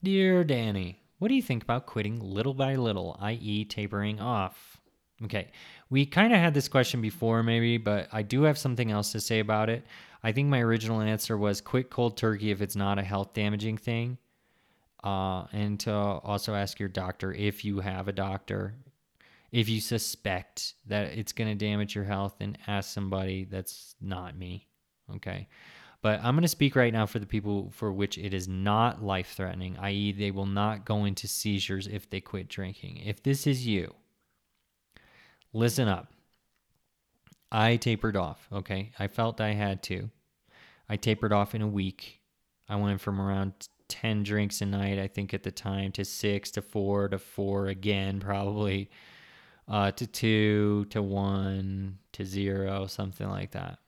Dear 0.02 0.46
Danny, 0.46 1.02
what 1.20 1.28
do 1.28 1.34
you 1.34 1.42
think 1.42 1.64
about 1.64 1.86
quitting 1.86 2.22
little 2.22 2.54
by 2.54 2.76
little, 2.76 3.18
i.e., 3.20 3.66
tapering 3.66 4.22
off? 4.22 4.78
Okay. 5.24 5.52
We 5.90 6.06
kind 6.06 6.34
of 6.34 6.40
had 6.40 6.54
this 6.54 6.68
question 6.68 7.02
before, 7.02 7.44
maybe, 7.44 7.78
but 7.78 8.08
I 8.12 8.24
do 8.24 8.44
have 8.44 8.58
something 8.58 8.92
else 8.92 9.12
to 9.12 9.20
say 9.20 9.40
about 9.40 9.70
it. 9.70 9.86
I 10.24 10.32
think 10.32 10.50
my 10.50 10.60
original 10.60 11.02
answer 11.02 11.38
was 11.38 11.62
quit 11.62 11.90
cold 11.90 12.18
turkey 12.18 12.50
if 12.50 12.62
it's 12.62 12.76
not 12.76 12.98
a 12.98 13.04
health 13.04 13.34
damaging 13.34 13.78
thing. 13.78 14.18
Uh, 15.04 15.46
and 15.54 15.80
to 15.82 15.94
also 15.94 16.56
ask 16.56 16.80
your 16.80 16.90
doctor 16.90 17.32
if 17.32 17.64
you 17.64 17.80
have 17.80 18.08
a 18.08 18.12
doctor. 18.12 18.74
If 19.52 19.70
you 19.70 19.80
suspect 19.80 20.74
that 20.88 21.18
it's 21.18 21.32
going 21.32 21.50
to 21.50 21.66
damage 21.66 21.94
your 21.94 22.04
health, 22.04 22.38
then 22.40 22.58
ask 22.66 22.92
somebody 22.92 23.46
that's 23.46 23.96
not 24.02 24.36
me. 24.36 24.68
Okay. 25.16 25.48
But 26.02 26.20
I'm 26.24 26.36
going 26.36 26.42
to 26.42 26.48
speak 26.48 26.76
right 26.76 26.92
now 26.92 27.06
for 27.06 27.20
the 27.20 27.26
people 27.26 27.72
for 27.72 27.92
which 27.92 28.18
it 28.18 28.34
is 28.34 28.48
not 28.48 29.04
life 29.04 29.34
threatening, 29.36 29.78
i.e., 29.80 30.12
they 30.12 30.32
will 30.32 30.46
not 30.46 30.86
go 30.86 31.06
into 31.06 31.28
seizures 31.28 31.88
if 31.88 32.10
they 32.10 32.20
quit 32.20 32.48
drinking. 32.48 32.98
If 32.98 33.24
this 33.24 33.48
is 33.48 33.66
you, 33.66 33.94
listen 35.56 35.88
up. 35.88 36.12
I 37.52 37.78
tapered 37.78 38.18
off, 38.18 38.48
okay? 38.52 38.92
I 39.00 39.08
felt 39.08 39.40
I 39.40 39.54
had 39.54 39.82
to. 39.84 40.10
I 40.90 40.98
tapered 40.98 41.32
off 41.32 41.56
in 41.56 41.62
a 41.62 41.68
week. 41.68 42.20
I 42.68 42.76
went 42.76 43.00
from 43.00 43.22
around 43.22 43.54
10 43.88 44.24
drinks 44.24 44.62
a 44.62 44.66
night, 44.66 45.00
I 45.00 45.08
think 45.08 45.34
at 45.34 45.44
the 45.44 45.52
time, 45.52 45.92
to 45.94 46.04
six, 46.04 46.52
to 46.52 46.62
four, 46.62 47.08
to 47.08 47.18
four 47.18 47.68
again, 47.68 48.20
probably, 48.26 48.90
uh, 49.68 49.92
to 49.92 50.06
two, 50.06 50.86
to 50.90 51.02
one, 51.02 52.00
to 52.12 52.26
zero, 52.26 52.88
something 52.88 53.30
like 53.30 53.52
that. 53.52 53.80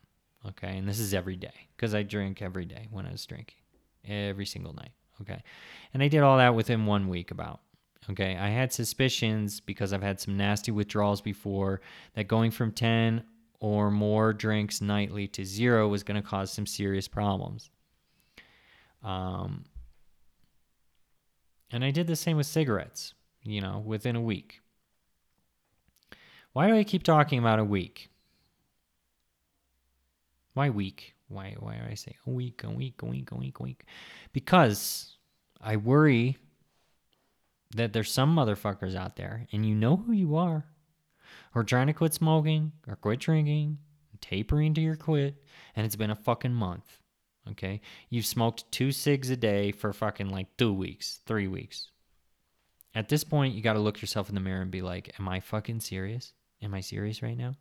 Okay. 0.47 0.77
And 0.77 0.87
this 0.87 0.99
is 0.99 1.13
every 1.13 1.35
day 1.35 1.67
because 1.75 1.93
I 1.93 2.03
drink 2.03 2.41
every 2.41 2.65
day 2.65 2.87
when 2.91 3.05
I 3.05 3.11
was 3.11 3.25
drinking, 3.25 3.57
every 4.07 4.45
single 4.45 4.73
night. 4.73 4.93
Okay. 5.21 5.41
And 5.93 6.01
I 6.01 6.07
did 6.07 6.21
all 6.21 6.37
that 6.37 6.55
within 6.55 6.85
one 6.85 7.09
week 7.09 7.31
about. 7.31 7.59
Okay. 8.09 8.37
I 8.37 8.49
had 8.49 8.71
suspicions 8.71 9.59
because 9.59 9.93
I've 9.93 10.03
had 10.03 10.19
some 10.19 10.37
nasty 10.37 10.71
withdrawals 10.71 11.21
before 11.21 11.81
that 12.13 12.27
going 12.27 12.51
from 12.51 12.71
10 12.71 13.23
or 13.59 13.91
more 13.91 14.33
drinks 14.33 14.81
nightly 14.81 15.27
to 15.29 15.43
zero 15.43 15.87
was 15.87 16.03
going 16.03 16.21
to 16.21 16.27
cause 16.27 16.51
some 16.51 16.65
serious 16.65 17.07
problems. 17.07 17.69
Um, 19.03 19.65
and 21.71 21.83
I 21.83 21.91
did 21.91 22.07
the 22.07 22.15
same 22.15 22.37
with 22.37 22.45
cigarettes, 22.45 23.13
you 23.43 23.61
know, 23.61 23.83
within 23.85 24.15
a 24.15 24.21
week. 24.21 24.61
Why 26.53 26.67
do 26.67 26.75
I 26.75 26.83
keep 26.83 27.03
talking 27.03 27.39
about 27.39 27.59
a 27.59 27.63
week? 27.63 28.09
Why 30.53 30.69
week? 30.69 31.13
Why 31.27 31.55
why 31.59 31.75
do 31.75 31.81
I 31.91 31.93
say 31.93 32.15
a 32.25 32.29
week, 32.29 32.63
a 32.63 32.69
week, 32.69 33.01
a 33.01 33.05
week, 33.05 33.31
a 33.31 33.35
week, 33.35 33.59
a 33.59 33.63
week? 33.63 33.83
Because 34.33 35.17
I 35.61 35.75
worry 35.75 36.37
that 37.75 37.93
there's 37.93 38.11
some 38.11 38.35
motherfuckers 38.35 38.95
out 38.95 39.15
there, 39.15 39.47
and 39.51 39.65
you 39.65 39.75
know 39.75 39.97
who 39.97 40.11
you 40.11 40.35
are, 40.35 40.65
who 41.51 41.59
are 41.59 41.65
trying 41.65 41.87
to 41.87 41.93
quit 41.93 42.13
smoking 42.13 42.71
or 42.87 42.95
quit 42.95 43.19
drinking, 43.19 43.79
tapering 44.21 44.73
to 44.73 44.81
your 44.81 44.95
quit, 44.95 45.43
and 45.75 45.85
it's 45.85 45.95
been 45.95 46.09
a 46.09 46.15
fucking 46.15 46.53
month. 46.53 46.99
Okay? 47.51 47.81
You've 48.09 48.25
smoked 48.25 48.71
two 48.71 48.91
cigs 48.91 49.29
a 49.29 49.37
day 49.37 49.71
for 49.71 49.93
fucking 49.93 50.29
like 50.29 50.55
two 50.57 50.73
weeks, 50.73 51.21
three 51.25 51.47
weeks. 51.47 51.89
At 52.93 53.09
this 53.09 53.23
point, 53.23 53.53
you 53.53 53.61
got 53.61 53.73
to 53.73 53.79
look 53.79 54.01
yourself 54.01 54.29
in 54.29 54.35
the 54.35 54.41
mirror 54.41 54.61
and 54.61 54.71
be 54.71 54.81
like, 54.81 55.13
Am 55.19 55.27
I 55.29 55.39
fucking 55.39 55.81
serious? 55.81 56.33
Am 56.61 56.73
I 56.73 56.81
serious 56.81 57.21
right 57.21 57.37
now? 57.37 57.55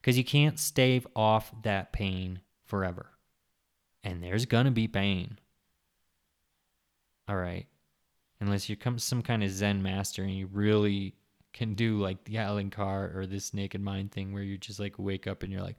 Because 0.00 0.18
you 0.18 0.24
can't 0.24 0.58
stave 0.58 1.06
off 1.14 1.52
that 1.62 1.92
pain 1.92 2.40
forever. 2.64 3.10
And 4.02 4.22
there's 4.22 4.46
going 4.46 4.64
to 4.64 4.72
be 4.72 4.88
pain. 4.88 5.38
All 7.28 7.36
right. 7.36 7.66
Unless 8.42 8.68
you 8.68 8.74
come 8.74 8.98
some 8.98 9.22
kind 9.22 9.44
of 9.44 9.50
Zen 9.50 9.84
master 9.84 10.24
and 10.24 10.34
you 10.34 10.48
really 10.48 11.14
can 11.52 11.74
do 11.74 12.00
like 12.00 12.24
the 12.24 12.38
Allen 12.38 12.70
Carr 12.70 13.12
or 13.14 13.24
this 13.24 13.54
Naked 13.54 13.80
Mind 13.80 14.10
thing 14.10 14.32
where 14.32 14.42
you 14.42 14.58
just 14.58 14.80
like 14.80 14.98
wake 14.98 15.28
up 15.28 15.44
and 15.44 15.52
you're 15.52 15.62
like, 15.62 15.76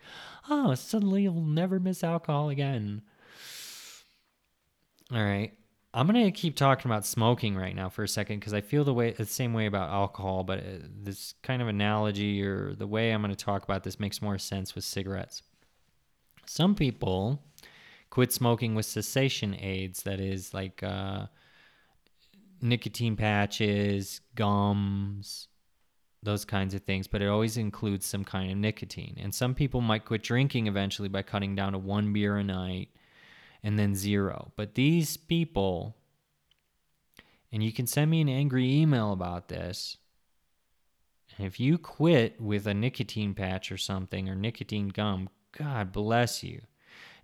oh, 0.49 0.73
suddenly 0.73 1.23
you'll 1.23 1.41
never 1.41 1.77
miss 1.77 2.05
alcohol 2.05 2.47
again. 2.47 3.01
All 5.11 5.21
right. 5.21 5.51
I'm 5.93 6.07
gonna 6.07 6.31
keep 6.31 6.55
talking 6.55 6.89
about 6.89 7.05
smoking 7.05 7.57
right 7.57 7.75
now 7.75 7.89
for 7.89 8.03
a 8.03 8.07
second 8.07 8.39
because 8.39 8.53
I 8.53 8.61
feel 8.61 8.85
the 8.85 8.93
way 8.93 9.11
the 9.11 9.25
same 9.25 9.53
way 9.53 9.65
about 9.65 9.89
alcohol, 9.89 10.45
but 10.45 10.59
uh, 10.59 10.87
this 11.01 11.33
kind 11.43 11.61
of 11.61 11.67
analogy 11.67 12.41
or 12.43 12.75
the 12.75 12.87
way 12.87 13.11
I'm 13.11 13.21
gonna 13.21 13.35
talk 13.35 13.65
about 13.65 13.83
this 13.83 13.99
makes 13.99 14.21
more 14.21 14.37
sense 14.37 14.73
with 14.73 14.85
cigarettes. 14.85 15.43
Some 16.45 16.75
people 16.75 17.43
quit 18.09 18.31
smoking 18.31 18.73
with 18.73 18.85
cessation 18.85 19.53
aids, 19.59 20.03
that 20.03 20.21
is 20.21 20.53
like 20.53 20.81
uh, 20.81 21.25
nicotine 22.63 23.15
patches, 23.15 24.21
gums, 24.35 25.47
those 26.23 26.45
kinds 26.45 26.73
of 26.73 26.81
things, 26.83 27.07
but 27.07 27.21
it 27.21 27.27
always 27.27 27.57
includes 27.57 28.05
some 28.05 28.23
kind 28.23 28.51
of 28.51 28.57
nicotine. 28.57 29.17
And 29.19 29.35
some 29.35 29.53
people 29.53 29.81
might 29.81 30.05
quit 30.05 30.23
drinking 30.23 30.67
eventually 30.67 31.09
by 31.09 31.21
cutting 31.21 31.55
down 31.55 31.73
to 31.73 31.77
one 31.77 32.13
beer 32.13 32.37
a 32.37 32.43
night 32.43 32.89
and 33.63 33.77
then 33.77 33.93
zero. 33.93 34.51
But 34.55 34.75
these 34.75 35.17
people, 35.17 35.95
and 37.51 37.63
you 37.63 37.73
can 37.73 37.85
send 37.85 38.09
me 38.09 38.21
an 38.21 38.29
angry 38.29 38.71
email 38.71 39.11
about 39.11 39.49
this. 39.49 39.97
If 41.37 41.59
you 41.59 41.77
quit 41.77 42.39
with 42.39 42.67
a 42.67 42.73
nicotine 42.73 43.33
patch 43.33 43.71
or 43.71 43.77
something 43.77 44.29
or 44.29 44.35
nicotine 44.35 44.89
gum, 44.89 45.29
God 45.57 45.91
bless 45.91 46.43
you. 46.43 46.61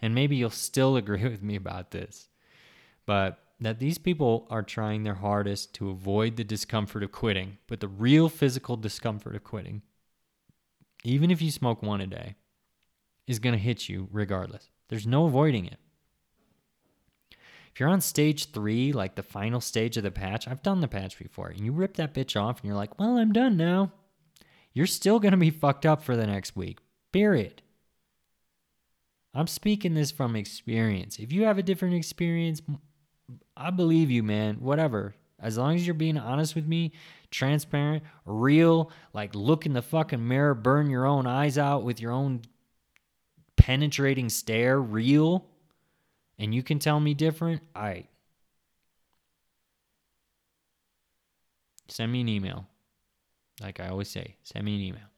And 0.01 0.15
maybe 0.15 0.35
you'll 0.35 0.49
still 0.49 0.95
agree 0.97 1.23
with 1.23 1.41
me 1.41 1.55
about 1.55 1.91
this. 1.91 2.27
But 3.05 3.39
that 3.61 3.79
these 3.79 3.97
people 3.97 4.47
are 4.49 4.63
trying 4.63 5.03
their 5.03 5.15
hardest 5.15 5.73
to 5.75 5.89
avoid 5.89 6.37
the 6.37 6.43
discomfort 6.43 7.03
of 7.03 7.11
quitting, 7.11 7.57
but 7.67 7.79
the 7.81 7.87
real 7.87 8.29
physical 8.29 8.77
discomfort 8.77 9.35
of 9.35 9.43
quitting, 9.43 9.81
even 11.03 11.29
if 11.29 11.41
you 11.41 11.51
smoke 11.51 11.83
one 11.83 12.01
a 12.01 12.07
day, 12.07 12.35
is 13.27 13.39
going 13.39 13.53
to 13.53 13.59
hit 13.59 13.89
you 13.89 14.07
regardless. 14.11 14.69
There's 14.87 15.05
no 15.05 15.25
avoiding 15.25 15.65
it. 15.65 15.77
If 17.71 17.79
you're 17.79 17.89
on 17.89 18.01
stage 18.01 18.51
three, 18.51 18.91
like 18.91 19.15
the 19.15 19.23
final 19.23 19.61
stage 19.61 19.97
of 19.97 20.03
the 20.03 20.11
patch, 20.11 20.47
I've 20.47 20.63
done 20.63 20.81
the 20.81 20.87
patch 20.87 21.19
before, 21.19 21.49
and 21.49 21.59
you 21.59 21.71
rip 21.71 21.95
that 21.97 22.13
bitch 22.13 22.39
off 22.39 22.59
and 22.59 22.67
you're 22.67 22.75
like, 22.75 22.97
well, 22.99 23.17
I'm 23.17 23.31
done 23.31 23.57
now. 23.57 23.91
You're 24.73 24.87
still 24.87 25.19
going 25.19 25.31
to 25.31 25.37
be 25.37 25.49
fucked 25.49 25.85
up 25.85 26.01
for 26.01 26.15
the 26.15 26.27
next 26.27 26.55
week, 26.55 26.79
period. 27.11 27.61
I'm 29.33 29.47
speaking 29.47 29.93
this 29.93 30.11
from 30.11 30.35
experience. 30.35 31.19
If 31.19 31.31
you 31.31 31.43
have 31.43 31.57
a 31.57 31.63
different 31.63 31.95
experience, 31.95 32.61
I 33.59 33.71
believe 33.71 34.09
you, 34.09 34.23
man. 34.23 34.55
Whatever. 34.61 35.13
As 35.37 35.57
long 35.57 35.75
as 35.75 35.85
you're 35.85 35.93
being 35.93 36.17
honest 36.17 36.55
with 36.55 36.65
me, 36.65 36.93
transparent, 37.29 38.03
real, 38.25 38.91
like 39.13 39.35
look 39.35 39.65
in 39.65 39.73
the 39.73 39.81
fucking 39.81 40.25
mirror, 40.25 40.53
burn 40.53 40.89
your 40.89 41.05
own 41.05 41.27
eyes 41.27 41.57
out 41.57 41.83
with 41.83 42.01
your 42.01 42.11
own 42.11 42.41
penetrating 43.55 44.29
stare, 44.29 44.79
real, 44.79 45.45
and 46.37 46.55
you 46.55 46.63
can 46.63 46.79
tell 46.79 46.99
me 46.99 47.13
different, 47.13 47.61
all 47.75 47.83
right. 47.83 48.07
Send 51.89 52.11
me 52.11 52.21
an 52.21 52.29
email. 52.29 52.65
Like 53.61 53.79
I 53.79 53.89
always 53.89 54.09
say, 54.09 54.35
send 54.43 54.63
me 54.65 54.75
an 54.75 54.81
email. 54.81 55.09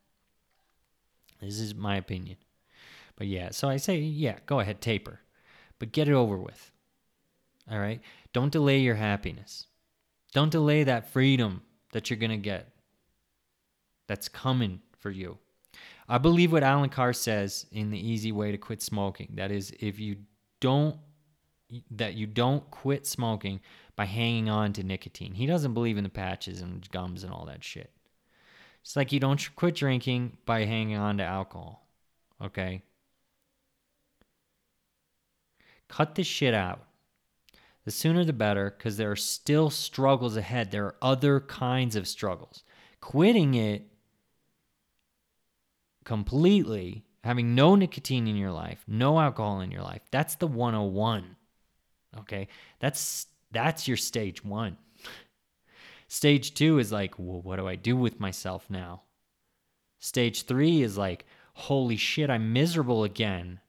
This 1.42 1.60
is 1.60 1.76
my 1.76 1.98
opinion. 1.98 2.38
But 3.16 3.28
yeah, 3.28 3.50
so 3.52 3.70
I 3.70 3.78
say, 3.78 4.00
yeah, 4.00 4.38
go 4.46 4.60
ahead, 4.60 4.82
taper. 4.82 5.20
But 5.80 5.92
get 5.92 6.08
it 6.08 6.14
over 6.14 6.38
with. 6.38 6.72
All 7.70 7.80
right? 7.80 8.02
Don't 8.34 8.52
delay 8.52 8.80
your 8.80 8.96
happiness. 8.96 9.68
Don't 10.34 10.52
delay 10.52 10.84
that 10.84 11.10
freedom 11.10 11.62
that 11.92 12.10
you're 12.10 12.20
going 12.20 12.32
to 12.32 12.38
get 12.38 12.70
that's 14.08 14.30
coming 14.30 14.82
for 15.00 15.10
you. 15.10 15.38
I 16.08 16.18
believe 16.18 16.52
what 16.52 16.64
Allen 16.64 16.90
Carr 16.90 17.14
says 17.14 17.66
in 17.72 17.92
the 17.92 18.10
easy 18.10 18.32
way 18.32 18.52
to 18.52 18.58
quit 18.58 18.82
smoking. 18.82 19.34
That 19.36 19.52
is 19.52 19.74
if 19.80 20.00
you 20.00 20.18
don't 20.60 20.98
that 21.90 22.16
you 22.16 22.28
don't 22.28 22.70
quit 22.70 23.08
smoking 23.08 23.62
by 23.96 24.04
hanging 24.06 24.50
on 24.50 24.74
to 24.74 24.84
nicotine. 24.84 25.34
He 25.34 25.46
doesn't 25.46 25.74
believe 25.74 25.98
in 25.98 26.04
the 26.04 26.10
patches 26.10 26.62
and 26.62 26.90
gums 26.92 27.24
and 27.24 27.32
all 27.32 27.46
that 27.46 27.64
shit. 27.64 27.92
It's 28.82 28.96
like 28.96 29.12
you 29.12 29.20
don't 29.20 29.56
quit 29.56 29.76
drinking 29.76 30.38
by 30.46 30.66
hanging 30.66 30.98
on 30.98 31.18
to 31.20 31.24
alcohol. 31.24 31.88
Okay? 32.44 32.84
Cut 35.88 36.16
this 36.16 36.28
shit 36.28 36.54
out. 36.54 36.84
The 37.86 37.92
sooner 37.92 38.24
the 38.24 38.34
better 38.34 38.74
because 38.78 38.98
there 38.98 39.12
are 39.12 39.16
still 39.16 39.70
struggles 39.70 40.38
ahead. 40.38 40.72
There 40.72 40.86
are 40.86 40.96
other 41.02 41.40
kinds 41.40 41.96
of 41.96 42.08
struggles. 42.08 42.64
Quitting 43.00 43.56
it 43.56 43.88
completely, 46.06 47.04
having 47.24 47.56
no 47.56 47.76
nicotine 47.76 48.28
in 48.28 48.36
your 48.36 48.52
life, 48.52 48.84
no 48.88 49.20
alcohol 49.20 49.62
in 49.62 49.72
your 49.72 49.82
life, 49.82 50.02
that's 50.12 50.36
the 50.36 50.48
101. 50.48 51.36
Okay? 52.20 52.48
That's 52.80 53.28
that's 53.52 53.88
your 53.88 53.98
stage 53.98 54.44
1. 54.44 54.78
Stage 56.08 56.54
2 56.54 56.80
is 56.80 56.92
like, 56.92 57.16
well, 57.18 57.42
what 57.42 57.56
do 57.56 57.68
I 57.68 57.76
do 57.76 57.96
with 57.96 58.20
myself 58.20 58.66
now? 58.70 59.04
Stage 60.00 60.44
3 60.46 60.82
is 60.82 60.98
like, 60.98 61.26
holy 61.54 61.96
shit, 61.96 62.30
I'm 62.30 62.54
miserable 62.54 63.04
again. 63.04 63.60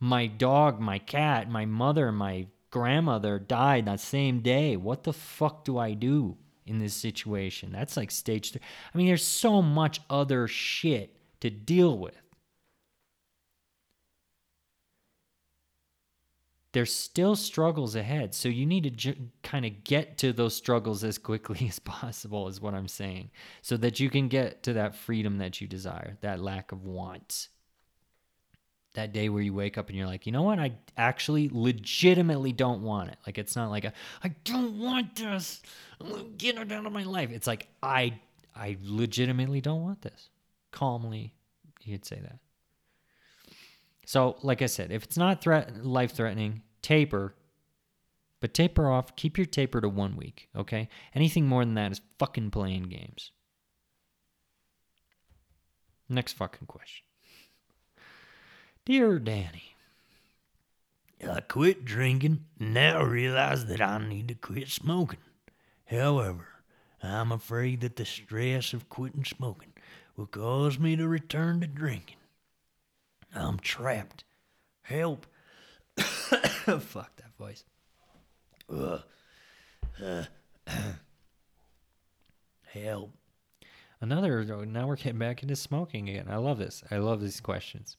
My 0.00 0.26
dog, 0.26 0.80
my 0.80 0.98
cat, 0.98 1.50
my 1.50 1.64
mother, 1.64 2.12
my 2.12 2.46
grandmother 2.76 3.38
died 3.38 3.86
that 3.86 4.00
same 4.00 4.40
day. 4.40 4.76
What 4.76 5.04
the 5.04 5.14
fuck 5.14 5.64
do 5.64 5.78
I 5.78 5.94
do 5.94 6.36
in 6.66 6.78
this 6.78 6.92
situation? 6.92 7.72
That's 7.72 7.96
like 7.96 8.10
stage 8.10 8.52
three. 8.52 8.60
I 8.94 8.98
mean, 8.98 9.06
there's 9.06 9.24
so 9.24 9.62
much 9.62 10.02
other 10.10 10.46
shit 10.46 11.16
to 11.40 11.48
deal 11.48 11.96
with. 11.96 12.20
There's 16.72 16.92
still 16.92 17.34
struggles 17.34 17.96
ahead. 17.96 18.34
So 18.34 18.50
you 18.50 18.66
need 18.66 18.82
to 18.84 18.90
ju- 18.90 19.30
kind 19.42 19.64
of 19.64 19.82
get 19.82 20.18
to 20.18 20.34
those 20.34 20.54
struggles 20.54 21.02
as 21.02 21.16
quickly 21.16 21.66
as 21.70 21.78
possible, 21.78 22.46
is 22.46 22.60
what 22.60 22.74
I'm 22.74 22.88
saying, 22.88 23.30
so 23.62 23.78
that 23.78 24.00
you 24.00 24.10
can 24.10 24.28
get 24.28 24.64
to 24.64 24.74
that 24.74 24.94
freedom 24.94 25.38
that 25.38 25.62
you 25.62 25.66
desire, 25.66 26.18
that 26.20 26.42
lack 26.42 26.72
of 26.72 26.84
want 26.84 27.48
that 28.96 29.12
day 29.12 29.28
where 29.28 29.42
you 29.42 29.54
wake 29.54 29.78
up 29.78 29.88
and 29.88 29.96
you're 29.96 30.06
like, 30.06 30.26
you 30.26 30.32
know 30.32 30.42
what? 30.42 30.58
I 30.58 30.72
actually 30.96 31.48
legitimately 31.52 32.52
don't 32.52 32.82
want 32.82 33.10
it. 33.10 33.16
Like 33.26 33.38
it's 33.38 33.56
not 33.56 33.70
like 33.70 33.84
a, 33.84 33.92
I 34.22 34.28
don't 34.44 34.78
want 34.78 35.16
this. 35.16 35.62
Get 36.36 36.58
it 36.58 36.72
out 36.72 36.84
of 36.84 36.92
my 36.92 37.04
life. 37.04 37.30
It's 37.30 37.46
like 37.46 37.68
I 37.82 38.18
I 38.54 38.76
legitimately 38.82 39.60
don't 39.60 39.82
want 39.82 40.02
this. 40.02 40.28
Calmly, 40.72 41.32
you'd 41.82 42.04
say 42.04 42.20
that. 42.20 42.38
So, 44.06 44.36
like 44.42 44.62
I 44.62 44.66
said, 44.66 44.92
if 44.92 45.04
it's 45.04 45.16
not 45.16 45.40
threat 45.40 45.84
life 45.84 46.12
threatening, 46.12 46.62
taper. 46.82 47.34
But 48.40 48.52
taper 48.52 48.90
off. 48.90 49.16
Keep 49.16 49.38
your 49.38 49.46
taper 49.46 49.80
to 49.80 49.88
one 49.88 50.16
week. 50.16 50.48
Okay. 50.54 50.88
Anything 51.14 51.46
more 51.46 51.64
than 51.64 51.74
that 51.74 51.90
is 51.92 52.00
fucking 52.18 52.50
playing 52.50 52.84
games. 52.84 53.32
Next 56.08 56.34
fucking 56.34 56.66
question. 56.66 57.05
Dear 58.86 59.18
Danny, 59.18 59.74
I 61.28 61.40
quit 61.40 61.84
drinking 61.84 62.44
and 62.60 62.72
now 62.72 63.02
realize 63.02 63.66
that 63.66 63.80
I 63.80 63.98
need 63.98 64.28
to 64.28 64.34
quit 64.34 64.68
smoking. 64.68 65.18
However, 65.86 66.46
I'm 67.02 67.32
afraid 67.32 67.80
that 67.80 67.96
the 67.96 68.04
stress 68.04 68.72
of 68.72 68.88
quitting 68.88 69.24
smoking 69.24 69.72
will 70.16 70.28
cause 70.28 70.78
me 70.78 70.94
to 70.94 71.08
return 71.08 71.60
to 71.62 71.66
drinking. 71.66 72.18
I'm 73.34 73.58
trapped. 73.58 74.22
Help. 74.82 75.26
fuck 75.96 77.16
that 77.16 77.36
voice. 77.36 77.64
Ugh. 78.72 79.02
Uh, 80.00 80.24
help. 82.66 83.10
Another, 84.00 84.44
now 84.64 84.86
we're 84.86 84.94
getting 84.94 85.18
back 85.18 85.42
into 85.42 85.56
smoking 85.56 86.08
again. 86.08 86.26
I 86.30 86.36
love 86.36 86.58
this. 86.58 86.84
I 86.88 86.98
love 86.98 87.20
these 87.20 87.40
questions. 87.40 87.96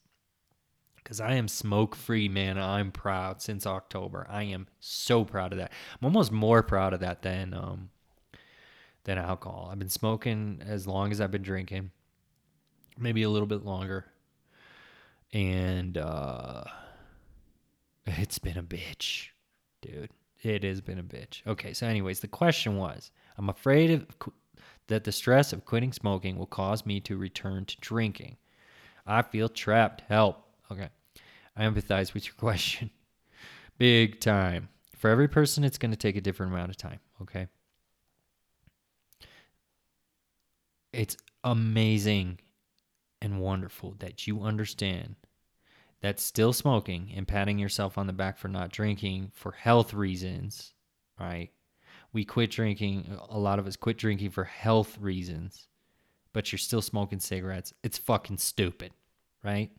Because 1.08 1.22
I 1.22 1.36
am 1.36 1.48
smoke 1.48 1.96
free, 1.96 2.28
man. 2.28 2.58
I'm 2.58 2.92
proud 2.92 3.42
since 3.42 3.66
October. 3.66 4.28
I 4.30 4.44
am 4.44 4.68
so 4.82 5.24
proud 5.24 5.54
of 5.54 5.58
that. 5.58 5.72
I'm 5.94 6.06
almost 6.06 6.34
more 6.34 6.62
proud 6.62 6.94
of 6.94 7.00
that 7.00 7.22
than 7.22 7.54
um 7.54 7.92
than 9.06 9.18
alcohol. 9.18 9.70
I've 9.72 9.80
been 9.80 9.88
smoking 9.88 10.62
as 10.68 10.86
long 10.86 11.14
as 11.14 11.22
I've 11.22 11.32
been 11.32 11.44
drinking, 11.44 11.92
maybe 13.00 13.24
a 13.24 13.30
little 13.30 13.48
bit 13.48 13.64
longer. 13.64 14.08
And 15.32 15.98
uh 15.98 16.66
it's 18.06 18.40
been 18.40 18.58
a 18.58 18.64
bitch, 18.64 19.28
dude. 19.82 20.10
It 20.44 20.66
has 20.66 20.82
been 20.82 21.00
a 21.00 21.04
bitch. 21.04 21.42
Okay, 21.48 21.72
so 21.72 21.88
anyways, 21.88 22.20
the 22.20 22.28
question 22.28 22.76
was, 22.76 23.12
I'm 23.38 23.48
afraid 23.48 23.92
of 23.92 24.08
that 24.88 25.06
the 25.06 25.14
stress 25.14 25.54
of 25.54 25.64
quitting 25.64 25.94
smoking 25.94 26.38
will 26.38 26.48
cause 26.48 26.86
me 26.86 27.00
to 27.00 27.16
return 27.16 27.64
to 27.64 27.78
drinking. 27.80 28.36
I 29.06 29.22
feel 29.22 29.48
trapped. 29.48 30.04
Help. 30.10 30.44
Okay. 30.70 30.90
I 31.58 31.64
empathize 31.64 32.14
with 32.14 32.26
your 32.26 32.36
question. 32.38 32.92
Big 33.78 34.20
time. 34.20 34.70
For 34.96 35.10
every 35.10 35.28
person, 35.28 35.64
it's 35.64 35.78
going 35.78 35.92
to 35.92 35.98
take 35.98 36.16
a 36.16 36.22
different 36.22 36.54
amount 36.54 36.70
of 36.70 36.78
time. 36.78 37.00
Okay. 37.22 37.48
It's 40.94 41.18
amazing 41.44 42.40
and 43.22 43.40
wonderful 43.40 43.96
that 44.00 44.28
you 44.28 44.42
understand 44.42 45.16
that 46.02 46.20
still 46.20 46.54
smoking 46.54 47.12
and 47.16 47.28
patting 47.28 47.58
yourself 47.58 47.98
on 47.98 48.08
the 48.08 48.14
back 48.14 48.38
for 48.38 48.48
not 48.48 48.72
drinking 48.72 49.32
for 49.34 49.52
health 49.52 49.94
reasons, 49.94 50.74
right? 51.20 51.50
We 52.14 52.24
quit 52.24 52.52
drinking, 52.52 53.18
a 53.30 53.38
lot 53.38 53.60
of 53.60 53.68
us 53.68 53.76
quit 53.76 53.98
drinking 53.98 54.32
for 54.32 54.44
health 54.44 54.98
reasons, 55.00 55.68
but 56.34 56.52
you're 56.52 56.60
still 56.60 56.82
smoking 56.82 57.20
cigarettes. 57.20 57.74
It's 57.84 57.98
fucking 57.98 58.38
stupid, 58.38 58.92
right? 59.44 59.72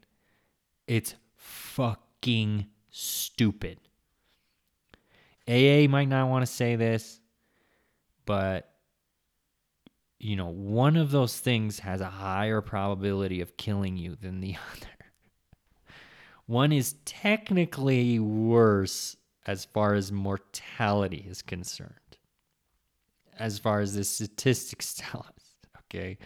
It's 0.87 1.14
fucking 1.39 2.66
stupid. 2.91 3.78
AA 5.49 5.89
might 5.89 6.09
not 6.09 6.28
want 6.28 6.45
to 6.45 6.53
say 6.53 6.76
this, 6.76 7.20
but 8.26 8.70
you 10.18 10.36
know, 10.36 10.49
one 10.49 10.97
of 10.97 11.11
those 11.11 11.39
things 11.39 11.78
has 11.78 12.01
a 12.01 12.11
higher 12.11 12.61
probability 12.61 13.41
of 13.41 13.57
killing 13.57 13.97
you 13.97 14.16
than 14.16 14.41
the 14.41 14.57
other. 14.76 14.91
One 16.47 16.72
is 16.72 16.95
technically 17.05 18.18
worse 18.18 19.16
as 19.47 19.64
far 19.64 19.95
as 19.95 20.11
mortality 20.11 21.24
is 21.28 21.41
concerned, 21.41 21.93
as 23.39 23.59
far 23.59 23.80
as 23.80 23.95
the 23.95 24.05
statistics 24.05 24.95
tell 24.99 25.20
us. 25.20 25.45
Okay. 25.84 26.18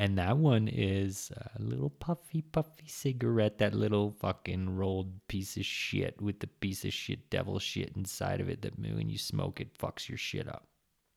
And 0.00 0.16
that 0.16 0.36
one 0.36 0.68
is 0.68 1.32
a 1.56 1.60
little 1.60 1.90
puffy, 1.90 2.42
puffy 2.42 2.86
cigarette, 2.86 3.58
that 3.58 3.74
little 3.74 4.12
fucking 4.12 4.76
rolled 4.76 5.26
piece 5.26 5.56
of 5.56 5.64
shit 5.64 6.20
with 6.22 6.38
the 6.38 6.46
piece 6.46 6.84
of 6.84 6.92
shit 6.92 7.28
devil 7.30 7.58
shit 7.58 7.92
inside 7.96 8.40
of 8.40 8.48
it 8.48 8.62
that 8.62 8.78
when 8.78 9.10
you 9.10 9.18
smoke 9.18 9.60
it 9.60 9.76
fucks 9.76 10.08
your 10.08 10.18
shit 10.18 10.46
up. 10.46 10.68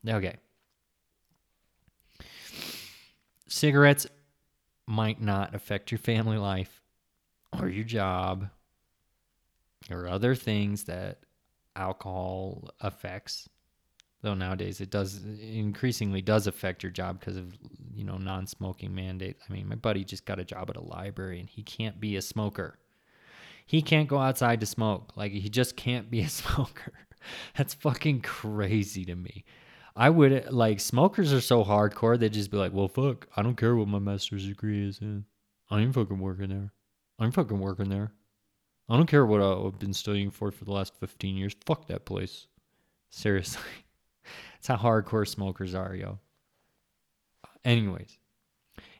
Okay. 0.07 0.37
Cigarettes 3.47 4.07
might 4.87 5.21
not 5.21 5.53
affect 5.53 5.91
your 5.91 5.99
family 5.99 6.37
life 6.37 6.81
or 7.59 7.69
your 7.69 7.83
job 7.83 8.49
or 9.91 10.07
other 10.07 10.33
things 10.33 10.85
that 10.85 11.19
alcohol 11.75 12.69
affects 12.79 13.47
though 14.21 14.33
nowadays 14.33 14.81
it 14.81 14.89
does 14.89 15.21
increasingly 15.41 16.21
does 16.21 16.47
affect 16.47 16.83
your 16.83 16.91
job 16.91 17.19
because 17.19 17.37
of 17.37 17.57
you 17.93 18.03
know 18.03 18.17
non-smoking 18.17 18.93
mandate. 18.93 19.37
I 19.47 19.53
mean 19.53 19.67
my 19.67 19.75
buddy 19.75 20.03
just 20.03 20.25
got 20.25 20.39
a 20.39 20.45
job 20.45 20.69
at 20.69 20.77
a 20.77 20.81
library 20.81 21.39
and 21.39 21.49
he 21.49 21.63
can't 21.63 21.99
be 21.99 22.15
a 22.15 22.21
smoker. 22.21 22.77
He 23.65 23.81
can't 23.81 24.07
go 24.07 24.19
outside 24.19 24.59
to 24.59 24.65
smoke. 24.65 25.13
Like 25.15 25.31
he 25.31 25.49
just 25.49 25.75
can't 25.75 26.11
be 26.11 26.21
a 26.21 26.29
smoker. 26.41 26.93
That's 27.57 27.73
fucking 27.73 28.21
crazy 28.21 29.05
to 29.05 29.15
me. 29.15 29.43
I 29.95 30.09
would 30.09 30.51
like 30.51 30.79
smokers 30.79 31.33
are 31.33 31.41
so 31.41 31.63
hardcore 31.63 32.17
they 32.17 32.29
just 32.29 32.51
be 32.51 32.57
like 32.57 32.71
well 32.73 32.87
fuck 32.87 33.27
i 33.35 33.41
don't 33.41 33.57
care 33.57 33.75
what 33.75 33.89
my 33.89 33.99
master's 33.99 34.47
degree 34.47 34.87
is 34.87 34.99
in. 35.01 35.25
I 35.69 35.79
ain't 35.79 35.93
fucking 35.93 36.19
working 36.19 36.49
there. 36.49 36.73
I'm 37.19 37.31
fucking 37.31 37.59
working 37.59 37.89
there. 37.89 38.11
I 38.89 38.97
don't 38.97 39.07
care 39.07 39.25
what 39.25 39.41
i've 39.41 39.79
been 39.79 39.93
studying 39.93 40.31
for 40.31 40.51
for 40.51 40.65
the 40.65 40.71
last 40.71 40.95
15 40.99 41.35
years. 41.35 41.55
Fuck 41.65 41.87
that 41.87 42.05
place. 42.05 42.47
Seriously 43.09 43.61
that's 44.53 44.67
how 44.67 44.77
hardcore 44.77 45.27
smokers 45.27 45.75
are, 45.75 45.95
yo. 45.95 46.19
Anyways, 47.63 48.17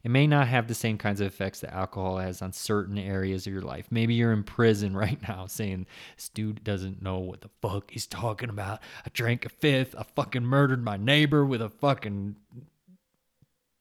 it 0.03 0.09
may 0.09 0.26
not 0.26 0.47
have 0.47 0.67
the 0.67 0.74
same 0.74 0.97
kinds 0.97 1.22
of 1.22 1.28
effects 1.28 1.59
that 1.59 1.74
alcohol 1.74 2.17
has 2.17 2.41
on 2.41 2.53
certain 2.53 2.97
areas 2.97 3.45
of 3.45 3.53
your 3.53 3.61
life. 3.61 3.88
Maybe 3.91 4.15
you're 4.15 4.34
in 4.34 4.43
prison 4.43 4.95
right 4.97 5.19
now 5.28 5.45
saying, 5.47 5.86
this 6.15 6.30
dude 6.30 6.63
doesn't 6.63 7.01
know 7.01 7.19
what 7.19 7.41
the 7.41 7.49
fuck 7.61 7.91
he's 7.91 8.07
talking 8.07 8.49
about. 8.49 8.80
I 9.05 9.09
drank 9.13 9.45
a 9.45 9.49
fifth. 9.49 9.95
I 9.97 10.03
fucking 10.15 10.45
murdered 10.45 10.84
my 10.84 10.97
neighbor 10.97 11.45
with 11.45 11.61
a 11.61 11.69
fucking 11.69 12.36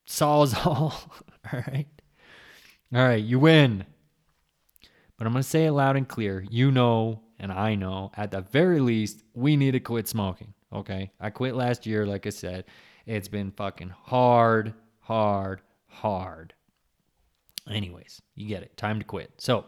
sawzall. 0.07 0.93
All 1.53 1.65
right. 1.67 1.87
All 2.95 3.03
right. 3.03 3.23
You 3.23 3.39
win. 3.39 3.87
But 5.17 5.27
I'm 5.27 5.33
going 5.33 5.43
to 5.43 5.49
say 5.49 5.67
it 5.67 5.73
loud 5.73 5.97
and 5.97 6.09
clear. 6.09 6.45
You 6.51 6.71
know, 6.71 7.23
and 7.39 7.53
I 7.53 7.75
know, 7.75 8.11
at 8.17 8.31
the 8.31 8.41
very 8.41 8.81
least, 8.81 9.23
we 9.35 9.57
need 9.57 9.73
to 9.73 9.81
quit 9.81 10.09
smoking. 10.09 10.55
Okay. 10.73 11.11
I 11.21 11.31
quit 11.31 11.55
last 11.55 11.87
year, 11.87 12.07
like 12.07 12.27
I 12.27 12.31
said. 12.31 12.65
It's 13.07 13.29
been 13.29 13.51
fucking 13.51 13.91
hard, 13.91 14.75
hard, 15.01 15.63
hard. 15.89 16.55
Anyways, 17.69 18.21
you 18.35 18.47
get 18.47 18.63
it. 18.63 18.77
Time 18.77 18.99
to 18.99 19.05
quit. 19.05 19.33
So, 19.39 19.65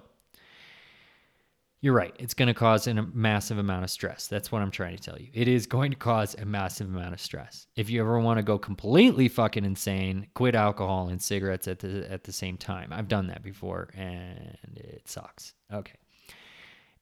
you're 1.83 1.95
right. 1.95 2.15
It's 2.21 2.33
going 2.33 2.47
to 2.47 2.55
cause 2.55 2.87
a 2.87 2.95
massive 2.95 3.59
amount 3.59 3.83
of 3.83 3.91
stress. 3.91 4.29
That's 4.29 4.53
what 4.53 4.63
I'm 4.63 4.71
trying 4.71 4.97
to 4.97 5.03
tell 5.03 5.19
you. 5.19 5.27
It 5.35 5.49
is 5.49 5.67
going 5.67 5.91
to 5.91 5.97
cause 5.97 6.37
a 6.37 6.45
massive 6.45 6.87
amount 6.87 7.13
of 7.13 7.21
stress. 7.21 7.67
If 7.75 7.91
you 7.91 8.01
ever 8.01 8.21
want 8.21 8.39
to 8.39 8.45
go 8.45 8.57
completely 8.57 9.27
fucking 9.27 9.65
insane, 9.65 10.29
quit 10.35 10.55
alcohol 10.55 11.09
and 11.09 11.21
cigarettes 11.21 11.67
at 11.67 11.81
the 11.81 12.09
at 12.11 12.23
the 12.23 12.33
same 12.33 12.57
time. 12.57 12.93
I've 12.93 13.09
done 13.09 13.27
that 13.27 13.43
before 13.43 13.91
and 13.95 14.57
it 14.77 15.03
sucks. 15.07 15.55
Okay. 15.73 15.99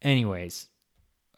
Anyways, 0.01 0.70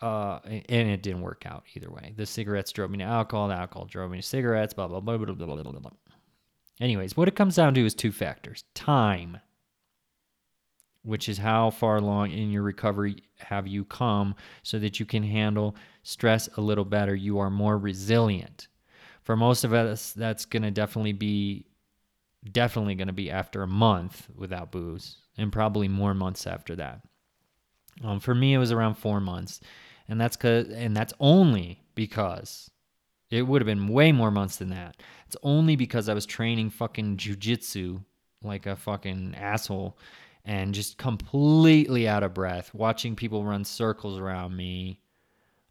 uh, 0.03 0.41
and 0.45 0.89
it 0.89 1.03
didn't 1.03 1.23
work 1.23 1.45
out 1.47 1.65
either 1.75 1.91
way. 1.91 2.13
The 2.17 2.27
cigarettes 2.27 2.73
drove 2.73 2.91
me 2.91 2.99
to 2.99 3.05
alcohol. 3.05 3.49
The 3.49 3.55
alcohol 3.55 3.87
drove 3.87 4.11
me 4.11 4.19
to 4.19 4.23
cigarettes. 4.23 4.75
Blah 4.75 4.89
blah 4.89 5.01
blah 5.01 5.17
blah 5.17 5.35
blah 5.35 5.47
blah 5.47 5.63
blah. 5.63 5.73
blah. 5.73 5.91
Anyways, 6.81 7.17
what 7.17 7.29
it 7.29 7.37
comes 7.37 7.57
down 7.57 7.75
to 7.75 7.87
is 7.87 7.95
two 7.95 8.11
factors: 8.11 8.65
time, 8.75 9.39
which 11.03 11.29
is 11.29 11.39
how 11.39 11.71
far 11.71 11.97
along 11.97 12.33
in 12.33 12.51
your 12.51 12.63
recovery 12.63 13.23
have 13.39 13.69
you 13.69 13.85
come, 13.85 14.35
so 14.65 14.79
that 14.81 14.99
you 14.99 15.07
can 15.07 15.23
handle 15.23 15.77
stress 16.03 16.49
a 16.57 16.61
little 16.61 16.85
better. 16.85 17.15
You 17.15 17.39
are 17.39 17.51
more 17.51 17.79
resilient. 17.79 18.67
For 19.23 19.37
most 19.37 19.63
of 19.63 19.73
us, 19.73 20.13
that's 20.13 20.45
gonna 20.47 20.73
definitely 20.73 21.13
be, 21.13 21.67
definitely 22.51 22.97
gonna 22.97 23.13
be 23.13 23.31
after 23.31 23.63
a 23.63 23.69
month 23.69 24.29
without 24.35 24.73
booze, 24.73 25.19
and 25.39 25.53
probably 25.53 25.87
more 25.87 26.13
months 26.13 26.45
after 26.45 26.75
that. 26.75 27.03
Um, 28.03 28.19
for 28.19 28.35
me, 28.35 28.55
it 28.55 28.59
was 28.59 28.73
around 28.73 28.95
four 28.95 29.21
months, 29.21 29.61
and 30.09 30.21
that's 30.21 30.37
cause, 30.37 30.69
and 30.69 30.97
that's 30.97 31.15
only 31.21 31.83
because 31.95 32.71
it 33.31 33.43
would 33.43 33.63
have 33.63 33.67
been 33.67 33.89
way 33.89 34.13
more 34.13 34.31
months 34.31 34.57
than 34.57 34.71
that. 34.71 34.97
It's 35.27 35.37
only 35.43 35.77
because 35.77 36.09
I 36.09 36.15
was 36.15 36.27
training 36.27 36.71
fucking 36.71 37.17
jujitsu 37.17 38.03
like 38.45 38.67
a 38.67 38.77
fucking 38.77 39.35
asshole, 39.37 39.97
and 40.45 40.75
just 40.75 40.99
completely 40.99 42.09
out 42.09 42.23
of 42.23 42.35
breath, 42.35 42.75
watching 42.75 43.15
people 43.17 43.45
run 43.45 43.65
circles 43.65 44.19
around 44.19 44.57
me. 44.57 44.99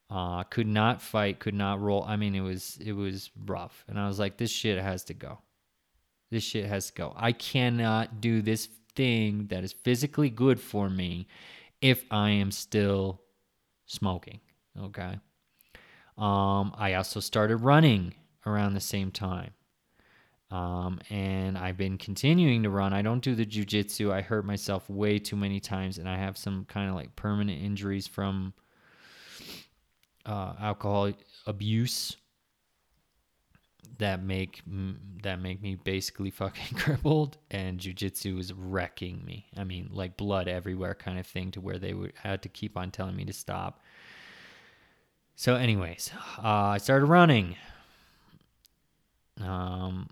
Uh, 0.09 0.43
could 0.43 0.67
not 0.67 1.01
fight, 1.01 1.39
could 1.39 1.53
not 1.53 1.79
roll. 1.79 2.03
I 2.03 2.17
mean, 2.17 2.35
it 2.35 2.41
was 2.41 2.77
it 2.83 2.91
was 2.93 3.29
rough, 3.45 3.85
and 3.87 3.97
I 3.99 4.07
was 4.07 4.19
like, 4.19 4.37
this 4.37 4.51
shit 4.51 4.81
has 4.81 5.05
to 5.05 5.13
go. 5.13 5.39
This 6.31 6.43
shit 6.43 6.65
has 6.65 6.87
to 6.87 6.93
go. 6.93 7.13
I 7.15 7.31
cannot 7.31 8.19
do 8.21 8.41
this 8.41 8.67
thing 8.95 9.47
that 9.47 9.63
is 9.63 9.71
physically 9.71 10.29
good 10.29 10.59
for 10.59 10.89
me 10.89 11.27
if 11.81 12.03
I 12.11 12.31
am 12.31 12.51
still 12.51 13.21
smoking. 13.91 14.39
Okay. 14.79 15.19
Um, 16.17 16.73
I 16.77 16.93
also 16.93 17.19
started 17.19 17.57
running 17.57 18.13
around 18.45 18.73
the 18.73 18.79
same 18.79 19.11
time. 19.11 19.51
Um, 20.49 20.99
and 21.09 21.57
I've 21.57 21.77
been 21.77 21.97
continuing 21.97 22.63
to 22.63 22.69
run. 22.69 22.93
I 22.93 23.01
don't 23.01 23.23
do 23.23 23.35
the 23.35 23.45
jujitsu. 23.45 24.11
I 24.11 24.21
hurt 24.21 24.45
myself 24.45 24.89
way 24.89 25.17
too 25.17 25.37
many 25.37 25.61
times, 25.61 25.97
and 25.97 26.09
I 26.09 26.17
have 26.17 26.37
some 26.37 26.65
kind 26.65 26.89
of 26.89 26.95
like 26.95 27.15
permanent 27.15 27.61
injuries 27.61 28.05
from 28.05 28.53
uh, 30.25 30.53
alcohol 30.59 31.11
abuse 31.47 32.17
that 34.01 34.23
make 34.23 34.61
that 35.21 35.39
make 35.39 35.61
me 35.61 35.75
basically 35.75 36.31
fucking 36.31 36.77
crippled 36.77 37.37
and 37.51 37.79
jujitsu 37.79 38.39
is 38.39 38.51
wrecking 38.51 39.23
me. 39.25 39.45
I 39.55 39.63
mean, 39.63 39.89
like 39.93 40.17
blood 40.17 40.47
everywhere 40.47 40.95
kind 40.95 41.19
of 41.19 41.27
thing 41.27 41.51
to 41.51 41.61
where 41.61 41.77
they 41.77 41.93
would 41.93 42.13
had 42.21 42.41
to 42.41 42.49
keep 42.49 42.77
on 42.77 42.91
telling 42.91 43.15
me 43.15 43.25
to 43.25 43.33
stop. 43.33 43.79
So, 45.35 45.55
anyways, 45.55 46.11
uh, 46.43 46.47
I 46.47 46.77
started 46.77 47.05
running, 47.05 47.55
um, 49.39 50.09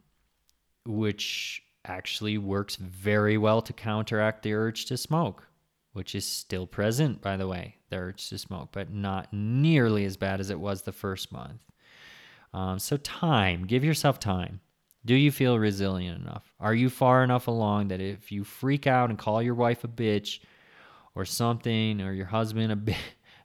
which 0.86 1.64
actually 1.86 2.38
works 2.38 2.76
very 2.76 3.38
well 3.38 3.62
to 3.64 3.74
counteract 3.74 4.44
the 4.44 4.54
urge 4.54 4.86
to 4.86 4.98
smoke, 4.98 5.48
which 5.94 6.14
is 6.14 6.26
still 6.26 6.68
present, 6.68 7.22
by 7.22 7.38
the 7.38 7.48
way, 7.48 7.78
the 7.90 7.98
urge 7.98 8.30
to 8.30 8.38
smoke, 8.38 8.70
but 8.72 8.92
not 8.92 9.34
nearly 9.34 10.06
as 10.06 10.16
bad 10.16 10.40
as 10.40 10.52
it 10.52 10.60
was 10.60 10.84
the 10.84 10.92
first 10.92 11.32
month. 11.32 11.62
Um, 12.54 12.80
so, 12.80 12.98
time, 12.98 13.66
give 13.66 13.84
yourself 13.84 14.20
time. 14.20 14.62
Do 15.06 15.16
you 15.16 15.32
feel 15.32 15.58
resilient 15.58 16.22
enough? 16.22 16.52
Are 16.60 16.74
you 16.74 16.90
far 16.90 17.24
enough 17.24 17.48
along 17.48 17.88
that 17.90 18.02
if 18.02 18.32
you 18.32 18.44
freak 18.44 18.86
out 18.86 19.10
and 19.10 19.18
call 19.18 19.42
your 19.42 19.56
wife 19.56 19.84
a 19.84 19.88
bitch 19.88 20.40
or 21.16 21.26
something, 21.26 22.02
or 22.02 22.14
your 22.14 22.26
husband 22.26 22.72
a 22.72 22.76
bi- 22.76 22.98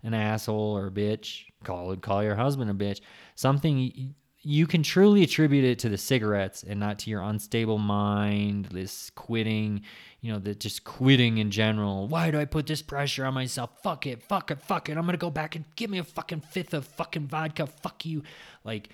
an 0.03 0.15
asshole 0.15 0.77
or 0.77 0.89
a 0.89 0.91
bitch, 0.91 1.45
call 1.63 1.97
call 1.97 2.23
your 2.23 2.37
husband 2.37 2.71
a 2.71 2.75
bitch, 2.75 3.01
something 3.35 4.15
you 4.45 4.67
can 4.67 4.83
truly 4.83 5.23
attribute 5.23 5.65
it 5.65 5.79
to 5.81 5.89
the 5.89 5.97
cigarettes 5.97 6.63
and 6.63 6.79
not 6.79 6.99
to 7.01 7.11
your 7.11 7.23
unstable 7.23 7.79
mind, 7.79 8.67
this 8.67 9.09
quitting, 9.11 9.81
you 10.21 10.31
know, 10.31 10.39
the 10.39 10.55
just 10.55 10.85
quitting 10.85 11.39
in 11.39 11.51
general. 11.51 12.07
Why 12.09 12.31
do 12.31 12.39
I 12.39 12.45
put 12.45 12.67
this 12.67 12.83
pressure 12.83 13.25
on 13.25 13.33
myself? 13.33 13.71
Fuck 13.83 14.07
it, 14.07 14.23
fuck 14.23 14.51
it, 14.51 14.61
fuck 14.61 14.91
it. 14.91 14.99
I'm 14.99 15.07
gonna 15.07 15.17
go 15.17 15.31
back 15.31 15.57
and 15.57 15.65
give 15.77 15.89
me 15.89 15.99
a 15.99 16.05
fucking 16.05 16.41
fifth 16.41 16.75
of 16.75 16.85
fucking 16.85 17.27
vodka. 17.27 17.67
Fuck 17.67 18.05
you. 18.05 18.23
Like, 18.65 18.91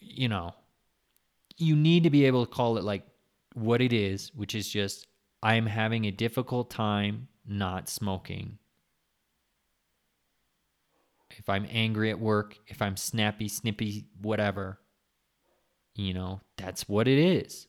you 0.00 0.28
know, 0.28 0.54
you 1.56 1.74
need 1.74 2.04
to 2.04 2.10
be 2.10 2.24
able 2.26 2.46
to 2.46 2.52
call 2.52 2.78
it 2.78 2.84
like 2.84 3.04
what 3.54 3.80
it 3.80 3.92
is, 3.92 4.32
which 4.34 4.54
is 4.54 4.68
just 4.68 5.08
I'm 5.42 5.66
having 5.66 6.04
a 6.04 6.12
difficult 6.12 6.70
time 6.70 7.26
not 7.44 7.88
smoking. 7.88 8.58
If 11.38 11.48
I'm 11.48 11.66
angry 11.70 12.10
at 12.10 12.20
work, 12.20 12.56
if 12.66 12.80
I'm 12.82 12.96
snappy, 12.96 13.48
snippy, 13.48 14.06
whatever, 14.20 14.78
you 15.94 16.14
know, 16.14 16.40
that's 16.56 16.88
what 16.88 17.08
it 17.08 17.18
is. 17.18 17.66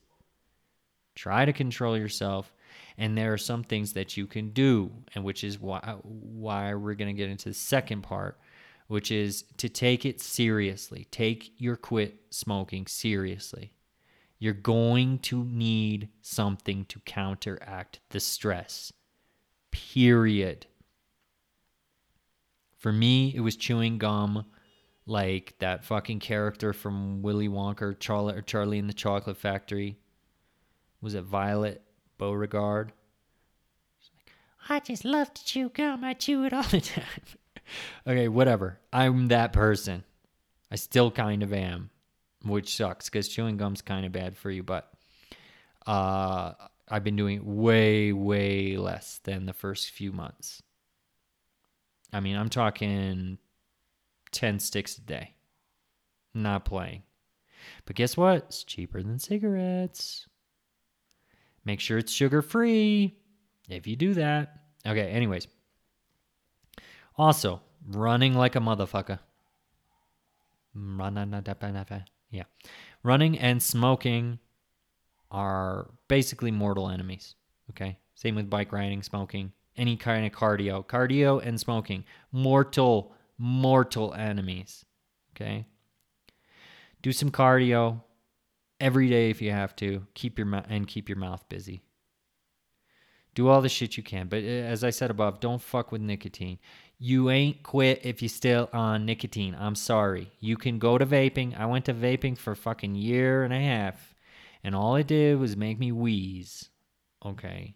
Try 1.16 1.46
to 1.46 1.54
control 1.54 1.98
yourself. 1.98 2.52
And 2.98 3.18
there 3.18 3.34
are 3.34 3.38
some 3.38 3.64
things 3.64 3.94
that 3.94 4.16
you 4.16 4.26
can 4.26 4.50
do, 4.50 4.92
and 5.14 5.24
which 5.24 5.44
is 5.44 5.60
why 5.60 5.98
why 6.04 6.74
we're 6.74 6.94
going 6.94 7.14
to 7.14 7.18
get 7.18 7.30
into 7.30 7.50
the 7.50 7.56
second 7.56 8.04
part, 8.04 8.40
which 8.88 9.12
is 9.12 9.44
to 9.58 9.68
take 9.68 10.06
it 10.06 10.22
seriously. 10.22 11.08
Take 11.12 11.52
your 11.58 11.76
quit 11.76 12.22
smoking 12.30 12.88
seriously. 12.88 13.74
You're 14.40 14.54
going 14.54 15.20
to 15.20 15.44
need 15.44 16.10
something 16.22 16.86
to 16.86 17.00
counteract 17.00 18.00
the 18.10 18.20
stress. 18.20 18.94
Period. 19.72 20.68
For 22.86 22.94
me, 22.94 23.34
it 23.36 23.40
was 23.40 23.56
chewing 23.56 23.98
gum, 23.98 24.46
like 25.08 25.56
that 25.58 25.84
fucking 25.86 26.20
character 26.20 26.72
from 26.72 27.24
Willy 27.24 27.50
Wonka, 27.50 28.00
Charlie, 28.00 28.40
Charlie 28.44 28.78
in 28.78 28.86
the 28.86 28.94
Chocolate 28.94 29.38
Factory. 29.38 29.98
Was 31.02 31.16
it 31.16 31.24
Violet 31.24 31.82
Beauregarde? 32.20 32.92
I 34.70 34.82
just 34.82 35.04
love 35.04 35.34
to 35.34 35.44
chew 35.44 35.70
gum. 35.70 36.04
I 36.04 36.14
chew 36.14 36.44
it 36.44 36.54
all 36.54 36.62
the 36.62 36.80
time. 36.80 37.06
okay, 38.08 38.28
whatever. 38.28 38.78
I'm 38.94 39.30
that 39.30 39.52
person. 39.52 40.04
I 40.70 40.76
still 40.76 41.10
kind 41.10 41.42
of 41.42 41.54
am, 41.54 41.90
which 42.44 42.76
sucks 42.76 43.10
because 43.10 43.28
chewing 43.28 43.58
gum's 43.58 43.82
kind 43.82 44.06
of 44.06 44.12
bad 44.12 44.38
for 44.38 44.52
you. 44.52 44.62
But 44.62 44.94
uh, 45.88 46.54
I've 46.88 47.04
been 47.04 47.16
doing 47.16 47.42
way, 47.64 48.14
way 48.14 48.78
less 48.78 49.22
than 49.24 49.48
the 49.48 49.54
first 49.54 49.90
few 49.90 50.12
months. 50.12 50.62
I 52.14 52.20
mean, 52.20 52.36
I'm 52.36 52.50
talking 52.50 53.38
10 54.32 54.60
sticks 54.60 54.98
a 54.98 55.02
day. 55.02 55.36
Not 56.34 56.66
playing. 56.66 57.04
But 57.86 57.96
guess 57.96 58.16
what? 58.18 58.38
It's 58.48 58.64
cheaper 58.64 59.02
than 59.02 59.20
cigarettes. 59.20 60.28
Make 61.64 61.80
sure 61.80 61.98
it's 61.98 62.12
sugar 62.12 62.42
free 62.42 63.16
if 63.70 63.88
you 63.88 63.96
do 63.96 64.14
that. 64.14 64.60
Okay, 64.86 65.10
anyways. 65.10 65.48
Also, 67.18 67.62
running 67.88 68.34
like 68.34 68.56
a 68.56 68.60
motherfucker. 68.60 69.20
Yeah. 72.30 72.44
Running 73.04 73.40
and 73.40 73.64
smoking 73.64 74.40
are 75.32 75.90
basically 76.08 76.52
mortal 76.52 76.90
enemies. 76.90 77.36
Okay. 77.72 77.98
Same 78.16 78.36
with 78.36 78.50
bike 78.50 78.72
riding, 78.72 79.02
smoking, 79.02 79.52
any 79.78 79.98
kind 79.98 80.26
of 80.26 80.32
cardio. 80.32 80.86
Cardio 80.86 81.46
and 81.46 81.60
smoking, 81.60 82.04
mortal, 82.32 83.14
mortal 83.38 84.14
enemies. 84.14 84.86
Okay. 85.36 85.66
Do 87.02 87.12
some 87.12 87.32
cardio 87.32 88.02
every 88.80 89.10
day 89.10 89.30
if 89.30 89.42
you 89.42 89.52
have 89.52 89.76
to. 89.78 90.06
Keep 90.14 90.38
your 90.40 90.48
mouth 90.48 90.66
and 90.70 90.88
keep 90.88 91.10
your 91.10 91.18
mouth 91.18 91.48
busy. 91.50 91.82
Do 93.34 93.50
all 93.50 93.62
the 93.62 93.70
shit 93.70 93.98
you 93.98 94.04
can, 94.04 94.28
but 94.28 94.44
uh, 94.44 94.48
as 94.48 94.84
I 94.84 94.92
said 94.92 95.12
above, 95.12 95.42
don't 95.42 95.62
fuck 95.62 95.92
with 95.92 96.02
nicotine. 96.02 96.58
You 96.98 97.30
ain't 97.30 97.64
quit 97.64 98.06
if 98.06 98.22
you 98.22 98.30
still 98.30 98.70
on 98.72 99.06
nicotine. 99.06 99.58
I'm 99.60 99.76
sorry. 99.76 100.32
You 100.40 100.56
can 100.56 100.80
go 100.80 100.98
to 100.98 101.06
vaping. 101.06 101.60
I 101.60 101.66
went 101.66 101.84
to 101.86 101.94
vaping 101.94 102.38
for 102.38 102.56
fucking 102.56 102.96
year 102.96 103.44
and 103.44 103.54
a 103.54 103.60
half, 103.60 104.16
and 104.64 104.74
all 104.74 104.96
it 104.96 105.08
did 105.08 105.38
was 105.38 105.58
make 105.58 105.78
me 105.78 105.92
wheeze. 105.92 106.70
Okay. 107.26 107.76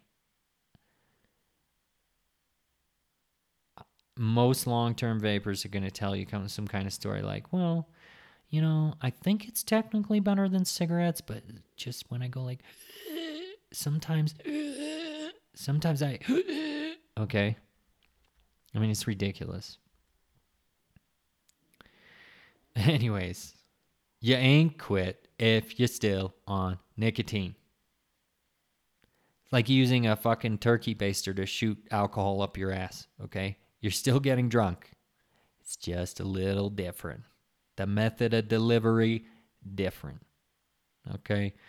Most 4.20 4.68
long-term 4.68 5.22
vapers 5.22 5.64
are 5.64 5.70
going 5.70 5.84
to 5.84 5.92
tell 5.92 6.14
you 6.14 6.26
come 6.26 6.46
some 6.50 6.68
kind 6.68 6.86
of 6.86 6.92
story 6.92 7.22
like, 7.22 7.54
well, 7.54 7.88
you 8.50 8.62
know, 8.62 8.94
I 9.02 9.12
think 9.12 9.48
it's 9.48 9.64
technically 9.64 10.20
better 10.20 10.50
than 10.50 10.66
cigarettes, 10.66 11.22
but 11.22 11.42
just 11.78 12.12
when 12.12 12.22
I 12.22 12.28
go 12.28 12.44
like, 12.44 12.60
sometimes, 13.72 14.36
sometimes 15.56 16.04
I, 16.04 16.20
okay. 17.18 17.56
I 18.76 18.80
mean, 18.80 18.92
it's 18.92 19.08
ridiculous. 19.08 19.78
Anyways, 22.76 23.54
you 24.20 24.36
ain't 24.36 24.78
quit 24.78 25.30
if 25.40 25.80
you're 25.80 25.88
still 25.88 26.34
on 26.46 26.78
nicotine. 26.98 27.56
Like 29.50 29.70
using 29.70 30.08
a 30.08 30.18
fucking 30.18 30.58
turkey 30.58 30.94
baster 30.94 31.34
to 31.38 31.46
shoot 31.46 31.78
alcohol 31.90 32.42
up 32.42 32.58
your 32.58 32.72
ass, 32.72 33.08
okay? 33.24 33.58
You're 33.82 33.92
still 33.92 34.20
getting 34.20 34.50
drunk. 34.50 34.92
It's 35.62 35.78
just 35.78 36.20
a 36.20 36.24
little 36.24 36.70
different. 36.70 37.24
The 37.76 37.88
method 37.88 38.34
of 38.34 38.48
delivery, 38.48 39.26
different. 39.76 40.22
Okay? 41.16 41.54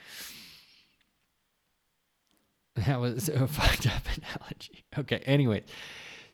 That 2.86 3.00
was 3.00 3.28
a 3.28 3.46
fucked 3.48 3.88
up 3.88 4.02
analogy. 4.16 4.84
Okay, 4.96 5.18
anyway. 5.26 5.64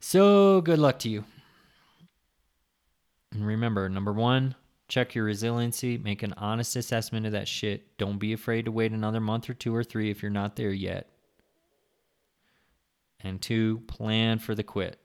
So 0.01 0.61
good 0.61 0.79
luck 0.79 0.99
to 1.01 1.09
you. 1.09 1.25
And 3.33 3.45
remember, 3.45 3.89
number 3.89 4.13
one, 4.13 4.55
check 4.87 5.15
your 5.15 5.25
resiliency. 5.25 5.99
Make 5.99 6.23
an 6.23 6.35
honest 6.37 6.77
assessment 6.77 7.27
of 7.27 7.33
that 7.33 7.49
shit. 7.49 7.97
Don't 7.99 8.19
be 8.19 8.33
afraid 8.33 8.67
to 8.67 8.71
wait 8.71 8.93
another 8.93 9.19
month 9.19 9.51
or 9.51 9.55
two 9.55 9.75
or 9.75 9.83
three 9.83 10.11
if 10.11 10.23
you're 10.23 10.31
not 10.31 10.57
there 10.57 10.71
yet. 10.71 11.09
And 13.21 13.41
two, 13.41 13.81
plan 13.89 14.39
for 14.39 14.55
the 14.55 14.63
quit. 14.63 15.01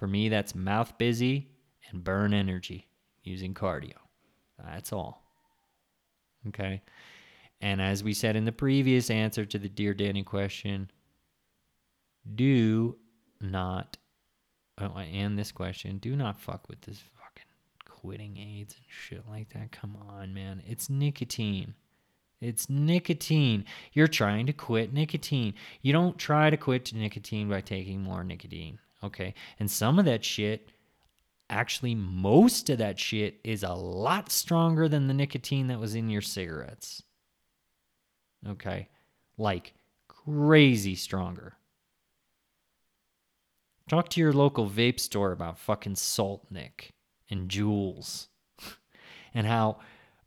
For 0.00 0.06
me, 0.06 0.30
that's 0.30 0.54
mouth 0.54 0.96
busy 0.96 1.50
and 1.90 2.02
burn 2.02 2.32
energy 2.32 2.88
using 3.22 3.52
cardio. 3.52 3.98
That's 4.58 4.94
all. 4.94 5.22
Okay. 6.48 6.80
And 7.60 7.82
as 7.82 8.02
we 8.02 8.14
said 8.14 8.34
in 8.34 8.46
the 8.46 8.52
previous 8.52 9.10
answer 9.10 9.44
to 9.44 9.58
the 9.58 9.68
Dear 9.68 9.92
Danny 9.92 10.22
question, 10.22 10.90
do 12.34 12.96
not, 13.42 13.98
oh, 14.78 14.96
and 14.96 15.38
this 15.38 15.52
question, 15.52 15.98
do 15.98 16.16
not 16.16 16.40
fuck 16.40 16.66
with 16.70 16.80
this 16.80 17.02
fucking 17.18 17.44
quitting 17.84 18.38
aids 18.38 18.74
and 18.74 18.84
shit 18.88 19.28
like 19.28 19.52
that. 19.52 19.70
Come 19.70 19.98
on, 20.08 20.32
man. 20.32 20.62
It's 20.66 20.88
nicotine. 20.88 21.74
It's 22.40 22.70
nicotine. 22.70 23.66
You're 23.92 24.08
trying 24.08 24.46
to 24.46 24.54
quit 24.54 24.94
nicotine. 24.94 25.52
You 25.82 25.92
don't 25.92 26.16
try 26.16 26.48
to 26.48 26.56
quit 26.56 26.94
nicotine 26.94 27.50
by 27.50 27.60
taking 27.60 28.02
more 28.02 28.24
nicotine. 28.24 28.78
Okay. 29.02 29.34
And 29.58 29.70
some 29.70 29.98
of 29.98 30.04
that 30.04 30.24
shit 30.24 30.72
actually 31.50 31.94
most 31.94 32.70
of 32.70 32.78
that 32.78 32.98
shit 32.98 33.40
is 33.42 33.62
a 33.62 33.72
lot 33.72 34.30
stronger 34.30 34.88
than 34.88 35.08
the 35.08 35.14
nicotine 35.14 35.66
that 35.66 35.80
was 35.80 35.94
in 35.94 36.08
your 36.08 36.22
cigarettes. 36.22 37.02
Okay? 38.48 38.88
Like 39.36 39.74
crazy 40.08 40.94
stronger. 40.94 41.56
Talk 43.88 44.08
to 44.10 44.20
your 44.20 44.32
local 44.32 44.70
vape 44.70 45.00
store 45.00 45.32
about 45.32 45.58
fucking 45.58 45.96
Salt 45.96 46.46
Nic 46.50 46.92
and 47.28 47.48
Juuls 47.48 48.28
and 49.34 49.46
how 49.46 49.78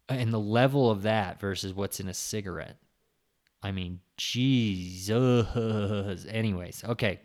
uh, 0.10 0.16
and 0.16 0.34
the 0.34 0.40
level 0.40 0.92
of 0.92 1.04
that 1.04 1.40
versus 1.40 1.74
what's 1.74 2.02
in 2.02 2.10
a 2.10 2.14
cigarette. 2.14 2.78
I 3.62 3.72
mean, 3.72 4.02
Jesus. 4.18 5.46
Anyways, 6.28 6.84
okay. 6.84 7.22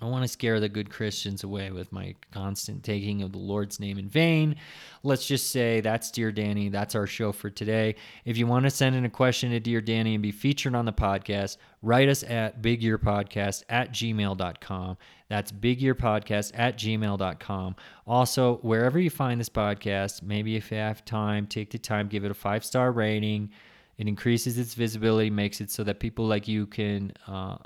I 0.00 0.06
want 0.06 0.22
to 0.22 0.28
scare 0.28 0.60
the 0.60 0.68
good 0.68 0.90
Christians 0.90 1.42
away 1.42 1.72
with 1.72 1.90
my 1.90 2.14
constant 2.30 2.84
taking 2.84 3.22
of 3.22 3.32
the 3.32 3.38
Lord's 3.38 3.80
name 3.80 3.98
in 3.98 4.08
vain. 4.08 4.54
Let's 5.02 5.26
just 5.26 5.50
say 5.50 5.80
that's 5.80 6.10
Dear 6.12 6.30
Danny. 6.30 6.68
That's 6.68 6.94
our 6.94 7.06
show 7.06 7.32
for 7.32 7.50
today. 7.50 7.96
If 8.24 8.38
you 8.38 8.46
want 8.46 8.64
to 8.64 8.70
send 8.70 8.94
in 8.94 9.04
a 9.04 9.10
question 9.10 9.50
to 9.50 9.60
Dear 9.60 9.80
Danny 9.80 10.14
and 10.14 10.22
be 10.22 10.30
featured 10.30 10.76
on 10.76 10.84
the 10.84 10.92
podcast, 10.92 11.56
write 11.82 12.08
us 12.08 12.22
at 12.22 12.62
bigyearpodcast 12.62 13.64
at 13.68 13.92
gmail.com. 13.92 14.96
That's 15.28 15.50
bigyearpodcast 15.50 16.52
at 16.54 16.78
gmail.com. 16.78 17.76
Also, 18.06 18.56
wherever 18.58 19.00
you 19.00 19.10
find 19.10 19.40
this 19.40 19.48
podcast, 19.48 20.22
maybe 20.22 20.54
if 20.54 20.70
you 20.70 20.78
have 20.78 21.04
time, 21.04 21.46
take 21.46 21.70
the 21.70 21.78
time, 21.78 22.06
give 22.06 22.24
it 22.24 22.30
a 22.30 22.34
five 22.34 22.64
star 22.64 22.92
rating. 22.92 23.50
It 23.96 24.06
increases 24.06 24.58
its 24.58 24.74
visibility, 24.74 25.28
makes 25.28 25.60
it 25.60 25.72
so 25.72 25.82
that 25.82 25.98
people 25.98 26.26
like 26.28 26.46
you 26.46 26.66
can. 26.66 27.12
Uh, 27.26 27.56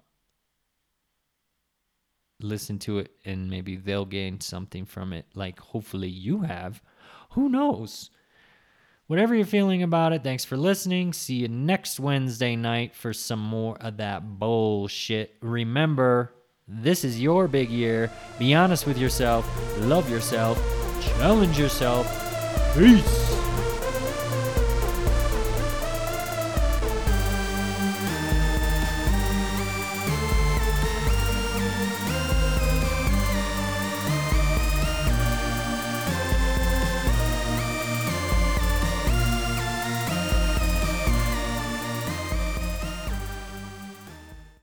listen 2.43 2.79
to 2.81 2.99
it 2.99 3.13
and 3.25 3.51
maybe 3.51 3.77
they'll 3.77 4.05
gain 4.05 4.41
something 4.41 4.85
from 4.85 5.13
it 5.13 5.27
like 5.35 5.59
hopefully 5.59 6.09
you 6.09 6.41
have. 6.43 6.83
Who 7.31 7.49
knows? 7.49 8.11
Whatever 9.07 9.35
you're 9.35 9.45
feeling 9.45 9.83
about 9.83 10.13
it 10.13 10.23
thanks 10.23 10.45
for 10.45 10.57
listening. 10.57 11.13
See 11.13 11.37
you 11.37 11.49
next 11.49 12.01
wednesday 12.01 12.57
night 12.57 12.95
for 12.95 13.13
some 13.13 13.41
more 13.41 13.77
of 13.79 13.99
that 13.99 14.39
bullshit. 14.39 15.37
Remember 15.41 16.33
this 16.69 17.05
is 17.05 17.21
your 17.21 17.49
big 17.49 17.71
year. 17.71 18.11
Be 18.39 18.55
honest 18.55 18.87
with 18.87 18.99
yourself. 18.99 19.49
Love 19.81 20.09
yourself. 20.09 20.59
Challenge 21.03 21.59
yourself. 21.59 22.07
Peace 22.77 23.42